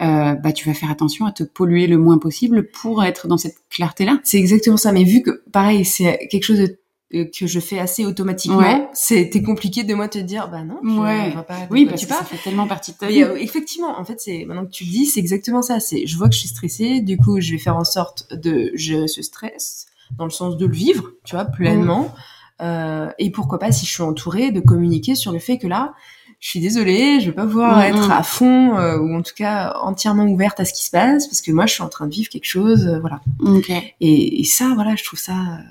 Euh, 0.00 0.34
bah, 0.34 0.52
tu 0.52 0.66
vas 0.68 0.74
faire 0.74 0.92
attention 0.92 1.26
à 1.26 1.32
te 1.32 1.42
polluer 1.42 1.88
le 1.88 1.98
moins 1.98 2.18
possible 2.18 2.68
pour 2.70 3.02
être 3.02 3.26
dans 3.26 3.36
cette 3.38 3.56
clarté-là. 3.68 4.20
C'est 4.22 4.38
exactement 4.38 4.76
ça. 4.76 4.92
Mais 4.92 5.02
vu 5.02 5.22
que, 5.22 5.42
pareil, 5.50 5.84
c'est 5.84 6.28
quelque 6.30 6.44
chose 6.44 6.58
de- 6.58 6.78
euh, 7.14 7.24
que 7.36 7.48
je 7.48 7.58
fais 7.58 7.80
assez 7.80 8.06
automatiquement, 8.06 8.58
Ouais. 8.58 8.86
c'était 8.94 9.42
compliqué 9.42 9.82
de 9.82 9.92
moi 9.92 10.06
te 10.06 10.18
dire, 10.18 10.48
bah 10.48 10.62
non, 10.62 10.78
je 10.84 11.00
Ouais. 11.00 11.32
pas 11.46 11.66
Oui, 11.70 11.84
parce 11.86 12.00
tu 12.00 12.06
que 12.06 12.14
ça 12.14 12.22
fait 12.24 12.38
tellement 12.44 12.68
partie 12.68 12.92
de 12.92 12.96
ta 12.98 13.08
vie. 13.08 13.24
euh, 13.24 13.34
effectivement, 13.36 13.98
en 13.98 14.04
fait, 14.04 14.20
c'est 14.20 14.44
maintenant 14.46 14.64
que 14.66 14.70
tu 14.70 14.84
le 14.84 14.90
dis, 14.90 15.06
c'est 15.06 15.18
exactement 15.20 15.62
ça. 15.62 15.80
C'est, 15.80 16.06
je 16.06 16.16
vois 16.16 16.28
que 16.28 16.34
je 16.34 16.40
suis 16.40 16.48
stressée, 16.48 17.00
du 17.00 17.16
coup, 17.16 17.40
je 17.40 17.50
vais 17.52 17.58
faire 17.58 17.76
en 17.76 17.84
sorte 17.84 18.32
de 18.32 18.70
gérer 18.74 19.08
ce 19.08 19.20
stress, 19.20 19.86
dans 20.16 20.24
le 20.26 20.30
sens 20.30 20.56
de 20.56 20.64
le 20.64 20.72
vivre, 20.74 21.10
tu 21.24 21.34
vois, 21.34 21.44
pleinement. 21.44 22.04
Euh, 22.04 22.18
et 22.60 23.30
pourquoi 23.30 23.58
pas, 23.58 23.72
si 23.72 23.86
je 23.86 23.90
suis 23.90 24.02
entourée, 24.02 24.50
de 24.50 24.60
communiquer 24.60 25.14
sur 25.14 25.32
le 25.32 25.38
fait 25.38 25.58
que 25.58 25.66
là, 25.66 25.94
je 26.42 26.48
suis 26.48 26.60
désolée, 26.60 27.20
je 27.20 27.26
vais 27.26 27.32
pas 27.32 27.46
pouvoir 27.46 27.78
Mm, 27.78 27.82
être 27.82 28.08
mm. 28.08 28.10
à 28.10 28.22
fond 28.24 28.76
euh, 28.76 28.98
ou 28.98 29.14
en 29.14 29.22
tout 29.22 29.32
cas 29.36 29.76
entièrement 29.80 30.24
ouverte 30.24 30.58
à 30.58 30.64
ce 30.64 30.72
qui 30.72 30.84
se 30.84 30.90
passe 30.90 31.28
parce 31.28 31.40
que 31.40 31.52
moi, 31.52 31.66
je 31.66 31.74
suis 31.74 31.84
en 31.84 31.88
train 31.88 32.08
de 32.08 32.12
vivre 32.12 32.28
quelque 32.28 32.46
chose, 32.46 32.84
euh, 32.86 32.98
voilà. 32.98 33.20
Ok. 33.40 33.70
Et, 33.70 34.40
et 34.40 34.44
ça, 34.44 34.72
voilà, 34.74 34.96
je 34.96 35.04
trouve 35.04 35.20
ça 35.20 35.34
euh, 35.34 35.62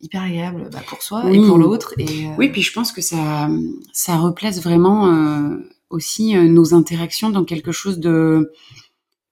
hyper 0.00 0.22
agréable 0.22 0.68
bah, 0.72 0.78
pour 0.86 1.02
soi 1.02 1.22
Oui. 1.24 1.36
et 1.36 1.46
pour 1.46 1.58
l'autre. 1.58 1.94
Et 1.98 2.26
euh, 2.26 2.30
Oui, 2.38 2.48
puis 2.48 2.62
je 2.62 2.72
pense 2.72 2.92
que 2.92 3.00
ça, 3.00 3.48
ça 3.92 4.18
replace 4.18 4.62
vraiment 4.62 5.08
euh, 5.08 5.56
aussi 5.90 6.36
euh, 6.36 6.44
nos 6.44 6.74
interactions 6.74 7.30
dans 7.30 7.42
quelque 7.44 7.72
chose 7.72 7.98
de 7.98 8.52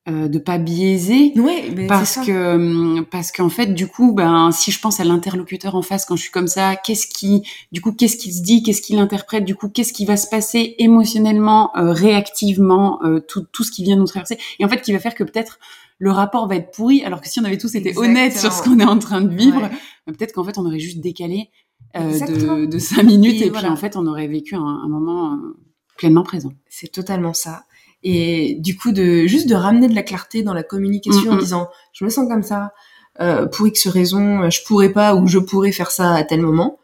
euh, 0.09 0.28
de 0.28 0.38
pas 0.38 0.59
ouais, 0.59 1.70
mais 1.76 1.86
Parce 1.86 2.16
que 2.16 2.54
hum, 2.56 3.04
parce 3.11 3.30
qu'en 3.32 3.48
fait 3.48 3.66
du 3.74 3.86
coup 3.86 4.12
ben 4.14 4.50
si 4.52 4.70
je 4.72 4.80
pense 4.80 5.00
à 5.00 5.04
l'interlocuteur 5.04 5.74
en 5.74 5.82
face 5.82 6.04
quand 6.06 6.16
je 6.16 6.22
suis 6.22 6.30
comme 6.30 6.48
ça 6.48 6.76
qu'est-ce 6.76 7.06
qui 7.06 7.42
du 7.72 7.80
coup 7.80 7.92
qu'est-ce 7.92 8.16
qu'il 8.16 8.32
se 8.32 8.42
dit 8.42 8.62
qu'est-ce 8.62 8.80
qu'il 8.82 8.98
interprète 8.98 9.44
du 9.44 9.54
coup 9.54 9.68
qu'est-ce 9.68 9.92
qui 9.92 10.06
va 10.06 10.16
se 10.16 10.26
passer 10.28 10.74
émotionnellement 10.78 11.76
euh, 11.76 11.92
réactivement 11.92 13.02
euh, 13.04 13.20
tout 13.20 13.44
tout 13.52 13.64
ce 13.64 13.70
qui 13.70 13.82
vient 13.84 13.96
nous 13.96 14.06
traverser 14.06 14.38
et 14.59 14.64
en 14.64 14.68
fait 14.68 14.80
qui 14.80 14.92
va 14.92 14.98
faire 14.98 15.14
que 15.14 15.24
peut-être 15.24 15.59
le 15.98 16.11
rapport 16.12 16.46
va 16.48 16.56
être 16.56 16.70
pourri 16.70 17.02
alors 17.04 17.20
que 17.20 17.28
si 17.28 17.40
on 17.40 17.44
avait 17.44 17.59
tous 17.59 17.74
été 17.74 17.88
Exactement. 17.90 18.11
honnêtes 18.11 18.38
sur 18.38 18.52
ce 18.52 18.62
qu'on 18.62 18.78
est 18.78 18.84
en 18.84 18.98
train 18.98 19.20
de 19.20 19.34
vivre 19.34 19.61
Ouais. 19.62 19.70
euh, 20.09 20.12
peut-être 20.12 20.32
qu'en 20.32 20.44
fait 20.44 20.59
on 20.59 20.64
aurait 20.66 20.78
juste 20.78 21.00
décalé 21.00 21.50
euh, 21.96 22.18
de, 22.20 22.66
de 22.66 22.78
cinq 22.78 23.02
minutes 23.02 23.40
Et 23.42 23.46
et, 23.46 23.50
puis 23.50 23.66
en 23.66 23.76
fait 23.76 23.96
on 23.96 24.06
aurait 24.06 24.28
vécu 24.28 24.54
un, 24.54 24.61
un 24.61 24.88
moment 24.88 25.32
euh, 25.34 25.56
pleinement 25.96 26.22
présent 26.22 26.52
C'est 26.68 26.92
totalement 26.92 27.34
ça. 27.34 27.64
Et 28.03 28.57
du 28.61 28.76
coup, 28.76 28.92
de 28.92 29.26
juste 29.26 29.49
de 29.49 29.55
ramener 29.55 29.88
de 29.88 29.94
la 29.94 30.03
clarté 30.03 30.42
dans 30.42 30.55
la 30.55 30.62
communication 30.62 31.30
en 31.30 31.34
Mm, 31.34 31.36
mm. 31.36 31.40
disant, 31.40 31.68
je 31.92 32.05
me 32.05 32.11
sens 32.11 32.28
comme 32.28 32.42
ça, 32.42 32.72
euh, 33.20 33.46
pour 33.46 33.66
X 33.66 33.88
raison, 33.88 34.49
je 34.51 34.61
pourrais 34.64 34.90
pas 34.92 35.14
ou 35.16 35.26
je 35.26 35.38
pourrais 35.38 35.72
faire 35.72 35.90
ça 35.90 36.14
à 36.14 36.22
tel 36.22 36.40
moment. 36.40 36.78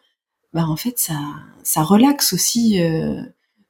Bah 0.52 0.66
en 0.68 0.76
fait, 0.76 0.98
ça, 0.98 1.14
ça 1.62 1.82
relaxe 1.82 2.32
aussi 2.32 2.80
euh, 2.82 3.20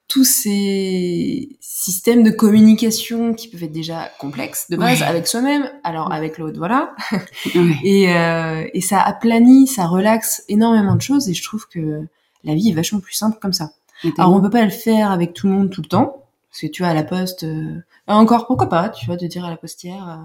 tous 0.09 0.25
ces 0.25 1.57
systèmes 1.61 2.23
de 2.23 2.31
communication 2.31 3.35
qui 3.35 3.49
peuvent 3.49 3.63
être 3.65 3.73
déjà 3.73 4.11
complexes 4.19 4.71
de 4.71 4.77
base 4.77 5.01
Ouais. 5.01 5.07
avec 5.07 5.27
soi-même, 5.27 5.71
alors 5.83 6.13
avec 6.13 6.39
l'autre, 6.39 6.59
voilà. 6.59 6.95
Ouais. 7.55 7.77
Et, 7.85 8.13
euh, 8.15 8.67
et 8.75 8.81
ça 8.81 9.01
aplanit, 9.01 9.67
ça 9.67 9.87
relaxe 9.87 10.43
énormément 10.49 10.95
de 10.95 11.03
choses 11.03 11.29
et 11.29 11.35
je 11.35 11.43
trouve 11.43 11.67
que 11.69 12.03
la 12.43 12.55
vie 12.55 12.71
est 12.71 12.75
vachement 12.75 13.01
plus 13.01 13.15
simple 13.15 13.39
comme 13.41 13.53
ça. 13.53 13.71
Alors 14.19 14.33
on 14.35 14.41
peut 14.43 14.51
pas 14.51 14.65
le 14.65 14.71
faire 14.71 15.11
avec 15.11 15.33
tout 15.35 15.47
le 15.47 15.53
monde 15.55 15.71
tout 15.71 15.81
le 15.83 15.89
temps, 15.89 16.24
parce 16.55 16.61
que 16.61 16.67
tu 16.69 16.83
vois 16.83 16.91
à 16.93 16.95
la 16.95 17.03
poste, 17.03 17.43
euh, 17.43 17.81
encore 18.07 18.47
pourquoi 18.47 18.69
pas, 18.69 18.89
tu 18.89 19.07
vois, 19.07 19.17
de 19.17 19.27
dire 19.27 19.45
à 19.45 19.51
la 19.51 19.57
postière, 19.57 20.21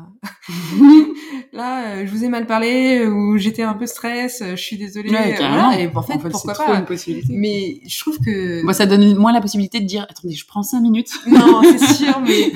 euh, 0.53 0.83
là 1.53 1.95
euh, 1.95 2.05
je 2.05 2.11
vous 2.11 2.23
ai 2.23 2.27
mal 2.29 2.45
parlé 2.45 3.07
ou 3.07 3.35
j'étais 3.39 3.63
un 3.63 3.73
peu 3.73 3.87
stress, 3.87 4.43
euh, 4.43 4.51
je 4.51 4.61
suis 4.61 4.77
désolée, 4.77 5.09
Ouais, 5.09 5.33
euh, 5.33 5.37
voilà, 5.37 5.79
et 5.79 5.87
en 5.91 6.01
fait, 6.03 6.19
c'est 6.21 6.29
pourquoi 6.29 6.53
trop 6.53 6.65
pas. 6.67 6.77
une 6.77 6.85
possibilité. 6.85 7.33
Mais 7.35 7.79
je 7.87 7.99
trouve 7.99 8.19
que 8.19 8.61
Moi, 8.63 8.75
ça 8.75 8.85
donne 8.85 9.15
moins 9.15 9.33
la 9.33 9.41
possibilité 9.41 9.79
de 9.79 9.85
dire 9.87 10.05
attendez, 10.07 10.35
je 10.35 10.45
prends 10.45 10.61
cinq 10.61 10.81
minutes. 10.81 11.11
non, 11.27 11.63
c'est 11.63 11.93
sûr, 11.95 12.19
mais 12.23 12.51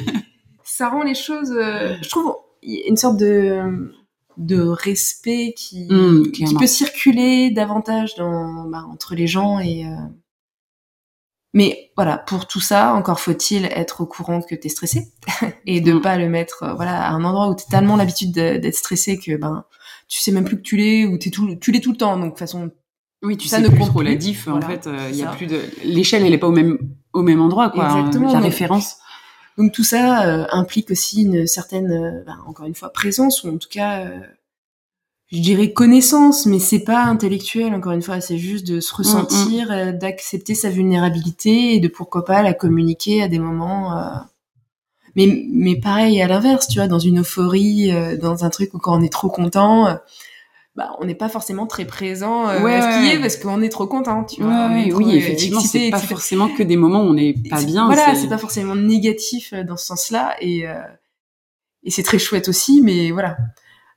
ça 0.63 0.89
rend 0.89 1.01
les 1.01 1.15
choses, 1.15 1.51
euh, 1.51 1.95
je 2.03 2.09
trouve, 2.09 2.35
il 2.61 2.73
y 2.75 2.83
a 2.83 2.87
une 2.89 2.97
sorte 2.97 3.17
de 3.17 3.91
de 4.37 4.59
respect 4.61 5.53
qui, 5.57 5.87
Mm, 5.89 6.31
qui 6.31 6.45
peut 6.55 6.67
circuler 6.67 7.49
davantage 7.51 8.13
dans, 8.15 8.65
bah, 8.67 8.83
entre 8.91 9.13
les 9.15 9.27
gens 9.27 9.57
et 9.59 9.85
euh, 9.85 9.95
mais 11.53 11.91
voilà 11.95 12.17
pour 12.17 12.47
tout 12.47 12.59
ça 12.61 12.93
encore 12.93 13.19
faut-il 13.19 13.65
être 13.65 14.01
au 14.01 14.05
courant 14.05 14.41
que 14.41 14.55
t'es 14.55 14.69
stressé 14.69 15.07
et 15.65 15.81
de 15.81 15.93
Mm. 15.93 16.01
pas 16.01 16.17
le 16.17 16.29
mettre 16.29 16.63
euh, 16.63 16.73
voilà 16.73 17.01
à 17.07 17.11
un 17.11 17.23
endroit 17.23 17.47
où 17.49 17.55
t'as 17.55 17.65
tellement 17.69 17.95
l'habitude 17.95 18.31
de- 18.33 18.57
d'être 18.57 18.75
stressé 18.75 19.17
que 19.19 19.35
ben 19.37 19.63
tu 20.07 20.19
sais 20.19 20.31
même 20.31 20.45
plus 20.45 20.57
que 20.57 20.61
tu 20.63 20.77
l'es 20.77 21.05
ou 21.05 21.17
t'es 21.17 21.29
tout 21.29 21.55
tu 21.55 21.71
l'es 21.71 21.79
tout 21.81 21.91
le 21.91 21.97
temps 21.97 22.15
donc 22.17 22.25
de 22.25 22.29
toute 22.31 22.39
façon 22.39 22.71
Oui, 23.23 23.37
tu 23.37 23.47
Ça 23.47 23.57
sais 23.57 23.63
ne 23.63 23.69
plus 23.69 23.79
trop 23.85 23.99
plus. 23.99 24.07
la 24.09 24.15
diff. 24.15 24.47
Voilà, 24.49 24.65
en 24.65 24.69
fait, 24.69 24.85
euh, 24.87 25.07
il 25.09 25.15
y 25.15 25.23
a 25.23 25.27
plus 25.31 25.47
de 25.47 25.61
l'échelle, 25.85 26.25
elle 26.25 26.33
est 26.33 26.37
pas 26.37 26.47
au 26.47 26.51
même 26.51 26.77
au 27.13 27.21
même 27.21 27.41
endroit, 27.41 27.69
quoi. 27.69 27.85
Exactement, 27.85 28.27
La 28.27 28.33
donc- 28.33 28.43
référence. 28.43 28.97
Donc 29.57 29.71
tout 29.71 29.83
ça 29.85 30.27
euh, 30.27 30.45
implique 30.51 30.91
aussi 30.91 31.21
une 31.23 31.47
certaine, 31.47 31.89
euh, 31.91 32.23
ben, 32.25 32.37
encore 32.47 32.65
une 32.65 32.75
fois, 32.75 32.91
présence 32.91 33.43
ou 33.43 33.49
en 33.53 33.57
tout 33.57 33.69
cas, 33.71 33.99
euh, 34.01 34.19
je 35.33 35.39
dirais 35.41 35.73
connaissance, 35.73 36.45
mais 36.45 36.59
c'est 36.59 36.83
pas 36.83 37.03
intellectuel. 37.03 37.73
Encore 37.73 37.91
une 37.93 38.01
fois, 38.01 38.21
c'est 38.21 38.37
juste 38.37 38.67
de 38.67 38.79
se 38.79 38.93
ressentir, 38.93 39.71
euh, 39.71 39.91
d'accepter 39.91 40.55
sa 40.55 40.69
vulnérabilité 40.69 41.73
et 41.75 41.79
de 41.79 41.87
pourquoi 41.87 42.23
pas 42.23 42.43
la 42.43 42.53
communiquer 42.53 43.23
à 43.23 43.27
des 43.27 43.39
moments. 43.39 43.97
euh, 43.97 44.11
Mais 45.15 45.27
mais 45.51 45.75
pareil 45.79 46.21
à 46.21 46.27
l'inverse, 46.27 46.67
tu 46.67 46.79
vois, 46.79 46.87
dans 46.87 46.99
une 46.99 47.19
euphorie, 47.21 47.91
euh, 47.91 48.15
dans 48.17 48.45
un 48.45 48.49
truc 48.49 48.73
où 48.73 48.79
quand 48.79 48.97
on 48.97 49.01
est 49.03 49.11
trop 49.11 49.29
content. 49.29 49.87
euh, 49.87 49.95
bah, 50.75 50.89
on 50.99 51.05
n'est 51.05 51.13
pas 51.13 51.29
forcément 51.29 51.67
très 51.67 51.85
présent 51.85 52.47
euh, 52.49 52.63
Ouais, 52.63 52.73
à 52.73 52.81
ce 52.81 52.97
qui 52.99 53.07
ouais. 53.07 53.15
est 53.15 53.19
parce 53.19 53.37
qu'on 53.37 53.61
est 53.61 53.69
trop 53.69 53.85
content, 53.85 54.23
tu 54.23 54.41
vois. 54.41 54.71
est 54.71 54.85
Ouais, 54.85 54.89
trop, 54.89 54.97
oui, 55.03 55.15
effectivement, 55.15 55.59
c'est 55.61 55.91
pas 55.91 55.99
forcément 55.99 56.49
que 56.49 56.63
des 56.63 56.77
moments 56.77 57.01
où 57.03 57.09
on 57.09 57.13
n'est 57.13 57.33
pas 57.47 57.57
C'est- 57.57 57.65
bien. 57.67 57.85
Voilà, 57.85 58.15
c'est 58.15 58.27
pas 58.27 58.39
forcément 58.39 58.75
négatif 58.75 59.53
dans 59.53 59.77
ce 59.77 59.85
sens-là 59.85 60.35
et 60.41 60.67
euh, 60.67 60.73
et 61.83 61.91
c'est 61.91 62.01
très 62.03 62.17
chouette 62.17 62.47
aussi, 62.47 62.81
mais 62.81 63.11
voilà. 63.11 63.37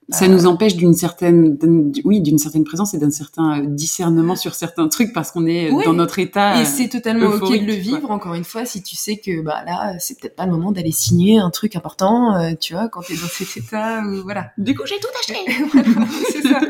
Ça 0.08 0.28
nous 0.28 0.46
empêche 0.46 0.76
d'une 0.76 0.94
certaine, 0.94 1.58
oui, 2.04 2.20
d'une 2.20 2.38
certaine 2.38 2.62
présence 2.62 2.94
et 2.94 2.98
d'un 2.98 3.10
certain 3.10 3.58
euh, 3.60 3.66
discernement 3.66 4.36
sur 4.36 4.54
certains 4.54 4.86
trucs 4.86 5.12
parce 5.12 5.32
qu'on 5.32 5.46
est 5.46 5.72
euh, 5.72 5.84
dans 5.84 5.94
notre 5.94 6.20
état. 6.20 6.58
Et 6.58 6.62
euh, 6.62 6.64
c'est 6.64 6.88
totalement 6.88 7.26
ok 7.26 7.50
de 7.50 7.56
le 7.58 7.72
quoi. 7.72 7.74
vivre. 7.74 8.10
Encore 8.12 8.34
une 8.34 8.44
fois, 8.44 8.64
si 8.64 8.84
tu 8.84 8.94
sais 8.94 9.16
que 9.16 9.40
bah 9.42 9.64
là, 9.66 9.98
c'est 9.98 10.20
peut-être 10.20 10.36
pas 10.36 10.46
le 10.46 10.52
moment 10.52 10.70
d'aller 10.70 10.92
signer 10.92 11.40
un 11.40 11.50
truc 11.50 11.74
important, 11.74 12.36
euh, 12.36 12.52
tu 12.60 12.74
vois, 12.74 12.88
quand 12.88 13.02
t'es 13.02 13.14
dans 13.16 13.26
cet 13.26 13.56
état 13.56 14.02
ou 14.06 14.22
voilà. 14.22 14.52
Du 14.58 14.76
coup, 14.76 14.84
j'ai 14.86 15.00
tout 15.00 15.08
acheté. 15.20 15.64
Voilà, 15.72 16.06
c'est 16.30 16.42
ça. 16.42 16.60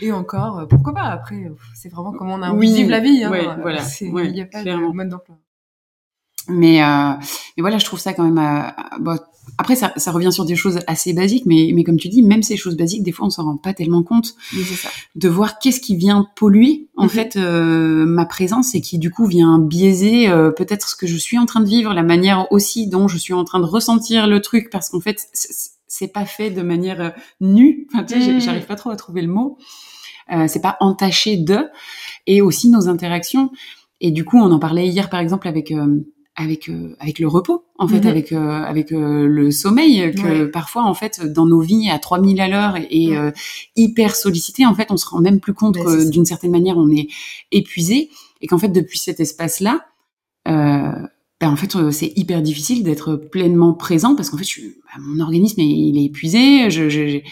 Et 0.00 0.12
encore, 0.12 0.60
euh, 0.60 0.66
pourquoi 0.66 0.94
pas 0.94 1.02
Après, 1.02 1.34
euh, 1.34 1.56
c'est 1.74 1.88
vraiment 1.90 2.12
comment 2.12 2.34
on 2.34 2.42
a 2.42 2.50
envie 2.50 2.58
Oui, 2.60 2.70
de 2.70 2.76
vivre 2.76 2.90
la 2.90 3.00
vie. 3.00 3.24
Hein. 3.24 3.30
ouais, 3.30 3.46
Euh, 3.46 3.54
voilà, 3.60 3.82
ouais, 4.12 4.28
il 4.30 4.36
y 4.36 4.40
a 4.40 4.46
pas 4.46 4.62
clairement. 4.62 4.90
de 4.90 4.94
mode 4.94 5.08
d'emploi. 5.08 5.36
Mais, 6.48 6.82
euh, 6.82 7.10
mais 7.56 7.60
voilà, 7.60 7.78
je 7.78 7.84
trouve 7.84 7.98
ça 8.00 8.14
quand 8.14 8.24
même. 8.24 8.38
euh, 8.38 8.98
bon, 9.00 9.18
après, 9.58 9.74
ça, 9.76 9.92
ça 9.96 10.12
revient 10.12 10.32
sur 10.32 10.44
des 10.44 10.54
choses 10.56 10.78
assez 10.86 11.12
basiques, 11.12 11.46
mais, 11.46 11.72
mais 11.74 11.84
comme 11.84 11.96
tu 11.96 12.08
dis, 12.08 12.22
même 12.22 12.42
ces 12.42 12.56
choses 12.56 12.76
basiques, 12.76 13.02
des 13.02 13.12
fois, 13.12 13.26
on 13.26 13.30
s'en 13.30 13.44
rend 13.44 13.56
pas 13.56 13.74
tellement 13.74 14.02
compte 14.02 14.34
c'est 14.52 14.62
ça. 14.76 14.88
de 15.16 15.28
voir 15.28 15.58
qu'est-ce 15.58 15.80
qui 15.80 15.96
vient 15.96 16.26
polluer 16.36 16.88
en 16.96 17.04
Mhm. 17.04 17.08
fait 17.10 17.36
euh, 17.36 18.04
ma 18.06 18.24
présence 18.24 18.74
et 18.74 18.80
qui 18.80 18.98
du 18.98 19.10
coup 19.10 19.26
vient 19.26 19.58
biaiser 19.58 20.28
euh, 20.28 20.50
peut-être 20.50 20.88
ce 20.88 20.96
que 20.96 21.06
je 21.06 21.16
suis 21.16 21.38
en 21.38 21.46
train 21.46 21.60
de 21.60 21.68
vivre, 21.68 21.92
la 21.92 22.02
manière 22.02 22.50
aussi 22.52 22.86
dont 22.88 23.08
je 23.08 23.18
suis 23.18 23.34
en 23.34 23.44
train 23.44 23.60
de 23.60 23.64
ressentir 23.66 24.26
le 24.26 24.40
truc, 24.40 24.70
parce 24.70 24.88
qu'en 24.90 25.00
fait, 25.00 25.18
c'est- 25.32 26.12
pas 26.12 26.24
fait 26.24 26.50
de 26.50 26.62
manière 26.62 27.00
euh, 27.00 27.10
nue. 27.40 27.86
Enfin, 27.92 28.02
tu 28.04 28.20
sais, 28.20 28.32
Mhm. 28.32 28.40
j'arrive 28.40 28.66
pas 28.66 28.76
trop 28.76 28.90
à 28.90 28.96
trouver 28.96 29.22
le 29.22 29.28
mot. 29.28 29.58
Euh, 30.32 30.46
c'est 30.48 30.62
pas 30.62 30.76
entaché 30.80 31.36
de, 31.36 31.58
et 32.26 32.40
aussi 32.42 32.70
nos 32.70 32.88
interactions. 32.88 33.50
Et 34.00 34.10
du 34.10 34.24
coup, 34.24 34.38
on 34.38 34.50
en 34.50 34.58
parlait 34.58 34.86
hier, 34.88 35.10
par 35.10 35.20
exemple, 35.20 35.46
avec 35.48 35.70
euh, 35.70 36.00
avec 36.34 36.68
euh, 36.70 36.96
avec 36.98 37.18
le 37.18 37.28
repos, 37.28 37.64
en 37.78 37.86
fait, 37.86 38.00
Mhm. 38.00 38.06
avec 38.06 38.32
euh, 38.32 38.38
avec 38.62 38.90
euh, 38.92 39.26
le 39.26 39.50
sommeil, 39.50 40.12
que 40.14 40.44
Ouais. 40.44 40.46
parfois, 40.48 40.84
en 40.84 40.94
fait, 40.94 41.20
dans 41.22 41.44
nos 41.46 41.60
vies 41.60 41.90
à 41.90 41.98
3000 41.98 42.40
à 42.40 42.48
l'heure 42.48 42.76
et, 42.90 43.16
euh, 43.16 43.30
hyper 43.76 44.16
sollicité, 44.16 44.64
en 44.64 44.74
fait, 44.74 44.90
on 44.90 44.96
se 44.96 45.06
rend 45.06 45.20
même 45.20 45.40
plus 45.40 45.52
compte 45.54 45.74
Ben, 45.74 45.84
que 45.84 46.10
d'une 46.10 46.24
certaine 46.24 46.50
manière, 46.52 46.78
on 46.78 46.88
est 46.90 47.08
épuisé 47.50 48.08
et 48.40 48.46
qu'en 48.46 48.58
fait, 48.58 48.68
depuis 48.70 48.98
cet 48.98 49.20
espace-là, 49.20 49.84
euh, 50.48 50.92
ben, 51.40 51.50
en 51.50 51.56
fait, 51.56 51.76
euh, 51.76 51.90
c'est 51.90 52.12
hyper 52.16 52.40
difficile 52.40 52.82
d'être 52.82 53.16
pleinement 53.16 53.74
présent 53.74 54.14
parce 54.16 54.30
qu'en 54.30 54.38
fait, 54.38 54.44
je 54.44 54.48
suis, 54.48 54.62
ben, 54.96 55.02
mon 55.02 55.22
organisme 55.22 55.60
est, 55.60 55.64
il 55.66 55.98
est 55.98 56.04
épuisé, 56.04 56.70
je, 56.70 56.88
j'ai- 56.88 57.24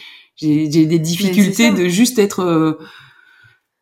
des 0.42 0.98
difficultés 0.98 1.68
ça. 1.68 1.72
de 1.72 1.86
juste 1.88 2.18
être, 2.18 2.40
euh, 2.40 2.72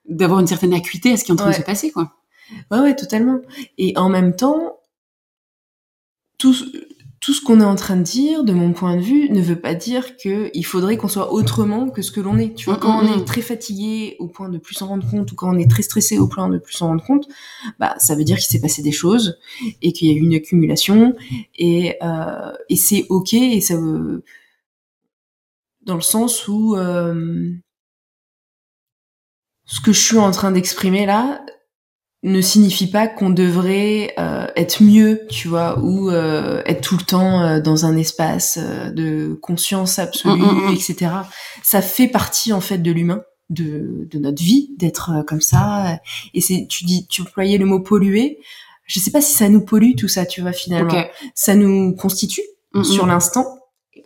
d'avoir 0.08 0.40
une 0.40 0.46
certaine 0.46 0.74
acuité 0.74 1.12
à 1.12 1.16
ce 1.16 1.24
qui 1.24 1.30
est 1.30 1.34
en 1.34 1.36
train 1.36 1.50
de 1.50 1.54
se 1.56 1.62
passer, 1.62 1.90
quoi. 1.90 2.14
Ouais, 2.70 2.80
ouais, 2.80 2.96
totalement. 2.96 3.38
Et 3.76 3.96
en 3.96 4.08
même 4.08 4.34
temps, 4.34 4.77
tout, 6.38 6.54
ce- 6.54 6.64
tout 7.20 7.34
ce 7.34 7.40
qu'on 7.42 7.60
est 7.60 7.64
en 7.64 7.74
train 7.74 7.96
de 7.96 8.02
dire, 8.02 8.44
de 8.44 8.52
mon 8.52 8.72
point 8.72 8.96
de 8.96 9.02
vue, 9.02 9.28
ne 9.30 9.42
veut 9.42 9.60
pas 9.60 9.74
dire 9.74 10.16
que 10.16 10.50
il 10.54 10.64
faudrait 10.64 10.96
qu'on 10.96 11.08
soit 11.08 11.32
autrement 11.32 11.90
que 11.90 12.00
ce 12.02 12.12
que 12.12 12.20
l'on 12.20 12.38
est. 12.38 12.54
Tu 12.54 12.66
vois, 12.66 12.76
Mm, 12.76 12.80
quand 12.80 13.02
mm, 13.02 13.06
on 13.06 13.16
mm. 13.16 13.20
est 13.20 13.24
très 13.24 13.42
fatigué 13.42 14.16
au 14.20 14.28
point 14.28 14.48
de 14.48 14.58
plus 14.58 14.74
s'en 14.74 14.86
rendre 14.86 15.08
compte, 15.10 15.32
ou 15.32 15.34
quand 15.34 15.54
on 15.54 15.58
est 15.58 15.70
très 15.70 15.82
stressé 15.82 16.18
au 16.18 16.28
point 16.28 16.48
de 16.48 16.58
plus 16.58 16.74
s'en 16.74 16.88
rendre 16.88 17.04
compte, 17.04 17.26
bah, 17.80 17.94
ça 17.98 18.14
veut 18.14 18.24
dire 18.24 18.36
qu'il 18.38 18.46
s'est 18.46 18.60
passé 18.60 18.82
des 18.82 18.92
choses 18.92 19.38
et 19.82 19.92
qu'il 19.92 20.08
y 20.08 20.12
a 20.12 20.14
eu 20.14 20.20
une 20.20 20.34
accumulation 20.34 21.14
et, 21.56 21.96
euh, 22.02 22.52
et 22.68 22.76
c'est 22.76 23.06
ok 23.10 23.34
et 23.34 23.60
ça 23.60 23.76
veut, 23.76 24.24
dans 25.82 25.96
le 25.96 26.00
sens 26.02 26.46
où, 26.46 26.76
euh, 26.76 27.50
ce 29.66 29.80
que 29.80 29.92
je 29.92 30.00
suis 30.00 30.18
en 30.18 30.30
train 30.30 30.50
d'exprimer 30.52 31.06
là, 31.06 31.44
ne 32.24 32.40
signifie 32.40 32.90
pas 32.90 33.06
qu'on 33.06 33.30
devrait 33.30 34.12
euh, 34.18 34.46
être 34.56 34.82
mieux, 34.82 35.22
tu 35.30 35.46
vois, 35.46 35.78
ou 35.78 36.10
euh, 36.10 36.62
être 36.66 36.80
tout 36.80 36.96
le 36.96 37.04
temps 37.04 37.42
euh, 37.42 37.60
dans 37.60 37.86
un 37.86 37.96
espace 37.96 38.58
euh, 38.60 38.90
de 38.90 39.38
conscience 39.40 39.98
absolue, 40.00 40.40
Mm, 40.40 40.66
mm, 40.66 40.70
mm. 40.70 40.72
etc. 40.74 40.96
Ça 41.62 41.80
fait 41.80 42.08
partie 42.08 42.52
en 42.52 42.60
fait 42.60 42.78
de 42.78 42.90
l'humain, 42.90 43.22
de, 43.50 44.08
de 44.10 44.18
notre 44.18 44.42
vie, 44.42 44.70
d'être 44.78 45.10
euh, 45.10 45.22
comme 45.22 45.40
ça. 45.40 46.00
Et 46.34 46.40
c'est, 46.40 46.66
tu 46.68 46.84
dis, 46.84 47.06
tu 47.06 47.22
employais 47.22 47.56
le 47.56 47.66
mot 47.66 47.80
polluer. 47.80 48.40
Je 48.84 48.98
sais 48.98 49.10
pas 49.12 49.20
si 49.20 49.34
ça 49.34 49.48
nous 49.48 49.64
pollue 49.64 49.94
tout 49.96 50.08
ça, 50.08 50.26
tu 50.26 50.40
vois, 50.40 50.52
finalement. 50.52 51.04
Ça 51.34 51.54
nous 51.54 51.94
constitue 51.94 52.42
sur 52.82 53.06
l'instant. 53.06 53.46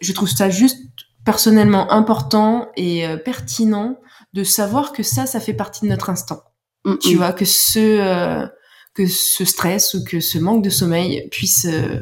Je 0.01 0.13
trouve 0.13 0.29
ça 0.29 0.51
juste 0.51 0.79
personnellement 1.25 1.91
important 1.93 2.69
et 2.77 3.07
euh, 3.07 3.17
pertinent 3.17 3.97
de 4.33 4.45
savoir 4.45 4.93
que 4.93 5.03
ça, 5.03 5.25
ça 5.27 5.41
fait 5.41 5.55
partie 5.55 5.83
de 5.83 5.91
notre 5.91 6.11
instant. 6.11 6.43
Mm, 6.85 6.95
Tu 7.01 7.14
mm. 7.14 7.16
vois, 7.18 7.33
que 7.33 7.45
ce, 7.45 7.78
euh, 7.78 8.47
que 8.95 9.07
ce 9.07 9.45
stress 9.45 9.95
ou 9.95 10.05
que 10.05 10.20
ce 10.20 10.39
manque 10.39 10.64
de 10.64 10.70
sommeil 10.70 11.28
puisse 11.30 11.66
euh, 11.66 12.01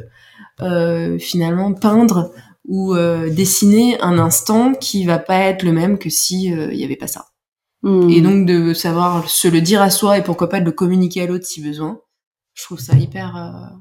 euh, 0.61 1.17
finalement 1.19 1.73
peindre 1.73 2.33
ou 2.65 2.93
euh, 2.93 3.29
dessiner 3.29 3.99
un 4.01 4.19
instant 4.19 4.73
qui 4.73 5.05
va 5.05 5.19
pas 5.19 5.37
être 5.37 5.63
le 5.63 5.71
même 5.71 5.97
que 5.97 6.09
si 6.09 6.53
euh, 6.53 6.71
il 6.71 6.79
y 6.79 6.83
avait 6.83 6.95
pas 6.95 7.07
ça. 7.07 7.27
Mm. 7.83 8.09
Et 8.09 8.21
donc 8.21 8.45
de 8.45 8.73
savoir 8.73 9.29
se 9.29 9.47
le 9.47 9.61
dire 9.61 9.81
à 9.81 9.89
soi 9.89 10.17
et 10.17 10.23
pourquoi 10.23 10.49
pas 10.49 10.59
de 10.59 10.65
le 10.65 10.71
communiquer 10.71 11.23
à 11.23 11.25
l'autre 11.25 11.45
si 11.45 11.61
besoin. 11.61 11.99
Je 12.53 12.63
trouve 12.63 12.79
ça 12.79 12.95
hyper 12.95 13.35
euh, 13.35 13.75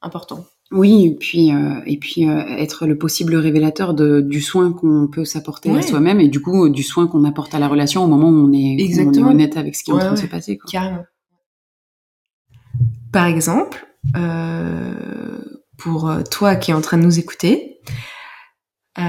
important. 0.00 0.46
Oui, 0.74 1.06
et 1.06 1.14
puis, 1.14 1.52
euh, 1.54 1.80
et 1.86 1.98
puis 1.98 2.28
euh, 2.28 2.36
être 2.58 2.86
le 2.86 2.98
possible 2.98 3.36
révélateur 3.36 3.94
de, 3.94 4.20
du 4.20 4.40
soin 4.40 4.72
qu'on 4.72 5.08
peut 5.10 5.24
s'apporter 5.24 5.70
à 5.70 5.80
soi-même 5.82 6.20
et 6.20 6.28
du 6.28 6.40
coup 6.42 6.68
du 6.68 6.82
soin 6.82 7.06
qu'on 7.06 7.24
apporte 7.24 7.54
à 7.54 7.58
la 7.60 7.68
relation 7.68 8.02
au 8.02 8.08
moment 8.08 8.28
où 8.28 8.48
on 8.48 8.52
est, 8.52 8.56
où 8.56 8.74
on 8.74 8.78
est 8.78 8.82
Exactement. 8.82 9.30
honnête 9.30 9.56
avec 9.56 9.76
ce 9.76 9.84
qui 9.84 9.90
est 9.90 9.94
en 9.94 9.98
Ouais, 9.98 10.02
train 10.04 10.14
de 10.14 10.18
se 10.18 10.26
passer. 10.26 10.58
Quoi. 10.58 10.68
Carrément. 10.70 11.04
Par 13.12 13.26
exemple, 13.26 13.86
euh, 14.16 15.40
pour 15.78 16.08
euh, 16.10 16.22
toi 16.28 16.56
qui 16.56 16.72
es 16.72 16.74
en 16.74 16.80
train 16.80 16.98
de 16.98 17.04
nous 17.04 17.18
écouter, 17.20 17.78
euh, 18.98 19.02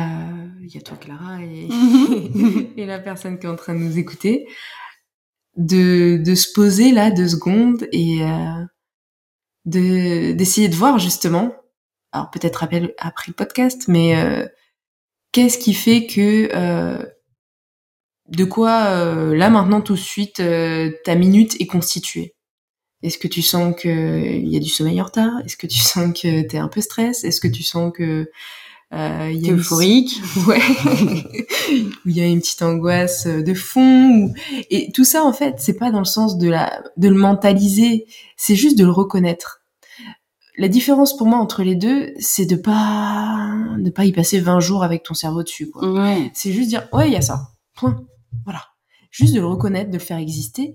il 0.61 0.73
y 0.73 0.77
a 0.77 0.81
toi 0.81 0.97
Clara 0.97 1.39
et, 1.41 1.67
et 2.77 2.85
la 2.85 2.99
personne 2.99 3.39
qui 3.39 3.47
est 3.47 3.49
en 3.49 3.55
train 3.55 3.73
de 3.73 3.79
nous 3.79 3.97
écouter, 3.97 4.45
de, 5.57 6.17
de 6.23 6.35
se 6.35 6.53
poser 6.53 6.91
là 6.91 7.09
deux 7.09 7.29
secondes 7.29 7.87
et 7.91 8.21
euh, 8.23 8.65
de 9.65 10.31
d'essayer 10.33 10.69
de 10.69 10.75
voir 10.75 10.99
justement, 10.99 11.53
alors 12.11 12.29
peut-être 12.31 12.63
après, 12.63 12.95
après 12.97 13.25
le 13.27 13.33
podcast, 13.33 13.87
mais 13.87 14.15
euh, 14.15 14.47
qu'est-ce 15.31 15.57
qui 15.57 15.73
fait 15.73 16.07
que 16.07 16.49
euh, 16.55 17.03
de 18.29 18.45
quoi 18.45 18.85
euh, 18.85 19.35
là 19.35 19.49
maintenant 19.49 19.81
tout 19.81 19.93
de 19.93 19.99
suite 19.99 20.41
ta 21.03 21.15
minute 21.15 21.59
est 21.59 21.67
constituée? 21.67 22.35
Est-ce 23.03 23.17
que 23.17 23.27
tu 23.27 23.41
sens 23.41 23.75
que 23.77 23.89
il 23.89 24.47
y 24.47 24.57
a 24.57 24.59
du 24.59 24.69
sommeil 24.69 24.99
en 25.01 25.05
retard? 25.05 25.41
Est-ce 25.45 25.57
que 25.57 25.67
tu 25.67 25.79
sens 25.79 26.13
que 26.19 26.41
t'es 26.43 26.57
un 26.57 26.67
peu 26.69 26.81
stress? 26.81 27.23
Est-ce 27.23 27.41
que 27.41 27.47
tu 27.47 27.63
sens 27.63 27.91
que 27.93 28.29
euh, 28.93 29.29
il 29.33 29.41
y 29.41 29.49
a 29.49 29.51
une- 29.53 29.59
euphorique. 29.59 30.21
Ouais. 30.47 30.59
Où 32.05 32.09
il 32.09 32.15
y 32.17 32.21
a 32.21 32.25
une 32.27 32.39
petite 32.39 32.61
angoisse 32.61 33.25
de 33.27 33.53
fond. 33.53 34.31
Et 34.69 34.91
tout 34.91 35.03
ça, 35.03 35.23
en 35.23 35.33
fait, 35.33 35.55
c'est 35.57 35.77
pas 35.77 35.91
dans 35.91 35.99
le 35.99 36.05
sens 36.05 36.37
de 36.37 36.47
la, 36.49 36.83
de 36.97 37.07
le 37.09 37.15
mentaliser. 37.15 38.05
C'est 38.37 38.55
juste 38.55 38.77
de 38.77 38.83
le 38.85 38.91
reconnaître. 38.91 39.61
La 40.57 40.67
différence 40.69 41.17
pour 41.17 41.27
moi 41.27 41.39
entre 41.39 41.63
les 41.63 41.75
deux, 41.75 42.13
c'est 42.19 42.45
de 42.45 42.55
pas, 42.55 43.53
de 43.77 43.89
pas 43.89 44.05
y 44.05 44.13
passer 44.13 44.39
20 44.39 44.59
jours 44.61 44.83
avec 44.83 45.03
ton 45.03 45.13
cerveau 45.13 45.43
dessus, 45.43 45.69
quoi. 45.69 45.91
Ouais. 45.91 46.31
C'est 46.33 46.53
juste 46.53 46.69
dire, 46.69 46.87
ouais, 46.93 47.07
il 47.09 47.13
y 47.13 47.17
a 47.17 47.21
ça. 47.21 47.49
Point. 47.75 48.05
Voilà. 48.45 48.61
Juste 49.11 49.33
de 49.33 49.39
le 49.41 49.47
reconnaître, 49.47 49.89
de 49.89 49.97
le 49.97 50.03
faire 50.03 50.17
exister. 50.17 50.73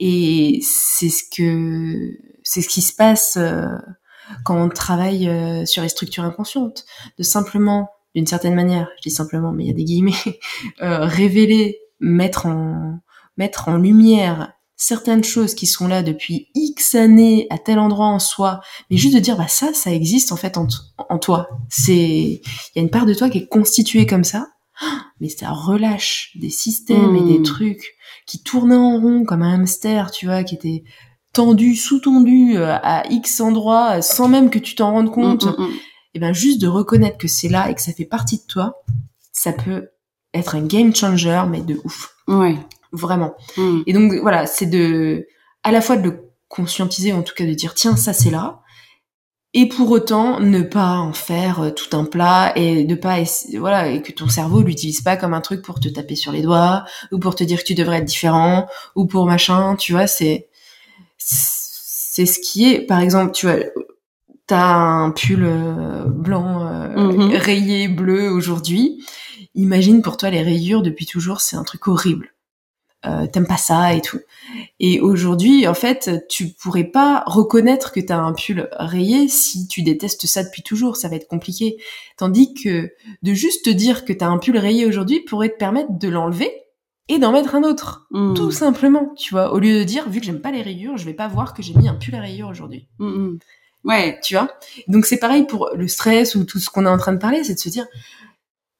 Et 0.00 0.60
c'est 0.62 1.08
ce 1.08 1.22
que, 1.34 2.10
c'est 2.42 2.60
ce 2.60 2.68
qui 2.68 2.82
se 2.82 2.94
passe 2.94 3.36
euh, 3.38 3.64
quand 4.44 4.60
on 4.60 4.68
travaille 4.68 5.28
euh, 5.28 5.66
sur 5.66 5.82
les 5.82 5.88
structures 5.88 6.24
inconscientes. 6.24 6.84
De 7.18 7.22
simplement, 7.22 7.90
d'une 8.14 8.26
certaine 8.26 8.54
manière, 8.54 8.88
je 8.96 9.02
dis 9.02 9.14
simplement, 9.14 9.52
mais 9.52 9.64
il 9.64 9.68
y 9.68 9.70
a 9.70 9.74
des 9.74 9.84
guillemets, 9.84 10.12
euh, 10.82 11.04
révéler, 11.04 11.80
mettre 12.00 12.46
en, 12.46 13.00
mettre 13.36 13.68
en 13.68 13.76
lumière 13.76 14.52
certaines 14.76 15.22
choses 15.22 15.54
qui 15.54 15.66
sont 15.66 15.86
là 15.86 16.02
depuis 16.02 16.48
X 16.54 16.96
années 16.96 17.46
à 17.50 17.58
tel 17.58 17.78
endroit 17.78 18.06
en 18.06 18.18
soi, 18.18 18.60
mais 18.90 18.96
juste 18.96 19.14
de 19.14 19.20
dire, 19.20 19.36
bah 19.36 19.46
ça, 19.48 19.72
ça 19.74 19.92
existe 19.92 20.32
en 20.32 20.36
fait 20.36 20.56
en, 20.56 20.66
en 20.98 21.18
toi. 21.18 21.48
C'est, 21.68 21.94
il 21.94 22.72
y 22.74 22.78
a 22.78 22.82
une 22.82 22.90
part 22.90 23.06
de 23.06 23.14
toi 23.14 23.30
qui 23.30 23.38
est 23.38 23.46
constituée 23.46 24.06
comme 24.06 24.24
ça, 24.24 24.48
mais 25.20 25.28
ça 25.28 25.50
relâche 25.50 26.32
des 26.34 26.50
systèmes 26.50 27.14
et 27.14 27.38
des 27.38 27.42
trucs 27.42 27.94
qui 28.26 28.42
tournaient 28.42 28.74
en 28.74 28.98
rond 29.00 29.24
comme 29.24 29.42
un 29.42 29.54
hamster, 29.54 30.10
tu 30.10 30.26
vois, 30.26 30.42
qui 30.42 30.56
étaient 30.56 30.82
tendus, 31.32 31.76
sous-tendus 31.76 32.56
euh, 32.56 32.74
à 32.82 33.04
X 33.10 33.40
endroits 33.40 33.98
euh, 33.98 34.02
sans 34.02 34.28
même 34.28 34.50
que 34.50 34.58
tu 34.58 34.74
t'en 34.74 34.92
rendes 34.92 35.10
compte. 35.10 35.46
Mm, 35.46 35.62
mm, 35.62 35.66
mm. 35.66 35.72
Et 36.14 36.18
ben 36.18 36.32
juste 36.34 36.60
de 36.60 36.68
reconnaître 36.68 37.16
que 37.18 37.28
c'est 37.28 37.48
là 37.48 37.70
et 37.70 37.74
que 37.74 37.80
ça 37.80 37.92
fait 37.92 38.04
partie 38.04 38.36
de 38.38 38.44
toi, 38.46 38.82
ça 39.32 39.52
peut 39.52 39.88
être 40.34 40.54
un 40.56 40.62
game 40.62 40.94
changer, 40.94 41.42
mais 41.48 41.60
de 41.62 41.80
ouf, 41.84 42.14
Ouais. 42.28 42.56
vraiment. 42.92 43.34
Mm. 43.56 43.80
Et 43.86 43.92
donc 43.92 44.12
voilà, 44.20 44.46
c'est 44.46 44.66
de 44.66 45.26
à 45.62 45.72
la 45.72 45.80
fois 45.80 45.96
de 45.96 46.02
le 46.02 46.28
conscientiser, 46.48 47.12
en 47.12 47.22
tout 47.22 47.34
cas 47.34 47.46
de 47.46 47.54
dire 47.54 47.72
tiens 47.74 47.96
ça 47.96 48.12
c'est 48.12 48.30
là, 48.30 48.60
et 49.54 49.68
pour 49.68 49.90
autant 49.90 50.40
ne 50.40 50.62
pas 50.62 50.96
en 50.96 51.12
faire 51.12 51.60
euh, 51.60 51.70
tout 51.70 51.94
un 51.96 52.04
plat 52.04 52.52
et 52.56 52.84
de 52.84 52.94
pas 52.94 53.16
voilà 53.58 53.88
et 53.88 54.02
que 54.02 54.12
ton 54.12 54.28
cerveau 54.28 54.62
l'utilise 54.62 55.00
pas 55.02 55.16
comme 55.16 55.34
un 55.34 55.40
truc 55.40 55.62
pour 55.62 55.80
te 55.80 55.88
taper 55.88 56.14
sur 56.14 56.32
les 56.32 56.42
doigts 56.42 56.84
ou 57.10 57.18
pour 57.18 57.34
te 57.34 57.44
dire 57.44 57.58
que 57.60 57.64
tu 57.64 57.74
devrais 57.74 57.98
être 57.98 58.04
différent 58.04 58.66
ou 58.96 59.06
pour 59.06 59.26
machin, 59.26 59.76
tu 59.76 59.92
vois 59.92 60.06
c'est 60.06 60.48
c'est 61.24 62.26
ce 62.26 62.38
qui 62.40 62.70
est 62.72 62.80
par 62.80 63.00
exemple 63.00 63.32
tu 63.32 63.46
vois 63.46 63.56
t'as 64.46 64.74
un 64.74 65.10
pull 65.10 65.44
euh, 65.44 66.04
blanc 66.06 66.66
euh, 66.66 66.88
Mhm. 66.96 67.36
rayé 67.36 67.88
bleu 67.88 68.30
aujourd'hui 68.30 69.04
imagine 69.54 70.02
pour 70.02 70.16
toi 70.16 70.30
les 70.30 70.42
rayures 70.42 70.82
depuis 70.82 71.06
toujours 71.06 71.40
c'est 71.40 71.56
un 71.56 71.64
truc 71.64 71.88
horrible 71.88 72.32
euh, 73.04 73.26
t'aimes 73.26 73.48
pas 73.48 73.56
ça 73.56 73.94
et 73.94 74.00
tout. 74.00 74.20
Et 74.78 75.00
aujourd'hui, 75.00 75.66
en 75.66 75.74
fait, 75.74 76.24
tu 76.28 76.50
pourrais 76.50 76.84
pas 76.84 77.24
reconnaître 77.26 77.90
que 77.90 77.98
t'as 77.98 78.18
un 78.18 78.32
pull 78.32 78.68
rayé 78.78 79.26
si 79.26 79.66
tu 79.66 79.82
détestes 79.82 80.26
ça 80.28 80.44
depuis 80.44 80.62
toujours, 80.62 80.96
ça 80.96 81.08
va 81.08 81.16
être 81.16 81.26
compliqué. 81.26 81.78
Tandis 82.16 82.54
que 82.54 82.92
de 83.22 83.34
juste 83.34 83.64
te 83.64 83.70
dire 83.70 84.04
que 84.04 84.12
t'as 84.12 84.28
un 84.28 84.38
pull 84.38 84.56
rayé 84.56 84.86
aujourd'hui 84.86 85.18
pourrait 85.18 85.48
te 85.48 85.56
permettre 85.56 85.98
de 85.98 86.08
l'enlever 86.08 86.52
et 87.12 87.18
d'en 87.18 87.32
mettre 87.32 87.54
un 87.54 87.62
autre. 87.62 88.06
Mm. 88.10 88.34
Tout 88.34 88.50
simplement, 88.50 89.12
tu 89.16 89.32
vois. 89.32 89.52
Au 89.52 89.58
lieu 89.58 89.78
de 89.78 89.84
dire, 89.84 90.08
vu 90.08 90.20
que 90.20 90.26
j'aime 90.26 90.40
pas 90.40 90.50
les 90.50 90.62
rayures, 90.62 90.96
je 90.96 91.04
vais 91.04 91.14
pas 91.14 91.28
voir 91.28 91.54
que 91.54 91.62
j'ai 91.62 91.74
mis 91.74 91.88
un 91.88 91.94
pull 91.94 92.14
à 92.14 92.20
rayures 92.20 92.48
aujourd'hui. 92.48 92.88
Mm, 92.98 93.06
mm. 93.06 93.38
Ouais. 93.84 94.18
Tu 94.22 94.34
vois 94.34 94.48
Donc 94.88 95.06
c'est 95.06 95.18
pareil 95.18 95.46
pour 95.46 95.70
le 95.74 95.88
stress 95.88 96.34
ou 96.34 96.44
tout 96.44 96.58
ce 96.58 96.70
qu'on 96.70 96.86
est 96.86 96.90
en 96.90 96.98
train 96.98 97.12
de 97.12 97.18
parler, 97.18 97.44
c'est 97.44 97.54
de 97.54 97.58
se 97.58 97.68
dire, 97.68 97.86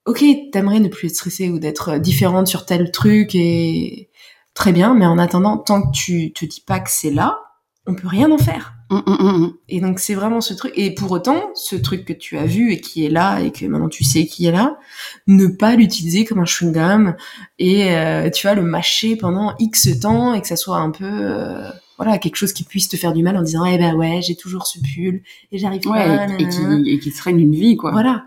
ok, 0.07 0.25
t'aimerais 0.51 0.81
ne 0.81 0.89
plus 0.89 1.09
être 1.09 1.15
stressé 1.15 1.51
ou 1.51 1.59
d'être 1.59 1.99
différente 1.99 2.47
sur 2.47 2.65
tel 2.65 2.91
truc 2.91 3.35
et 3.35 4.11
très 4.55 4.73
bien, 4.73 4.95
mais 4.95 5.07
en 5.07 5.19
attendant, 5.19 5.59
tant 5.59 5.83
que 5.83 5.93
tu 5.93 6.33
te 6.33 6.45
dis 6.45 6.63
pas 6.67 6.81
que 6.81 6.91
c'est 6.91 7.11
là, 7.11 7.39
on 7.87 7.95
peut 7.95 8.09
rien 8.09 8.31
en 8.31 8.39
faire. 8.39 8.75
Mm, 8.93 9.03
mm, 9.07 9.39
mm. 9.39 9.55
Et 9.71 9.81
donc 9.81 9.99
c'est 9.99 10.15
vraiment 10.15 10.41
ce 10.41 10.55
truc. 10.55 10.73
Et 10.77 10.95
pour 10.95 11.11
autant, 11.11 11.51
ce 11.55 11.77
truc 11.77 12.05
que 12.05 12.13
tu 12.13 12.37
as 12.37 12.45
vu 12.45 12.73
et 12.73 12.81
qui 12.81 13.05
est 13.05 13.09
là 13.09 13.41
et 13.41 13.51
que 13.51 13.65
maintenant 13.65 13.89
tu 13.89 14.05
sais 14.05 14.27
qui 14.27 14.47
est 14.47 14.53
là, 14.53 14.79
ne 15.27 15.47
pas 15.47 15.77
l'utiliser 15.77 16.25
comme 16.25 16.41
un 16.41 16.45
chewing 16.45 16.73
gum 16.73 17.15
et 17.59 17.95
euh, 17.95 18.29
tu 18.31 18.47
vas 18.47 18.55
le 18.55 18.63
mâcher 18.63 19.17
pendant 19.17 19.55
X 19.59 20.01
temps 20.01 20.35
et 20.35 20.43
que 20.43 20.47
ça 20.47 20.57
soit 20.57 20.77
un 20.77 20.91
peu 20.91 21.05
euh, 21.05 21.69
voilà 21.97 22.19
quelque 22.19 22.37
chose 22.37 22.53
qui 22.53 22.65
puisse 22.65 22.89
te 22.89 22.97
faire 22.97 23.13
du 23.13 23.23
mal 23.23 23.37
en 23.37 23.43
disant 23.43 23.65
eh 23.65 23.79
ben 23.79 23.95
ouais 23.95 24.21
j'ai 24.23 24.37
toujours 24.37 24.67
ce 24.67 24.79
pull 24.79 25.23
et 25.51 25.59
j'arrive 25.59 25.81
pas. 25.83 25.91
Ouais, 25.91 26.03
et, 26.39 26.43
et 26.43 26.47
nanana. 26.47 26.83
qui, 26.83 26.91
et 26.91 26.99
qui 26.99 27.13
une 27.31 27.55
vie, 27.55 27.77
quoi. 27.77 27.93
Voilà. 27.93 28.25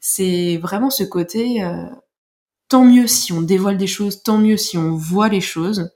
C'est 0.00 0.58
vraiment 0.58 0.90
ce 0.90 1.04
côté, 1.04 1.62
euh, 1.62 1.84
tant 2.68 2.84
mieux 2.84 3.06
si 3.06 3.32
on 3.32 3.42
dévoile 3.42 3.76
des 3.76 3.86
choses, 3.86 4.22
tant 4.22 4.38
mieux 4.38 4.56
si 4.56 4.78
on 4.78 4.92
voit 4.92 5.28
les 5.28 5.40
choses, 5.40 5.90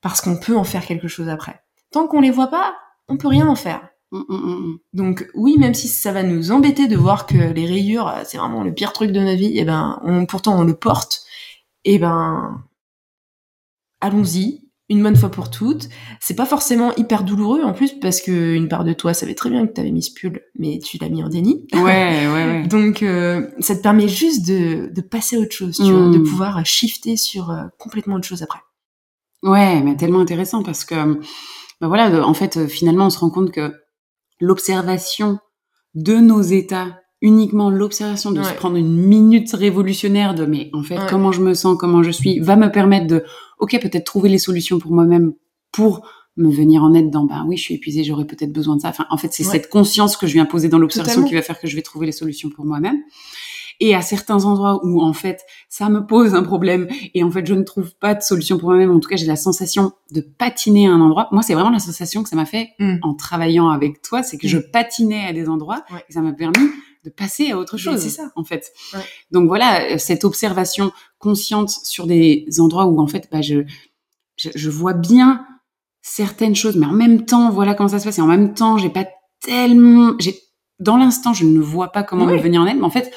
parce 0.00 0.20
qu'on 0.20 0.36
peut 0.36 0.56
en 0.56 0.64
faire 0.64 0.84
quelque 0.84 1.08
chose 1.08 1.28
après. 1.28 1.60
Tant 1.92 2.06
qu'on 2.06 2.20
les 2.20 2.30
voit 2.30 2.48
pas, 2.48 2.74
on 3.08 3.16
peut 3.16 3.28
rien 3.28 3.46
en 3.48 3.54
faire. 3.54 3.88
Mm, 4.12 4.22
mm, 4.28 4.36
mm. 4.36 4.78
Donc 4.92 5.28
oui, 5.34 5.56
même 5.58 5.74
si 5.74 5.88
ça 5.88 6.12
va 6.12 6.22
nous 6.22 6.52
embêter 6.52 6.86
de 6.86 6.96
voir 6.96 7.26
que 7.26 7.36
les 7.36 7.66
rayures, 7.66 8.08
euh, 8.08 8.22
c'est 8.24 8.38
vraiment 8.38 8.62
le 8.62 8.74
pire 8.74 8.92
truc 8.92 9.10
de 9.10 9.20
notre 9.20 9.38
vie, 9.38 9.58
et 9.58 9.64
ben, 9.64 10.00
on, 10.04 10.26
pourtant 10.26 10.58
on 10.58 10.64
le 10.64 10.74
porte, 10.74 11.22
et 11.84 11.98
ben, 11.98 12.62
allons-y, 14.00 14.62
une 14.92 15.02
bonne 15.02 15.16
fois 15.16 15.30
pour 15.30 15.50
toutes. 15.50 15.88
C'est 16.20 16.34
pas 16.34 16.44
forcément 16.44 16.94
hyper 16.96 17.24
douloureux 17.24 17.62
en 17.62 17.72
plus 17.72 17.98
parce 17.98 18.20
que 18.20 18.54
une 18.54 18.68
part 18.68 18.84
de 18.84 18.92
toi 18.92 19.14
savait 19.14 19.34
très 19.34 19.48
bien 19.48 19.66
que 19.66 19.72
t'avais 19.72 19.90
mis 19.90 20.02
ce 20.02 20.12
pull, 20.12 20.40
mais 20.58 20.78
tu 20.78 20.98
l'as 20.98 21.08
mis 21.08 21.22
en 21.22 21.28
déni. 21.28 21.66
Ouais, 21.72 21.80
ouais, 21.80 22.32
ouais. 22.32 22.66
Donc, 22.68 23.02
euh, 23.02 23.48
ça 23.60 23.74
te 23.74 23.80
permet 23.80 24.08
juste 24.08 24.46
de, 24.46 24.90
de 24.92 25.00
passer 25.00 25.36
à 25.36 25.38
autre 25.40 25.54
chose, 25.54 25.76
tu 25.76 25.90
vois, 25.90 26.10
de 26.10 26.18
pouvoir 26.18 26.64
shifter 26.66 27.16
sur 27.16 27.50
euh, 27.50 27.64
complètement 27.78 28.16
autre 28.16 28.26
chose 28.26 28.42
après. 28.42 28.60
Ouais, 29.42 29.80
mais 29.80 29.96
tellement 29.96 30.20
intéressant 30.20 30.62
parce 30.62 30.84
que, 30.84 30.94
ben 31.82 31.88
voilà, 31.88 32.26
en 32.26 32.32
fait, 32.32 32.56
euh, 32.56 32.66
finalement, 32.68 33.06
on 33.06 33.10
se 33.10 33.18
rend 33.18 33.28
compte 33.30 33.50
que 33.50 33.72
l'observation 34.40 35.38
de 35.94 36.14
nos 36.16 36.40
états, 36.40 37.00
uniquement 37.20 37.70
l'observation 37.70 38.30
de 38.32 38.42
se 38.42 38.52
prendre 38.54 38.76
une 38.76 38.96
minute 38.96 39.52
révolutionnaire 39.52 40.34
de, 40.34 40.44
mais 40.46 40.70
en 40.72 40.82
fait, 40.82 40.96
Ouais. 40.98 41.06
comment 41.08 41.32
je 41.32 41.40
me 41.42 41.54
sens, 41.54 41.76
comment 41.78 42.02
je 42.02 42.10
suis, 42.10 42.40
va 42.40 42.56
me 42.56 42.68
permettre 42.70 43.06
de, 43.06 43.24
ok, 43.58 43.78
peut-être 43.80 44.04
trouver 44.04 44.28
les 44.28 44.38
solutions 44.38 44.78
pour 44.78 44.92
moi-même, 44.92 45.32
pour 45.72 46.06
me 46.36 46.50
venir 46.50 46.82
en 46.82 46.94
aide 46.94 47.10
dans, 47.10 47.24
ben 47.24 47.44
oui, 47.46 47.56
je 47.56 47.62
suis 47.62 47.74
épuisée, 47.74 48.04
j'aurais 48.04 48.26
peut-être 48.26 48.52
besoin 48.52 48.76
de 48.76 48.80
ça. 48.80 48.88
Enfin, 48.88 49.06
en 49.10 49.16
fait, 49.18 49.32
c'est 49.32 49.44
Ouais. 49.44 49.52
cette 49.52 49.68
conscience 49.68 50.16
que 50.16 50.26
je 50.26 50.32
viens 50.32 50.46
poser 50.46 50.68
dans 50.68 50.78
l'observation 50.78 51.24
qui 51.24 51.34
va 51.34 51.42
faire 51.42 51.60
que 51.60 51.66
je 51.68 51.76
vais 51.76 51.82
trouver 51.82 52.06
les 52.06 52.12
solutions 52.12 52.48
pour 52.48 52.64
moi-même. 52.64 52.98
Et 53.84 53.96
à 53.96 54.00
certains 54.02 54.44
endroits 54.44 54.80
où, 54.84 55.02
en 55.02 55.12
fait, 55.12 55.40
ça 55.68 55.88
me 55.88 56.06
pose 56.06 56.34
un 56.36 56.44
problème 56.44 56.86
et 57.14 57.24
en 57.24 57.30
fait, 57.32 57.44
je 57.44 57.54
ne 57.54 57.64
trouve 57.64 57.94
pas 57.96 58.14
de 58.14 58.22
solution 58.22 58.56
pour 58.56 58.68
moi-même. 58.68 58.92
En 58.92 59.00
tout 59.00 59.08
cas, 59.08 59.16
j'ai 59.16 59.26
la 59.26 59.34
sensation 59.36 59.92
de 60.12 60.20
patiner 60.20 60.86
à 60.86 60.92
un 60.92 61.00
endroit. 61.00 61.26
Moi, 61.32 61.42
c'est 61.42 61.54
vraiment 61.54 61.70
la 61.70 61.80
sensation 61.80 62.22
que 62.22 62.28
ça 62.28 62.36
m'a 62.36 62.44
fait 62.44 62.68
Mm. 62.78 62.98
en 63.02 63.14
travaillant 63.14 63.70
avec 63.70 64.00
toi, 64.00 64.22
c'est 64.22 64.38
que 64.38 64.46
Mm. 64.46 64.50
je 64.50 64.58
patinais 64.58 65.26
à 65.26 65.32
des 65.32 65.48
endroits 65.48 65.82
Ouais. 65.92 66.04
et 66.08 66.12
ça 66.12 66.20
m'a 66.20 66.32
permis 66.32 66.68
de 67.04 67.10
passer 67.10 67.50
à 67.50 67.58
autre 67.58 67.76
chose. 67.76 67.98
c'est 68.00 68.10
ça. 68.10 68.30
en 68.36 68.44
fait. 68.44 68.70
Ouais. 68.94 69.00
Donc 69.32 69.48
voilà, 69.48 69.98
cette 69.98 70.22
observation 70.24 70.92
consciente 71.18 71.70
sur 71.70 72.06
des 72.06 72.46
endroits 72.60 72.86
où 72.86 73.00
en 73.00 73.08
fait, 73.08 73.28
bah, 73.32 73.42
je, 73.42 73.64
je, 74.36 74.50
je 74.54 74.70
vois 74.70 74.92
bien 74.94 75.44
certaines 76.02 76.54
choses, 76.54 76.76
mais 76.76 76.86
en 76.86 76.92
même 76.92 77.24
temps, 77.24 77.50
voilà 77.50 77.74
comment 77.74 77.88
ça 77.88 77.98
se 77.98 78.04
passe. 78.04 78.18
Et 78.18 78.22
en 78.22 78.26
même 78.28 78.54
temps, 78.54 78.78
j'ai 78.78 78.90
pas 78.90 79.06
tellement, 79.40 80.12
j'ai 80.20 80.36
dans 80.82 80.96
l'instant, 80.96 81.32
je 81.32 81.44
ne 81.46 81.60
vois 81.60 81.92
pas 81.92 82.02
comment 82.02 82.26
Ouais. 82.26 82.36
me 82.36 82.42
venir 82.42 82.60
en 82.60 82.66
aide. 82.66 82.76
Mais 82.78 82.84
en 82.84 82.90
fait, 82.90 83.12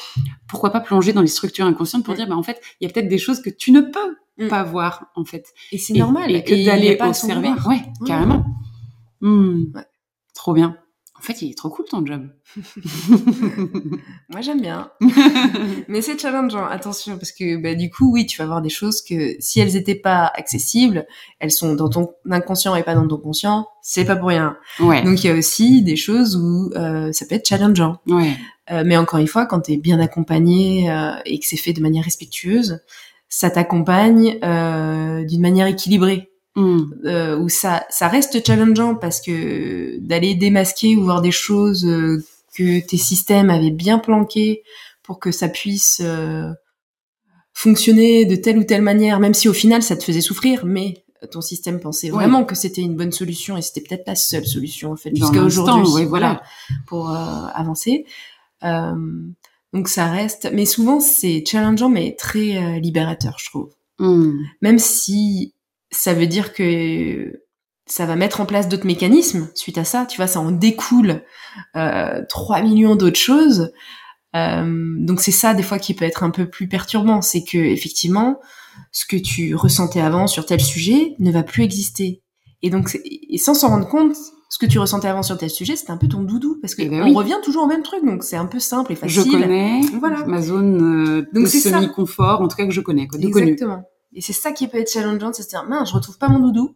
pourquoi 0.47 0.70
pas 0.72 0.80
plonger 0.80 1.13
dans 1.13 1.22
les 1.22 1.28
structures 1.28 1.66
inconscientes 1.66 2.03
pour 2.05 2.13
Mm. 2.13 2.18
dire, 2.18 2.28
bah 2.28 2.36
en 2.38 2.43
fait, 2.43 2.61
il 2.80 2.88
y 2.88 2.89
a 2.89 2.93
peut-être 2.93 3.07
des 3.09 3.18
choses 3.18 3.41
que 3.41 3.49
tu 3.49 3.72
ne 3.72 3.82
peux 3.82 4.16
Mm. 4.38 4.47
pas 4.49 4.63
voir 4.63 5.07
en 5.16 5.24
fait. 5.26 5.45
Et 5.72 5.78
c'est 5.78 5.93
Et- 5.95 5.99
normal. 5.99 6.30
Et 6.32 6.43
y 6.61 6.70
a 6.70 6.74
d'aller 6.74 6.97
observer. 7.01 7.49
Ouais. 7.68 7.82
carrément. 8.05 8.45
Hmm. 9.22 9.63
Ouais. 9.74 9.86
Trop 10.34 10.53
bien. 10.53 10.78
En 11.26 11.34
fait, 11.34 11.41
il 11.41 11.49
est 11.49 11.57
trop 11.57 11.69
cool 11.69 11.86
ton 11.89 12.05
job. 12.05 12.28
Moi, 14.30 14.41
j'aime 14.41 14.61
bien. 14.61 14.91
Mais 15.88 16.03
c'est 16.03 16.19
challengeant, 16.19 16.67
attention, 16.67 17.17
parce 17.17 17.32
que 17.32 17.57
bah, 17.57 17.73
du 17.73 17.89
coup, 17.89 18.11
oui, 18.13 18.28
tu 18.28 18.38
vas 18.38 18.45
voir 18.45 18.61
des 18.61 18.69
choses 18.69 19.01
que 19.01 19.36
si 19.39 19.59
elles 19.59 19.73
n'étaient 19.73 19.95
pas 19.95 20.32
accessibles, 20.36 21.07
elles 21.39 21.49
sont 21.49 21.73
dans 21.73 21.89
ton 21.89 22.11
inconscient 22.30 22.76
et 22.76 22.84
pas 22.84 22.93
dans 22.93 23.07
ton 23.07 23.17
conscient, 23.17 23.67
c'est 23.82 24.05
pas 24.05 24.15
pour 24.15 24.30
rien. 24.30 24.55
ouais. 24.80 25.01
Donc 25.01 25.23
il 25.23 25.28
y 25.28 25.30
a 25.32 25.34
aussi 25.34 25.82
des 25.82 25.95
choses 25.95 26.36
où 26.36 26.69
euh, 26.76 27.11
ça 27.11 27.26
peut 27.26 27.34
être 27.34 27.47
challengeant. 27.47 27.97
ouais. 28.05 28.38
Euh, 28.71 28.84
mais 28.86 28.95
encore 28.95 29.19
une 29.19 29.28
fois, 29.28 29.47
quand 29.47 29.61
tu 29.61 29.73
es 29.73 29.78
bien 29.78 29.99
accompagné 29.99 30.91
euh, 30.91 31.13
et 31.26 31.39
que 31.39 31.45
c'est 31.47 31.57
fait 31.57 31.73
de 31.73 31.82
manière 31.82 32.03
respectueuse, 32.03 32.82
ça 33.30 33.49
t'accompagne 33.49 34.38
d'une 35.26 35.41
manière 35.41 35.65
équilibrée. 35.65 36.30
Hmm. 36.56 36.84
Euh, 37.06 37.38
où 37.38 37.49
ça, 37.49 37.86
ça 37.89 38.08
reste 38.08 38.45
challengeant 38.47 38.95
parce 38.95 39.20
que 39.20 39.97
d'aller 39.99 40.36
démasquer 40.36 40.95
ou 40.95 41.03
voir 41.03 41.22
des 41.22 41.32
choses 41.32 41.86
euh, 41.86 42.24
que 42.58 42.80
tes 42.80 42.95
systèmes 42.97 43.49
avaient 43.49 43.72
bien 43.72 43.99
planquées 43.99 44.64
pour 45.03 45.20
que 45.20 45.32
ça 45.32 45.49
puisse 45.49 46.01
euh, 46.01 46.49
fonctionner 47.53 48.26
de 48.26 48.36
telle 48.38 48.58
ou 48.58 48.64
telle 48.64 48.82
manière, 48.82 49.20
même 49.20 49.34
si 49.34 49.49
au 49.49 49.53
final 49.53 49.84
ça 49.84 49.95
te 49.97 50.03
faisait 50.03 50.22
souffrir, 50.22 50.66
mais 50.66 51.03
ton 51.32 51.41
système 51.41 51.80
pensait 51.80 52.08
Ouais. 52.12 52.18
vraiment 52.18 52.43
que 52.45 52.56
c'était 52.56 52.82
une 52.82 52.95
bonne 52.95 53.12
solution 53.12 53.58
et 53.58 53.62
c'était 53.62 53.82
peut-être 53.82 54.08
la 54.08 54.16
seule 54.16 54.45
solution 54.45 54.91
en 54.91 54.95
fait 54.95 55.16
jusqu'à 55.16 55.41
aujourd'hui. 55.41 55.91
ouais, 55.93 56.06
voilà. 56.06 56.43
pour 56.88 57.10
euh, 57.10 57.47
avancer. 57.53 58.06
Euh, 58.64 58.93
donc 59.74 59.89
ça 59.89 60.10
reste, 60.10 60.49
mais 60.53 60.66
souvent 60.66 60.99
c'est 61.01 61.43
challengeant 61.45 61.89
mais 61.89 62.16
très 62.18 62.58
euh, 62.58 62.80
libérateur, 62.80 63.36
je 63.39 63.49
trouve 63.49 63.72
Hmm. 63.97 64.34
même 64.62 64.78
si 64.78 65.53
ça 65.96 66.14
veut 66.14 66.28
dire 66.28 66.54
que 66.54 67.41
ça 67.88 68.06
va 68.06 68.16
mettre 68.16 68.41
en 68.41 68.46
place 68.46 68.68
d'autres 68.68 68.86
mécanismes 68.88 69.50
suite 69.56 69.78
à 69.78 69.84
ça, 69.84 70.06
tu 70.06 70.18
vois, 70.18 70.28
ça 70.28 70.39
en 70.39 70.52
découle 70.52 71.22
euh, 71.76 72.22
3 72.30 72.62
millions 72.62 72.96
d'autres 72.96 73.20
choses. 73.20 73.72
Euh, 74.36 74.96
donc 75.00 75.22
c'est 75.22 75.32
ça 75.32 75.54
des 75.54 75.64
fois 75.64 75.80
qui 75.80 75.93
peut 75.93 76.06
être 76.06 76.24
un 76.24 76.30
peu 76.32 76.50
plus 76.50 76.68
perturbant, 76.68 77.22
c'est 77.22 77.43
que 77.43 77.58
effectivement 77.58 78.39
ce 78.91 79.06
que 79.06 79.16
tu 79.16 79.56
ressentais 79.56 80.02
avant 80.02 80.28
sur 80.28 80.46
tel 80.46 80.60
sujet 80.60 81.16
ne 81.20 81.32
va 81.32 81.43
plus 81.43 81.64
exister. 81.64 82.22
Et 82.62 82.70
donc 82.70 82.98
et 83.06 83.38
sans 83.38 83.54
s'en 83.54 83.70
rendre 83.70 83.88
compte, 83.88 84.16
ce 84.50 84.58
que 84.60 84.66
tu 84.66 84.80
ressentais 84.80 85.08
avant 85.08 85.24
sur 85.24 85.38
tel 85.38 85.50
sujet, 85.50 85.76
c'était 85.76 85.91
un 85.91 85.98
peu 85.98 86.08
ton 86.08 86.22
doudou 86.24 86.58
parce 86.62 86.76
que 86.76 86.82
Eh 86.82 86.89
ben 86.89 87.02
on 87.04 87.06
oui. 87.10 87.14
revient 87.14 87.38
toujours 87.43 87.64
au 87.64 87.68
même 87.68 87.84
truc, 87.84 88.04
donc 88.06 88.24
c'est 88.24 88.36
un 88.36 88.46
peu 88.46 88.60
simple 88.60 88.91
et 88.91 88.96
Je 88.96 89.22
facile. 89.22 89.32
connais 89.32 89.82
Voilà. 90.00 90.26
ma 90.26 90.41
zone 90.41 90.82
euh, 91.18 91.22
Donc 91.34 91.43
de 91.43 91.50
semi-confort, 91.50 92.41
en 92.41 92.48
tout 92.48 92.58
cas 92.58 92.66
que 92.66 92.72
je 92.74 92.82
connais, 92.82 93.08
quoi, 93.08 93.20
de 93.20 93.28
connu. 93.30 93.56
Et 94.16 94.22
c'est 94.22 94.34
ça 94.34 94.51
qui 94.51 94.68
peut 94.68 94.80
être 94.80 94.91
challengeant, 94.91 95.32
c'est 95.34 95.43
de 95.43 95.45
se 95.45 95.49
dire, 95.49 95.66
mince, 95.66 95.89
je 95.89 95.93
retrouve 95.95 96.18
pas 96.18 96.30
mon 96.30 96.39
doudou. 96.39 96.74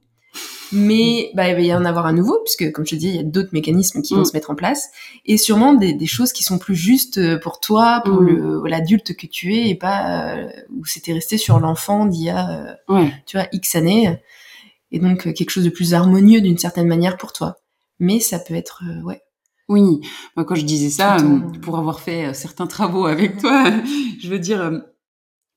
Mais 0.72 1.32
bah, 1.34 1.50
il 1.50 1.56
va 1.56 1.62
y 1.62 1.74
en 1.74 1.84
avoir 1.86 2.06
un 2.06 2.14
nouveau, 2.14 2.38
puisque 2.46 2.72
comme 2.72 2.86
je 2.86 2.92
te 2.92 2.96
dis, 2.96 3.08
il 3.10 3.16
y 3.16 3.20
a 3.20 3.24
d'autres 3.24 3.50
mécanismes 3.54 4.02
qui 4.04 4.14
vont 4.14 4.22
Mm. 4.22 4.26
se 4.26 4.34
mettre 4.34 4.52
en 4.52 4.56
place, 4.56 4.90
et 5.26 5.38
sûrement 5.38 5.74
des, 5.74 5.94
des 5.94 6.06
choses 6.06 6.32
qui 6.32 6.44
sont 6.44 6.60
plus 6.60 6.76
justes 6.76 7.18
euh, 7.18 7.40
pour 7.40 7.60
toi, 7.60 8.02
pour 8.06 8.22
Mm. 8.22 8.28
le 8.28 8.62
l'adulte 8.68 9.16
que 9.16 9.26
tu 9.26 9.56
es, 9.56 9.70
et 9.70 9.76
pas 9.76 10.36
euh, 10.36 10.48
où 10.78 10.86
c'était 10.86 11.14
resté 11.14 11.38
sur 11.40 11.60
l'enfant 11.60 12.06
d'il 12.06 12.26
y 12.26 12.30
a, 12.30 12.52
euh, 12.52 12.74
Ouais. 12.94 13.12
tu 13.26 13.38
vois, 13.38 13.48
X 13.52 13.76
années, 13.76 14.20
et 14.92 15.00
donc 15.00 15.26
euh, 15.26 15.34
quelque 15.34 15.50
chose 15.50 15.64
de 15.64 15.70
plus 15.72 15.96
harmonieux 15.96 16.42
d'une 16.42 16.58
certaine 16.60 16.88
manière 16.88 17.18
pour 17.18 17.34
toi. 17.34 17.56
Mais 18.00 18.20
ça 18.20 18.38
peut 18.38 18.54
être, 18.54 18.84
euh, 18.88 19.02
ouais, 19.04 19.22
Oui, 19.70 20.02
moi 20.36 20.46
quand 20.46 20.56
je 20.56 20.66
disais 20.66 20.90
ça, 20.92 21.16
euh, 21.18 21.40
pour 21.64 21.80
avoir 21.80 22.00
fait 22.00 22.28
euh, 22.28 22.34
certains 22.34 22.68
travaux 22.68 23.06
avec 23.08 23.40
toi, 23.40 23.64
je 24.22 24.30
veux 24.30 24.40
dire, 24.40 24.62
euh, 24.62 24.80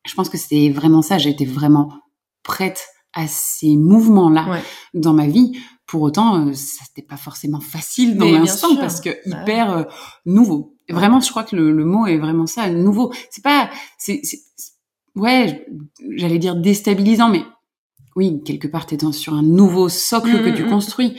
je 0.06 0.14
pense 0.14 0.28
que 0.28 0.38
c'était 0.38 0.70
vraiment 0.70 1.02
ça. 1.02 1.18
J'étais 1.18 1.44
vraiment 1.44 1.92
prête 2.42 2.86
à 3.14 3.26
ces 3.28 3.76
mouvements-là 3.76 4.48
Ouais. 4.50 4.62
dans 4.94 5.12
ma 5.12 5.26
vie. 5.26 5.52
Pour 5.86 6.02
autant, 6.02 6.46
euh, 6.46 6.52
ça 6.54 6.82
n'était 6.88 7.06
pas 7.06 7.16
forcément 7.18 7.60
facile 7.60 8.16
dans 8.16 8.30
l'instant 8.30 8.76
parce 8.76 9.00
que 9.00 9.10
Bah 9.28 9.42
hyper 9.42 9.70
euh, 9.70 9.82
nouveau. 10.24 10.74
Vraiment, 10.88 11.20
je 11.20 11.30
crois 11.30 11.44
que 11.44 11.54
le, 11.54 11.72
le 11.72 11.84
mot 11.84 12.06
est 12.06 12.16
vraiment 12.18 12.46
ça, 12.46 12.70
nouveau. 12.70 13.12
C'est 13.30 13.44
pas, 13.44 13.68
c'est, 13.98 14.20
c'est- 14.22 14.40
c'est- 14.56 14.72
ouais, 15.14 15.66
j'allais 16.16 16.38
dire 16.38 16.56
déstabilisant, 16.56 17.28
mais 17.28 17.42
oui, 18.16 18.42
quelque 18.44 18.66
part, 18.68 18.86
t'es 18.86 18.96
dans 18.96 19.12
sur 19.12 19.34
un 19.34 19.42
nouveau 19.42 19.88
socle 19.90 20.30
Mm, 20.40 20.44
que 20.44 20.50
mm, 20.50 20.54
tu 20.54 20.64
mm. 20.64 20.68
construis. 20.70 21.16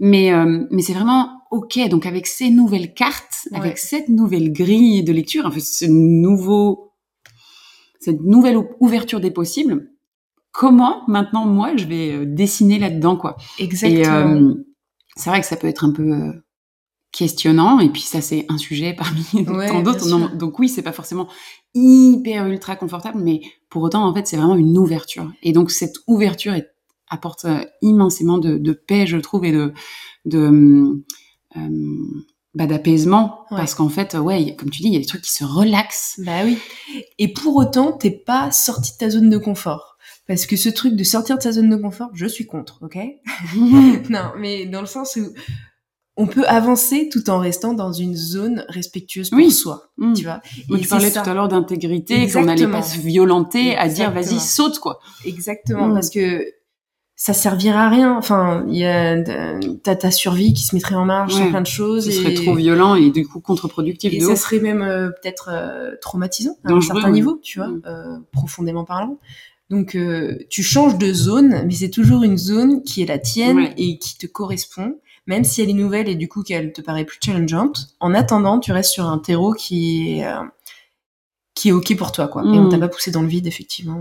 Mais, 0.00 0.32
euh, 0.32 0.64
mais 0.70 0.82
c'est 0.82 0.94
vraiment 0.94 1.42
ok. 1.50 1.78
Donc 1.90 2.06
avec 2.06 2.26
ces 2.26 2.48
nouvelles 2.50 2.94
cartes, 2.94 3.46
Ouais. 3.52 3.58
avec 3.58 3.78
cette 3.78 4.08
nouvelle 4.08 4.52
grille 4.52 5.04
de 5.04 5.12
lecture, 5.12 5.44
en 5.46 5.50
fait, 5.50 5.60
ce 5.60 5.84
nouveau, 5.84 6.85
cette 8.06 8.22
nouvelle 8.22 8.56
ou- 8.56 8.68
ouverture 8.80 9.20
des 9.20 9.30
possibles, 9.30 9.90
comment 10.52 11.02
maintenant 11.08 11.44
moi 11.46 11.76
je 11.76 11.84
vais 11.86 12.12
euh, 12.12 12.24
dessiner 12.26 12.78
là-dedans 12.78 13.16
quoi? 13.16 13.36
exactement. 13.58 14.00
Et 14.00 14.06
euh, 14.06 14.54
c'est 15.16 15.30
vrai 15.30 15.40
que 15.40 15.46
ça 15.46 15.56
peut 15.56 15.66
être 15.66 15.84
un 15.84 15.90
peu 15.92 16.12
euh, 16.12 16.32
questionnant. 17.12 17.80
Et 17.80 17.88
puis 17.90 18.02
ça 18.02 18.20
c'est 18.20 18.46
un 18.48 18.58
sujet 18.58 18.94
parmi 18.98 19.24
Ouais, 19.48 19.68
tant 19.68 19.82
d'autres. 19.82 20.34
Donc 20.36 20.58
oui, 20.58 20.68
c'est 20.68 20.82
pas 20.82 20.92
forcément 20.92 21.28
hyper 21.74 22.46
ultra 22.46 22.76
confortable, 22.76 23.20
mais 23.22 23.40
pour 23.70 23.82
autant 23.82 24.04
en 24.06 24.14
fait 24.14 24.26
c'est 24.26 24.36
vraiment 24.36 24.56
une 24.56 24.78
ouverture. 24.78 25.30
Et 25.42 25.52
donc 25.52 25.70
cette 25.70 25.96
ouverture 26.06 26.54
est- 26.54 26.72
apporte 27.08 27.46
immensément 27.82 28.38
de, 28.38 28.56
de 28.58 28.72
paix, 28.72 29.06
je 29.06 29.16
trouve, 29.18 29.44
et 29.44 29.52
de 29.52 29.72
de 30.24 31.02
euh, 31.56 32.04
bah, 32.56 32.66
d'apaisement 32.66 33.44
Ouais. 33.52 33.58
parce 33.58 33.74
qu'en 33.74 33.88
fait 33.88 34.14
ouais 34.14 34.56
comme 34.56 34.70
tu 34.70 34.80
dis 34.82 34.88
il 34.88 34.94
y 34.94 34.96
a 34.96 35.00
des 35.00 35.06
trucs 35.06 35.22
qui 35.22 35.32
se 35.32 35.44
relaxent 35.44 36.14
Bah 36.24 36.40
oui. 36.44 36.58
Et 37.18 37.32
pour 37.32 37.54
autant, 37.56 37.92
t'es 37.92 38.10
pas 38.10 38.50
sorti 38.50 38.92
de 38.92 38.96
ta 38.96 39.10
zone 39.10 39.30
de 39.30 39.38
confort. 39.38 39.96
Parce 40.26 40.44
que 40.46 40.56
ce 40.56 40.68
truc 40.68 40.96
de 40.96 41.04
sortir 41.04 41.36
de 41.38 41.42
sa 41.42 41.52
zone 41.52 41.70
de 41.70 41.76
confort, 41.76 42.08
je 42.14 42.26
suis 42.26 42.46
contre, 42.46 42.80
ok? 42.82 42.98
Non, 44.10 44.32
mais 44.38 44.66
dans 44.66 44.80
le 44.80 44.86
sens 44.88 45.14
où 45.16 45.32
on 46.16 46.26
peut 46.26 46.46
avancer 46.46 47.08
tout 47.12 47.28
en 47.28 47.38
restant 47.38 47.74
dans 47.74 47.92
une 47.92 48.16
zone 48.16 48.64
respectueuse 48.70 49.28
pour 49.30 49.38
Oui. 49.38 49.50
soi, 49.50 49.90
Mm. 49.98 50.14
tu 50.14 50.24
vois? 50.24 50.40
Et 50.74 50.80
tu 50.80 50.88
parlais 50.88 51.10
ça. 51.10 51.22
tout 51.22 51.28
à 51.30 51.34
l'heure 51.34 51.48
d'intégrité, 51.48 52.26
qu'on 52.28 52.44
n'allait 52.44 52.66
pas 52.70 52.82
se 52.82 52.98
violenter 52.98 53.76
à 53.76 53.86
dire 53.88 54.10
vas-y 54.12 54.40
saute 54.40 54.78
quoi. 54.78 54.98
Exactement, 55.26 55.88
Mm. 55.88 55.94
parce 55.94 56.08
que 56.10 56.42
ça 57.18 57.32
servira 57.32 57.86
à 57.86 57.88
rien. 57.88 58.16
Enfin, 58.16 58.64
il 58.68 58.76
y 58.76 58.84
a 58.84 59.16
t'as 59.82 59.96
ta 59.96 60.10
survie 60.10 60.52
qui 60.52 60.64
se 60.64 60.74
mettrait 60.74 60.94
en 60.96 61.06
marche 61.06 61.34
Ouais. 61.34 61.40
sur 61.40 61.48
plein 61.50 61.62
de 61.62 61.66
choses. 61.66 62.04
Ce 62.04 62.10
et... 62.10 62.12
serait 62.12 62.34
trop 62.34 62.54
violent 62.54 62.94
et 62.94 63.10
du 63.10 63.26
coup 63.26 63.40
contre-productif 63.40 64.12
Et 64.12 64.20
ça 64.20 64.32
ouf. 64.32 64.38
serait 64.38 64.60
même 64.60 64.82
euh, 64.82 65.08
peut-être 65.08 65.48
euh, 65.50 65.92
traumatisant 66.02 66.56
à 66.64 66.72
un 66.72 66.80
certain 66.80 67.06
oui. 67.06 67.12
niveau, 67.12 67.40
tu 67.42 67.58
vois, 67.58 67.68
Mm. 67.68 67.82
euh, 67.86 68.18
profondément 68.32 68.84
parlant. 68.84 69.18
Donc 69.70 69.96
euh, 69.96 70.36
tu 70.50 70.62
changes 70.62 70.96
de 70.98 71.12
zone, 71.12 71.62
mais 71.66 71.72
c'est 71.74 71.90
toujours 71.90 72.22
une 72.22 72.36
zone 72.38 72.82
qui 72.82 73.02
est 73.02 73.06
la 73.06 73.18
tienne 73.18 73.56
Ouais. 73.56 73.74
et 73.78 73.98
qui 73.98 74.16
te 74.18 74.26
correspond, 74.26 74.96
même 75.26 75.42
si 75.42 75.60
elle 75.62 75.70
est 75.70 75.72
nouvelle 75.72 76.08
et 76.08 76.14
du 76.14 76.28
coup 76.28 76.42
qu'elle 76.42 76.72
te 76.72 76.80
paraît 76.82 77.04
plus 77.04 77.18
challengeante. 77.24 77.88
En 77.98 78.14
attendant, 78.14 78.60
tu 78.60 78.70
restes 78.72 78.92
sur 78.92 79.06
un 79.06 79.18
terreau 79.18 79.54
qui 79.54 80.18
est 80.20 80.26
euh, 80.26 80.34
qui 81.56 81.70
est 81.70 81.72
ok 81.72 81.96
pour 81.96 82.12
toi, 82.12 82.28
quoi. 82.28 82.42
Et 82.42 82.58
on 82.58 82.64
Mm. 82.66 82.68
t'a 82.68 82.78
pas 82.78 82.88
poussé 82.88 83.10
dans 83.10 83.22
le 83.22 83.28
vide, 83.28 83.46
effectivement. 83.46 83.98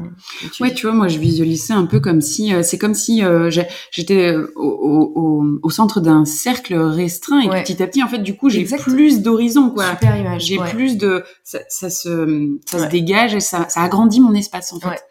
tu 0.53 0.61
Ouais, 0.61 0.69
dis. 0.69 0.75
tu 0.75 0.85
vois, 0.87 0.93
moi 0.95 1.07
je 1.07 1.17
visualisais 1.17 1.73
un 1.73 1.85
peu 1.85 1.99
comme 2.01 2.19
si 2.21 2.53
euh, 2.53 2.61
c'est 2.63 2.77
comme 2.77 2.93
si 2.93 3.23
euh, 3.23 3.49
j'étais 3.91 4.33
euh, 4.33 4.51
au, 4.57 5.11
au, 5.15 5.45
au- 5.63 5.69
centre 5.69 6.01
d'un 6.01 6.25
cercle 6.25 6.75
restreint 6.75 7.39
et 7.39 7.47
Ouais. 7.49 7.63
petit 7.63 7.81
à 7.81 7.87
petit 7.87 8.03
en 8.03 8.07
fait 8.09 8.19
du 8.19 8.35
coup 8.35 8.49
j'ai 8.49 8.65
plus 8.65 9.21
d'horizon 9.21 9.69
quoi. 9.69 9.91
Super 9.91 10.17
image. 10.17 10.43
J'ai 10.43 10.59
ouais. 10.59 10.69
plus 10.69 10.97
de 10.97 11.23
ça, 11.45 11.59
ça 11.69 11.89
se 11.89 12.57
ça 12.65 12.79
se 12.79 12.85
dégage 12.89 13.33
et 13.33 13.39
ça 13.39 13.67
ça 13.69 13.81
agrandit 13.83 14.19
mon 14.19 14.33
espace 14.35 14.73
en 14.73 14.79
fait. 14.81 15.01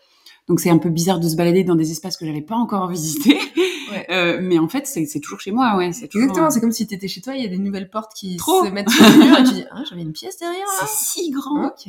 Donc 0.48 0.60
c'est 0.60 0.70
un 0.70 0.78
peu 0.78 0.90
bizarre 0.90 1.20
de 1.20 1.28
se 1.28 1.36
balader 1.36 1.64
dans 1.64 1.74
des 1.74 1.90
espaces 1.90 2.16
que 2.16 2.26
j'avais 2.26 2.42
pas 2.42 2.56
encore 2.56 2.88
visités. 2.88 3.34
Ouais. 3.34 3.40
Euh, 4.10 4.38
mais 4.42 4.58
en 4.58 4.66
fait 4.66 4.86
c'est 4.86 5.20
toujours 5.20 5.40
chez 5.40 5.52
moi 5.52 5.76
ouais, 5.76 5.90
toujours 5.92 6.22
Exactement, 6.22 6.50
c'est 6.50 6.60
comme 6.60 6.72
si 6.72 6.86
t'étais 6.86 7.06
chez 7.06 7.20
toi, 7.20 7.36
il 7.36 7.42
y 7.42 7.46
a 7.46 7.48
des 7.48 7.58
nouvelles 7.58 7.88
portes 7.88 8.12
qui 8.14 8.36
Trop. 8.36 8.64
se 8.64 8.70
mettent 8.70 8.90
sur 8.90 9.04
le 9.04 9.24
mur 9.24 9.38
et 9.38 9.44
tu 9.44 9.54
dis 9.54 9.64
ah 9.70 9.82
j'avais 9.88 10.02
une 10.02 10.12
pièce 10.12 10.36
derrière 10.38 10.66
c'est 10.80 10.88
si 10.88 11.30
grand. 11.30 11.66
Ok. 11.66 11.86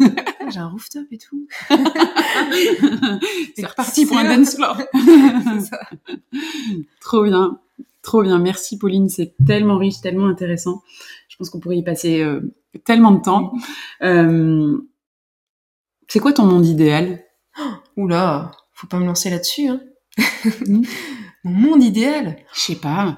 Ah, 0.40 0.48
J'ai 0.48 0.60
un 0.60 0.68
rooftop 0.68 1.04
et 1.10 1.18
tout. 1.18 1.46
c'est 3.56 3.66
reparti 3.66 4.06
pour 4.06 4.16
un 4.18 4.24
dance 4.24 4.54
floor. 4.54 4.76
Ça. 5.60 5.80
Trop 7.00 7.22
bien, 7.24 7.58
trop 8.02 8.22
bien. 8.22 8.38
Merci 8.38 8.78
Pauline, 8.78 9.08
c'est 9.08 9.34
tellement 9.46 9.76
riche, 9.76 10.00
tellement 10.00 10.26
intéressant. 10.26 10.82
Je 11.28 11.36
pense 11.36 11.50
qu'on 11.50 11.60
pourrait 11.60 11.76
y 11.76 11.84
passer 11.84 12.22
euh, 12.22 12.52
tellement 12.84 13.12
de 13.12 13.20
temps. 13.20 13.52
Euh, 14.02 14.78
c'est 16.08 16.18
quoi 16.20 16.32
ton 16.32 16.44
monde 16.44 16.66
idéal? 16.66 17.22
Oula, 18.00 18.52
faut 18.72 18.86
pas 18.86 18.98
me 18.98 19.06
lancer 19.06 19.30
là-dessus. 19.30 19.68
Hein. 19.68 19.80
Mm. 20.66 20.82
Mon 21.44 21.52
monde 21.52 21.82
idéal 21.82 22.36
Je 22.54 22.60
sais 22.60 22.74
pas. 22.76 23.14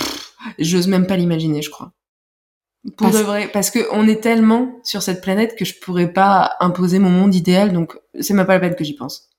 J'ose 0.58 0.88
même 0.88 1.06
pas 1.06 1.16
l'imaginer, 1.16 1.62
je 1.62 1.70
crois. 1.70 1.92
Pour 2.96 3.10
de 3.10 3.18
vrai, 3.18 3.48
parce 3.52 3.70
que 3.70 3.78
on 3.92 4.08
est 4.08 4.20
tellement 4.20 4.80
sur 4.82 5.02
cette 5.02 5.20
planète 5.20 5.56
que 5.56 5.64
je 5.64 5.78
pourrais 5.80 6.12
pas 6.12 6.56
imposer 6.58 6.98
mon 6.98 7.10
monde 7.10 7.34
idéal, 7.34 7.72
donc 7.72 7.96
c'est 8.20 8.34
même 8.34 8.46
pas 8.46 8.54
la 8.54 8.60
peine 8.60 8.74
que 8.74 8.82
j'y 8.82 8.96
pense. 8.96 9.30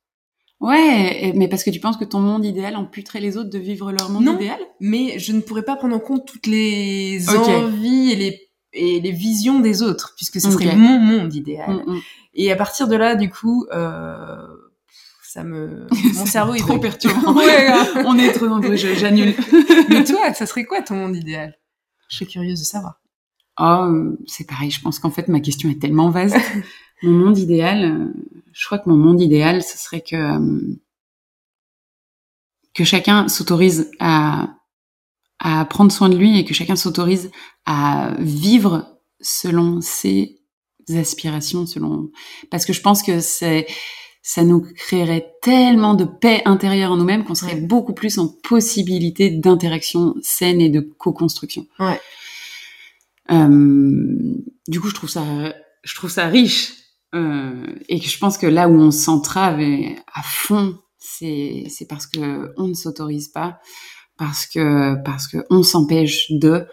Ouais, 0.62 1.34
mais 1.36 1.50
parce 1.50 1.66
que 1.66 1.70
tu 1.70 1.82
penses 1.82 1.98
que 1.98 2.06
ton 2.06 2.20
monde 2.20 2.46
idéal 2.46 2.78
amputerait 2.78 3.20
les 3.20 3.36
autres 3.36 3.50
de 3.50 3.60
vivre 3.60 3.92
leur 3.92 4.10
monde 4.10 4.24
non, 4.24 4.36
idéal? 4.36 4.60
mais 4.80 5.20
je 5.20 5.34
ne 5.34 5.42
pourrais 5.42 5.64
pas 5.64 5.76
prendre 5.76 5.94
en 5.94 6.00
compte 6.00 6.26
toutes 6.26 6.48
les 6.48 7.30
envies 7.30 8.12
et 8.14 8.16
les, 8.16 8.50
et 8.72 9.02
les 9.02 9.12
visions 9.12 9.60
des 9.60 9.84
autres, 9.84 10.14
puisque 10.16 10.40
ce 10.40 10.50
serait 10.50 10.76
mon 10.78 11.00
monde 11.00 11.36
idéal. 11.36 11.84
Mm, 11.86 11.92
mm. 11.92 12.02
Et 12.36 12.52
à 12.52 12.56
partir 12.56 12.88
de 12.88 12.96
là, 12.96 13.16
du 13.16 13.30
coup, 13.30 13.66
euh, 13.74 14.48
ça 15.34 15.44
me, 15.44 15.88
mon 16.14 16.28
cerveau 16.28 16.54
est 16.54 16.60
trop 16.60 16.78
perturbant. 16.78 17.34
ouais, 17.38 17.68
on 18.06 18.20
est 18.20 18.34
trop 18.34 18.48
nombreux, 18.48 18.76
j'annule. 18.76 19.34
mais 19.90 20.04
toi, 20.04 20.32
ça 20.32 20.46
serait 20.46 20.64
quoi 20.64 20.84
ton 20.84 20.96
monde 20.96 21.16
idéal? 21.16 21.58
Je 22.08 22.18
suis 22.18 22.28
curieuse 22.28 22.60
de 22.60 22.66
savoir. 22.66 23.02
Oh, 23.60 24.16
c'est 24.28 24.48
pareil. 24.48 24.70
Je 24.70 24.80
pense 24.80 25.00
qu'en 25.00 25.10
fait, 25.10 25.28
ma 25.30 25.40
question 25.40 25.72
est 25.72 25.82
tellement 25.82 26.12
vaste. 26.12 26.38
mon 27.02 27.14
monde 27.14 27.40
idéal, 27.40 27.84
euh, 27.84 28.14
je 28.52 28.66
crois 28.68 28.78
que 28.78 28.88
mon 28.88 28.96
monde 28.96 29.22
idéal, 29.22 29.64
ce 29.64 29.76
serait 29.76 30.02
que 30.02 30.16
euh, 30.16 30.76
que 32.76 32.84
chacun 32.84 33.28
s'autorise 33.28 33.90
à 34.00 34.50
à 35.40 35.66
prendre 35.66 35.92
soin 35.92 36.10
de 36.10 36.16
lui 36.16 36.38
et 36.38 36.46
que 36.46 36.54
chacun 36.54 36.76
s'autorise 36.76 37.32
à 37.66 38.14
vivre 38.20 39.00
selon 39.20 39.82
ses 39.82 40.40
aspirations, 40.90 41.66
selon 41.66 42.12
parce 42.52 42.66
que 42.66 42.74
je 42.74 42.82
pense 42.82 43.02
que 43.02 43.20
c'est 43.20 43.66
ça 44.24 44.46
nous 44.46 44.62
créerait 44.62 45.34
tellement 45.42 45.96
de 45.96 46.06
paix 46.06 46.42
intérieure 46.46 46.94
en 46.94 46.98
nous-mêmes 46.98 47.26
qu'on 47.26 47.36
serait 47.36 47.58
beaucoup 47.58 47.94
plus 47.94 48.18
en 48.18 48.30
possibilité 48.30 49.30
d'interaction 49.30 50.16
saine 50.22 50.62
et 50.62 50.70
de 50.70 50.80
co-construction. 50.80 51.68
Ouais. 51.78 52.00
Euh, 53.32 54.36
du 54.68 54.80
coup, 54.80 54.88
je 54.88 54.96
trouve 54.96 55.10
ça, 55.10 55.24
je 55.84 55.96
trouve 55.96 56.10
ça 56.10 56.28
riche 56.28 56.74
euh, 57.14 57.68
et 57.90 58.00
je 58.00 58.18
pense 58.18 58.38
que 58.38 58.48
là 58.48 58.70
où 58.70 58.80
on 58.80 58.92
s'entrave 58.92 59.60
à 59.60 60.24
fond, 60.24 60.80
c'est 60.98 61.66
c'est 61.70 61.86
parce 61.86 62.08
que 62.08 62.54
on 62.56 62.70
ne 62.70 62.74
s'autorise 62.74 63.28
pas, 63.28 63.60
parce 64.18 64.46
que 64.46 64.96
parce 65.04 65.28
que 65.28 65.46
on 65.50 65.64
s'empêche 65.64 66.32
de, 66.32 66.66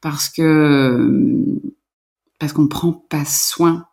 parce 0.00 0.28
que 0.28 1.44
parce 2.38 2.52
qu'on 2.52 2.68
prend 2.68 2.92
pas 2.92 3.24
soin 3.24 3.86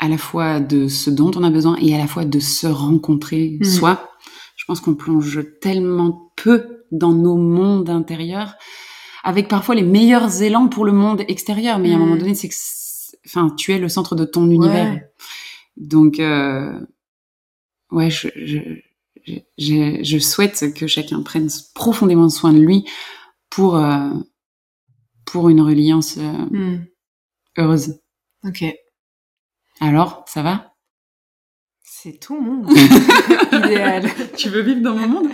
à 0.00 0.08
la 0.08 0.16
fois 0.16 0.60
de 0.60 0.88
ce 0.88 1.10
dont 1.10 1.30
on 1.36 1.44
a 1.44 1.50
besoin 1.50 1.76
et 1.76 1.94
à 1.94 1.98
la 1.98 2.06
fois 2.06 2.24
de 2.24 2.40
se 2.40 2.66
rencontrer 2.66 3.58
mmh. 3.60 3.64
soi. 3.64 4.10
Je 4.56 4.64
pense 4.64 4.80
qu'on 4.80 4.94
plonge 4.94 5.40
tellement 5.60 6.32
peu 6.36 6.84
dans 6.90 7.12
nos 7.12 7.36
mondes 7.36 7.90
intérieurs, 7.90 8.54
avec 9.22 9.46
parfois 9.46 9.74
les 9.74 9.82
meilleurs 9.82 10.42
élans 10.42 10.68
pour 10.68 10.86
le 10.86 10.92
monde 10.92 11.22
extérieur, 11.28 11.78
mais 11.78 11.92
à 11.92 11.96
un 11.96 11.98
moment 11.98 12.16
mmh. 12.16 12.18
donné, 12.18 12.34
c'est 12.34 12.48
que 12.48 12.54
enfin, 13.26 13.54
tu 13.56 13.72
es 13.72 13.78
le 13.78 13.90
centre 13.90 14.16
de 14.16 14.24
ton 14.24 14.50
univers. 14.50 15.00
Donc, 15.76 16.18
euh, 16.18 16.72
ouais, 17.90 18.10
je, 18.10 18.28
je, 18.34 18.58
je, 19.58 20.00
je, 20.02 20.18
souhaite 20.18 20.72
que 20.74 20.86
chacun 20.86 21.22
prenne 21.22 21.48
profondément 21.74 22.30
soin 22.30 22.54
de 22.54 22.60
lui 22.60 22.86
pour, 23.50 23.76
euh, 23.76 24.10
pour 25.26 25.50
une 25.50 25.60
reliance 25.60 26.16
euh, 26.16 26.22
hmm. 26.22 26.86
heureuse. 27.58 28.00
Ok. 28.44 28.64
Alors, 29.80 30.24
ça 30.26 30.42
va? 30.42 30.74
C'est 31.82 32.20
tout 32.20 32.40
monde 32.40 32.70
idéal. 33.52 34.08
tu 34.36 34.48
veux 34.48 34.62
vivre 34.62 34.80
dans 34.82 34.94
mon 34.94 35.08
monde? 35.08 35.30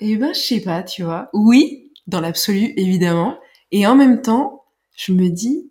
Eh 0.00 0.16
ben, 0.16 0.34
je 0.34 0.40
sais 0.40 0.60
pas, 0.60 0.82
tu 0.82 1.02
vois. 1.02 1.30
Oui, 1.32 1.92
dans 2.06 2.20
l'absolu, 2.20 2.74
évidemment. 2.76 3.38
Et 3.72 3.86
en 3.86 3.96
même 3.96 4.22
temps, 4.22 4.64
je 4.96 5.12
me 5.12 5.28
dis, 5.30 5.70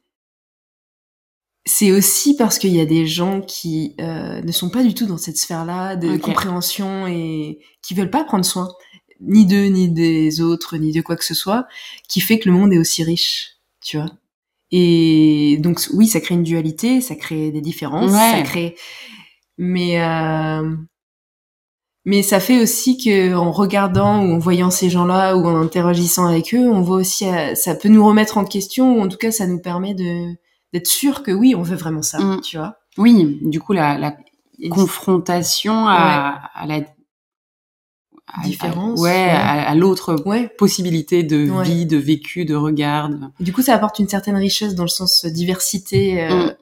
c'est 1.65 1.91
aussi 1.91 2.35
parce 2.35 2.59
qu'il 2.59 2.73
y 2.75 2.81
a 2.81 2.85
des 2.85 3.07
gens 3.07 3.41
qui 3.41 3.95
euh, 4.01 4.41
ne 4.41 4.51
sont 4.51 4.69
pas 4.69 4.83
du 4.83 4.93
tout 4.93 5.05
dans 5.05 5.17
cette 5.17 5.37
sphère-là 5.37 5.95
de 5.95 6.17
compréhension 6.17 7.07
et 7.07 7.59
qui 7.81 7.93
veulent 7.93 8.09
pas 8.09 8.23
prendre 8.23 8.43
soin 8.43 8.69
ni 9.21 9.45
d'eux, 9.45 9.67
ni 9.67 9.89
des 9.89 10.41
autres, 10.41 10.77
ni 10.77 10.91
de 10.91 11.01
quoi 11.01 11.15
que 11.15 11.23
ce 11.23 11.33
soit, 11.33 11.65
qui 12.09 12.19
fait 12.19 12.39
que 12.39 12.49
le 12.49 12.55
monde 12.55 12.73
est 12.73 12.77
aussi 12.77 13.03
riche, 13.03 13.57
tu 13.81 13.97
vois. 13.97 14.11
Et 14.76 15.57
donc 15.59 15.80
oui, 15.93 16.07
ça 16.07 16.19
crée 16.19 16.34
une 16.34 16.41
dualité, 16.41 16.99
ça 16.99 17.13
crée 17.15 17.51
des 17.51 17.61
différences, 17.61 18.09
ça 18.09 18.41
crée, 18.41 18.76
mais 19.59 20.01
euh... 20.01 20.76
mais 22.05 22.24
ça 22.24 22.39
fait 22.39 22.59
aussi 22.59 22.97
que 22.97 23.36
en 23.36 23.51
regardant 23.51 24.26
ou 24.26 24.34
en 24.34 24.39
voyant 24.39 24.71
ces 24.71 24.89
gens-là 24.89 25.38
ou 25.38 25.45
en 25.45 25.61
interagissant 25.61 26.26
avec 26.26 26.55
eux, 26.55 26.67
on 26.71 26.82
voit 26.82 26.97
aussi, 26.97 27.28
euh, 27.28 27.53
ça 27.53 27.76
peut 27.76 27.88
nous 27.88 28.03
remettre 28.03 28.39
en 28.39 28.45
question 28.45 28.97
ou 28.97 29.01
en 29.01 29.07
tout 29.07 29.17
cas 29.17 29.30
ça 29.30 29.45
nous 29.45 29.59
permet 29.59 29.93
de 29.93 30.34
d'être 30.74 30.88
sûr 30.88 31.21
que 31.21 31.30
oui, 31.30 31.53
on 31.53 31.61
veut 31.61 31.76
vraiment 31.76 32.01
ça, 32.01 32.17
mm. 32.17 32.41
tu 32.41 32.57
vois. 32.57 32.78
Oui, 32.97 33.38
du 33.43 33.59
coup, 33.59 33.74
la, 33.74 33.99
la 33.99 34.15
confrontation 34.71 35.88
à, 35.88 36.49
à, 36.55 36.65
la 36.65 36.82
différence, 38.43 38.99
ouais, 38.99 39.29
à, 39.29 39.75
l'autre 39.75 40.15
possibilité 40.57 41.23
de 41.23 41.61
vie, 41.63 41.86
de 41.86 41.97
vécu, 41.97 42.45
de 42.45 42.55
regard. 42.55 43.09
Du 43.39 43.53
coup, 43.53 43.61
ça 43.61 43.75
apporte 43.75 43.99
une 43.99 44.09
certaine 44.09 44.36
richesse 44.36 44.75
dans 44.75 44.84
le 44.84 44.89
sens 44.89 45.25
diversité. 45.25 46.23
Euh, 46.23 46.47
mm. 46.47 46.55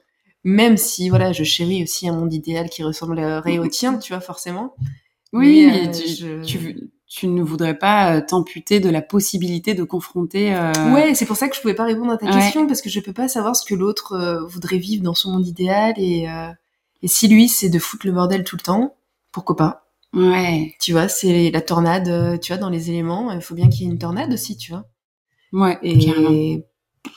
Même 0.44 0.76
si, 0.76 1.08
voilà, 1.08 1.32
je 1.32 1.44
chéris 1.44 1.84
aussi 1.84 2.08
un 2.08 2.14
monde 2.14 2.34
idéal 2.34 2.68
qui 2.68 2.82
ressemblerait 2.82 3.58
au 3.58 3.66
tien, 3.68 3.96
tu 3.98 4.12
vois, 4.12 4.20
forcément. 4.20 4.74
Oui, 5.32 5.66
mais, 5.66 5.88
euh, 5.88 6.42
tu, 6.44 6.58
tu, 6.58 6.90
tu 7.12 7.26
ne 7.26 7.42
voudrais 7.42 7.76
pas 7.76 8.14
euh, 8.14 8.20
t'amputer 8.26 8.80
de 8.80 8.88
la 8.88 9.02
possibilité 9.02 9.74
de 9.74 9.84
confronter. 9.84 10.54
Euh... 10.54 10.72
Ouais, 10.94 11.14
c'est 11.14 11.26
pour 11.26 11.36
ça 11.36 11.48
que 11.48 11.54
je 11.54 11.60
pouvais 11.60 11.74
pas 11.74 11.84
répondre 11.84 12.10
à 12.10 12.16
ta 12.16 12.26
question 12.26 12.66
parce 12.66 12.80
que 12.80 12.88
je 12.88 13.00
peux 13.00 13.12
pas 13.12 13.28
savoir 13.28 13.54
ce 13.54 13.66
que 13.66 13.74
l'autre 13.74 14.14
euh, 14.14 14.42
voudrait 14.46 14.78
vivre 14.78 15.02
dans 15.02 15.12
son 15.12 15.32
monde 15.32 15.46
idéal 15.46 15.92
et 15.98 16.26
euh, 16.30 16.48
et 17.02 17.08
si 17.08 17.28
lui 17.28 17.50
c'est 17.50 17.68
de 17.68 17.78
foutre 17.78 18.06
le 18.06 18.12
bordel 18.12 18.44
tout 18.44 18.56
le 18.56 18.62
temps, 18.62 18.94
pourquoi 19.30 19.56
pas 19.56 19.81
Ouais. 20.14 20.74
Tu 20.80 20.92
vois, 20.92 21.08
c'est 21.08 21.50
la 21.50 21.60
tornade. 21.60 22.40
Tu 22.40 22.52
vois, 22.52 22.60
dans 22.60 22.70
les 22.70 22.90
éléments, 22.90 23.32
il 23.32 23.40
faut 23.40 23.54
bien 23.54 23.68
qu'il 23.68 23.82
y 23.82 23.88
ait 23.88 23.92
une 23.92 23.98
tornade 23.98 24.32
aussi, 24.32 24.56
tu 24.56 24.72
vois. 24.72 24.84
Ouais. 25.52 25.78
Et 25.82 26.64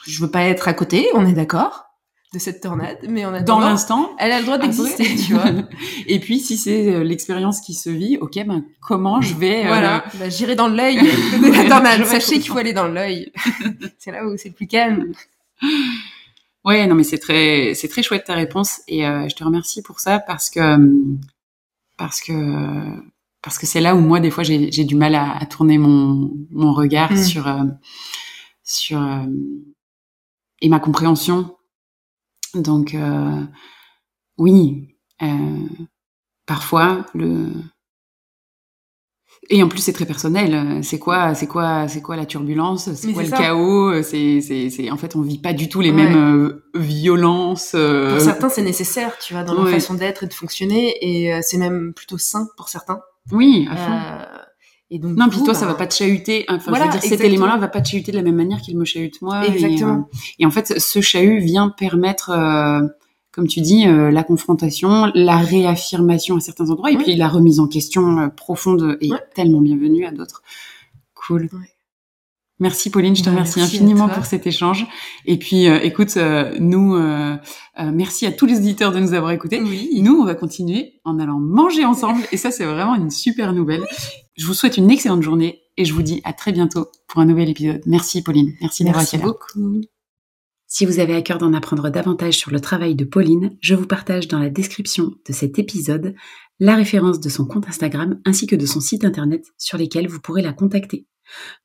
je 0.08 0.22
veux 0.22 0.32
pas 0.32 0.44
être 0.44 0.68
à 0.68 0.74
côté, 0.74 1.08
on 1.14 1.26
est 1.26 1.34
d'accord 1.34 1.86
de 2.34 2.40
cette 2.40 2.62
tornade, 2.62 2.98
mais 3.08 3.26
on 3.26 3.34
a 3.34 3.42
dans 3.42 3.60
l'instant, 3.60 4.14
elle 4.20 4.32
a 4.32 4.40
le 4.40 4.46
droit 4.46 4.58
d'exister, 4.58 5.16
tu 5.16 5.34
vois. 5.34 5.52
Et 6.08 6.20
puis 6.20 6.40
si 6.40 6.58
c'est 6.58 6.94
euh, 6.94 7.04
l'expérience 7.04 7.62
qui 7.62 7.74
se 7.74 7.90
vit, 7.90 8.18
ok, 8.18 8.34
ben 8.46 8.66
comment 8.82 9.22
je 9.22 9.36
vais 9.36 9.64
euh, 9.64 9.68
Voilà, 9.68 10.04
bah, 10.16 10.28
j'irai 10.28 10.56
dans 10.56 10.68
l'œil 10.68 10.98
de 10.98 11.52
la 11.52 11.70
tornade. 11.70 12.04
Sachez 12.06 12.40
qu'il 12.40 12.52
faut 12.52 12.58
aller 12.58 12.74
dans 12.74 12.90
l'œil. 12.90 13.32
c'est 14.00 14.12
là 14.12 14.26
où 14.26 14.36
c'est 14.36 14.50
le 14.50 14.56
plus 14.56 14.68
calme. 14.68 15.14
Ouais, 16.66 16.86
non 16.88 16.96
mais 16.96 17.04
c'est 17.04 17.20
très 17.20 17.74
c'est 17.74 17.88
très 17.88 18.04
chouette 18.04 18.26
ta 18.26 18.34
réponse 18.34 18.82
et 18.88 19.08
euh, 19.08 19.30
je 19.30 19.36
te 19.36 19.44
remercie 19.44 19.82
pour 19.82 20.02
ça 20.02 20.20
parce 20.20 20.50
que 20.50 20.60
parce 21.98 22.22
que 22.22 22.34
parce 23.42 23.60
que 23.60 23.66
c'est 23.66 23.82
là 23.82 23.96
où 23.96 24.00
moi 24.00 24.20
des 24.20 24.32
fois 24.32 24.44
j'ai 24.44 24.72
j'ai 24.72 24.84
du 24.86 24.96
mal 24.96 25.16
à, 25.16 25.46
tourner 25.46 25.78
mon 25.78 26.32
mon 26.52 26.74
regard 26.74 27.12
mm. 27.12 27.18
sur 27.18 27.56
sur 28.64 29.02
et 30.62 30.70
ma 30.70 30.80
compréhension 30.80 31.56
donc 32.56 32.96
euh, 32.96 33.44
oui, 34.38 34.96
euh, 35.22 35.68
parfois 36.46 37.06
le 37.14 37.52
et 39.50 39.64
en 39.64 39.68
plus 39.68 39.80
c'est 39.80 39.94
très 39.94 40.06
personnel. 40.06 40.82
C'est 40.84 41.00
quoi, 41.00 41.36
c'est 41.36 41.48
quoi, 41.48 41.88
c'est 41.88 42.02
quoi 42.02 42.16
la 42.16 42.26
turbulence, 42.26 42.94
c'est 42.94 43.14
quoi 43.14 43.24
le 43.24 43.30
chaos? 43.30 44.02
C'est, 44.04 44.92
en 44.92 44.98
fait 44.98 45.16
on 45.16 45.22
vit 45.22 45.40
pas 45.40 45.54
du 45.54 45.70
tout 45.70 45.82
les 45.82 45.92
mêmes 45.92 46.16
euh, 46.16 46.64
violences. 46.76 47.72
Pour 47.72 48.22
certains 48.22 48.50
c'est 48.50 48.64
nécessaire, 48.64 49.18
tu 49.20 49.34
vois, 49.34 49.44
dans 49.44 49.54
leur 49.54 49.70
façon 49.70 49.94
d'être 49.94 50.24
et 50.24 50.28
de 50.28 50.34
fonctionner, 50.34 50.96
et 51.02 51.42
c'est 51.42 51.58
même 51.58 51.94
plutôt 51.94 52.18
sain 52.18 52.48
pour 52.58 52.70
certains. 52.70 53.00
Oui, 53.32 53.68
à 53.72 53.76
fond. 53.76 54.26
Et 54.92 55.00
donc, 55.00 55.18
non, 55.18 55.30
puis 55.30 55.42
toi, 55.44 55.56
ça 55.56 55.66
va 55.66 55.72
bah, 55.72 55.80
pas 55.80 55.88
te 55.88 55.96
chahuter. 55.96 56.46
Enfin, 56.48 56.72
je 56.76 56.84
veux 56.84 56.90
dire, 56.90 57.02
cet 57.02 57.22
élément-là 57.22 57.58
va 57.58 57.68
pas 57.68 57.82
te 57.82 57.90
chahuter 57.90 58.12
de 58.12 58.18
la 58.18 58.24
même 58.24 58.36
manière 58.36 58.62
qu'il 58.62 58.78
me 58.78 58.86
chahute 58.86 59.20
moi. 59.22 59.46
Exactement. 59.46 60.08
Et, 60.38 60.46
euh, 60.46 60.48
en 60.48 60.52
fait, 60.52 60.80
ce 60.80 61.02
chahut 61.02 61.40
vient 61.40 61.70
permettre, 61.70 62.30
euh, 62.30 62.82
comme 63.36 63.48
tu 63.48 63.60
dis, 63.60 63.86
euh, 63.86 64.10
la 64.12 64.24
confrontation, 64.24 65.12
la 65.14 65.38
réaffirmation 65.38 66.38
à 66.38 66.40
certains 66.40 66.70
endroits, 66.70 66.92
et 66.92 66.98
puis 66.98 67.16
la 67.16 67.28
remise 67.28 67.60
en 67.60 67.68
question 67.68 68.30
profonde 68.30 68.98
et 69.02 69.10
tellement 69.36 69.60
bienvenue 69.62 70.06
à 70.06 70.12
d'autres. 70.12 70.42
Cool. 71.14 71.50
Merci 72.60 72.90
Pauline, 72.90 73.16
je 73.16 73.24
te 73.24 73.30
remercie 73.30 73.60
infiniment 73.60 74.08
pour 74.08 74.26
cet 74.26 74.48
échange. 74.48 74.88
Et 75.26 75.38
puis, 75.38 75.68
euh, 75.68 75.80
écoute, 75.82 76.16
euh, 76.16 76.56
nous, 76.60 76.96
euh, 76.96 77.36
merci 77.78 78.26
à 78.26 78.32
tous 78.32 78.46
les 78.46 78.58
auditeurs 78.58 78.94
de 78.94 79.00
nous 79.00 79.14
avoir 79.14 79.32
écoutés. 79.32 79.62
Oui. 79.62 80.00
Nous, 80.02 80.16
on 80.16 80.26
va 80.26 80.36
continuer 80.36 80.94
en 81.04 81.20
allant 81.20 81.38
manger 81.38 81.84
ensemble. 81.84 82.22
Et 82.32 82.38
ça, 82.38 82.52
c'est 82.52 82.64
vraiment 82.64 82.96
une 82.96 83.12
super 83.12 83.52
nouvelle. 83.52 83.84
Je 84.38 84.46
vous 84.46 84.54
souhaite 84.54 84.78
une 84.78 84.90
excellente 84.90 85.22
journée 85.22 85.64
et 85.76 85.84
je 85.84 85.94
vous 85.94 86.02
dis 86.02 86.22
à 86.24 86.32
très 86.32 86.54
bientôt 86.54 86.88
pour 87.08 87.20
un 87.20 87.26
nouvel 87.26 87.50
épisode. 87.50 87.82
Merci 87.86 88.22
Pauline, 88.22 88.54
merci 88.62 88.86
d'avoir 88.86 89.04
été 89.04 89.18
là. 89.18 89.26
Merci 89.26 89.60
beaucoup. 89.60 89.82
Si 90.78 90.86
vous 90.86 91.00
avez 91.00 91.16
à 91.16 91.22
cœur 91.22 91.38
d'en 91.38 91.54
apprendre 91.54 91.90
davantage 91.90 92.34
sur 92.34 92.52
le 92.52 92.60
travail 92.60 92.96
de 92.96 93.06
Pauline, 93.06 93.56
je 93.62 93.76
vous 93.76 93.88
partage 93.88 94.28
dans 94.28 94.40
la 94.40 94.50
description 94.50 95.14
de 95.26 95.32
cet 95.32 95.58
épisode 95.58 96.16
la 96.60 96.76
référence 96.76 97.22
de 97.22 97.30
son 97.30 97.46
compte 97.46 97.70
Instagram 97.70 98.20
ainsi 98.26 98.46
que 98.46 98.58
de 98.58 98.66
son 98.66 98.82
site 98.82 99.06
internet 99.06 99.46
sur 99.58 99.78
lesquels 99.78 100.10
vous 100.10 100.20
pourrez 100.20 100.42
la 100.42 100.52
contacter. 100.52 101.08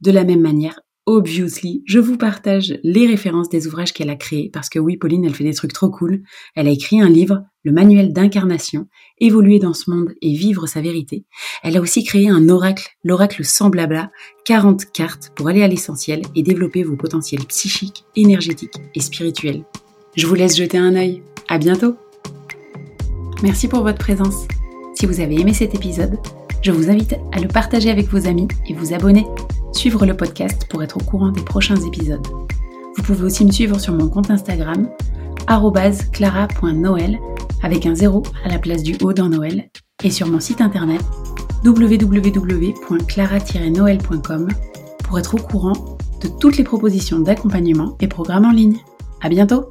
De 0.00 0.12
la 0.12 0.22
même 0.22 0.40
manière, 0.40 0.78
obviously, 1.10 1.82
je 1.86 1.98
vous 1.98 2.16
partage 2.16 2.78
les 2.84 3.06
références 3.06 3.48
des 3.48 3.66
ouvrages 3.66 3.92
qu'elle 3.92 4.10
a 4.10 4.16
créés 4.16 4.48
parce 4.52 4.68
que 4.68 4.78
oui, 4.78 4.96
Pauline, 4.96 5.24
elle 5.24 5.34
fait 5.34 5.44
des 5.44 5.54
trucs 5.54 5.72
trop 5.72 5.90
cool. 5.90 6.22
Elle 6.54 6.68
a 6.68 6.70
écrit 6.70 7.00
un 7.00 7.08
livre, 7.08 7.42
Le 7.64 7.72
manuel 7.72 8.12
d'incarnation, 8.12 8.86
évoluer 9.18 9.58
dans 9.58 9.74
ce 9.74 9.90
monde 9.90 10.14
et 10.22 10.32
vivre 10.32 10.66
sa 10.66 10.80
vérité. 10.80 11.24
Elle 11.62 11.76
a 11.76 11.80
aussi 11.80 12.04
créé 12.04 12.28
un 12.28 12.48
oracle, 12.48 12.88
l'oracle 13.04 13.44
sans 13.44 13.70
blabla, 13.70 14.10
40 14.44 14.92
cartes 14.92 15.32
pour 15.34 15.48
aller 15.48 15.62
à 15.62 15.68
l'essentiel 15.68 16.22
et 16.34 16.42
développer 16.42 16.84
vos 16.84 16.96
potentiels 16.96 17.44
psychiques, 17.46 18.04
énergétiques 18.16 18.78
et 18.94 19.00
spirituels. 19.00 19.64
Je 20.16 20.26
vous 20.26 20.34
laisse 20.34 20.56
jeter 20.56 20.78
un 20.78 20.94
œil. 20.94 21.22
À 21.48 21.58
bientôt! 21.58 21.96
Merci 23.42 23.68
pour 23.68 23.82
votre 23.82 23.98
présence. 23.98 24.46
Si 24.94 25.06
vous 25.06 25.20
avez 25.20 25.40
aimé 25.40 25.54
cet 25.54 25.74
épisode, 25.74 26.18
je 26.62 26.72
vous 26.72 26.90
invite 26.90 27.16
à 27.32 27.40
le 27.40 27.48
partager 27.48 27.90
avec 27.90 28.06
vos 28.08 28.26
amis 28.26 28.48
et 28.68 28.74
vous 28.74 28.94
abonner 28.94 29.24
suivre 29.72 30.06
le 30.06 30.16
podcast 30.16 30.66
pour 30.68 30.82
être 30.82 30.96
au 30.96 31.04
courant 31.04 31.30
des 31.30 31.42
prochains 31.42 31.76
épisodes. 31.76 32.26
Vous 32.96 33.02
pouvez 33.02 33.24
aussi 33.24 33.44
me 33.44 33.52
suivre 33.52 33.78
sur 33.78 33.92
mon 33.94 34.08
compte 34.08 34.30
Instagram, 34.30 34.88
clara.noël, 36.12 37.18
avec 37.62 37.84
un 37.86 37.94
zéro 37.94 38.24
à 38.44 38.48
la 38.48 38.58
place 38.58 38.82
du 38.82 38.96
haut 39.02 39.12
dans 39.12 39.28
Noël, 39.28 39.70
et 40.02 40.10
sur 40.10 40.26
mon 40.26 40.40
site 40.40 40.60
internet 40.60 41.00
www.clara-noël.com 41.64 44.48
pour 45.04 45.18
être 45.18 45.34
au 45.34 45.38
courant 45.38 45.98
de 46.22 46.28
toutes 46.40 46.56
les 46.56 46.64
propositions 46.64 47.18
d'accompagnement 47.18 47.98
et 48.00 48.08
programmes 48.08 48.46
en 48.46 48.52
ligne. 48.52 48.78
À 49.20 49.28
bientôt! 49.28 49.66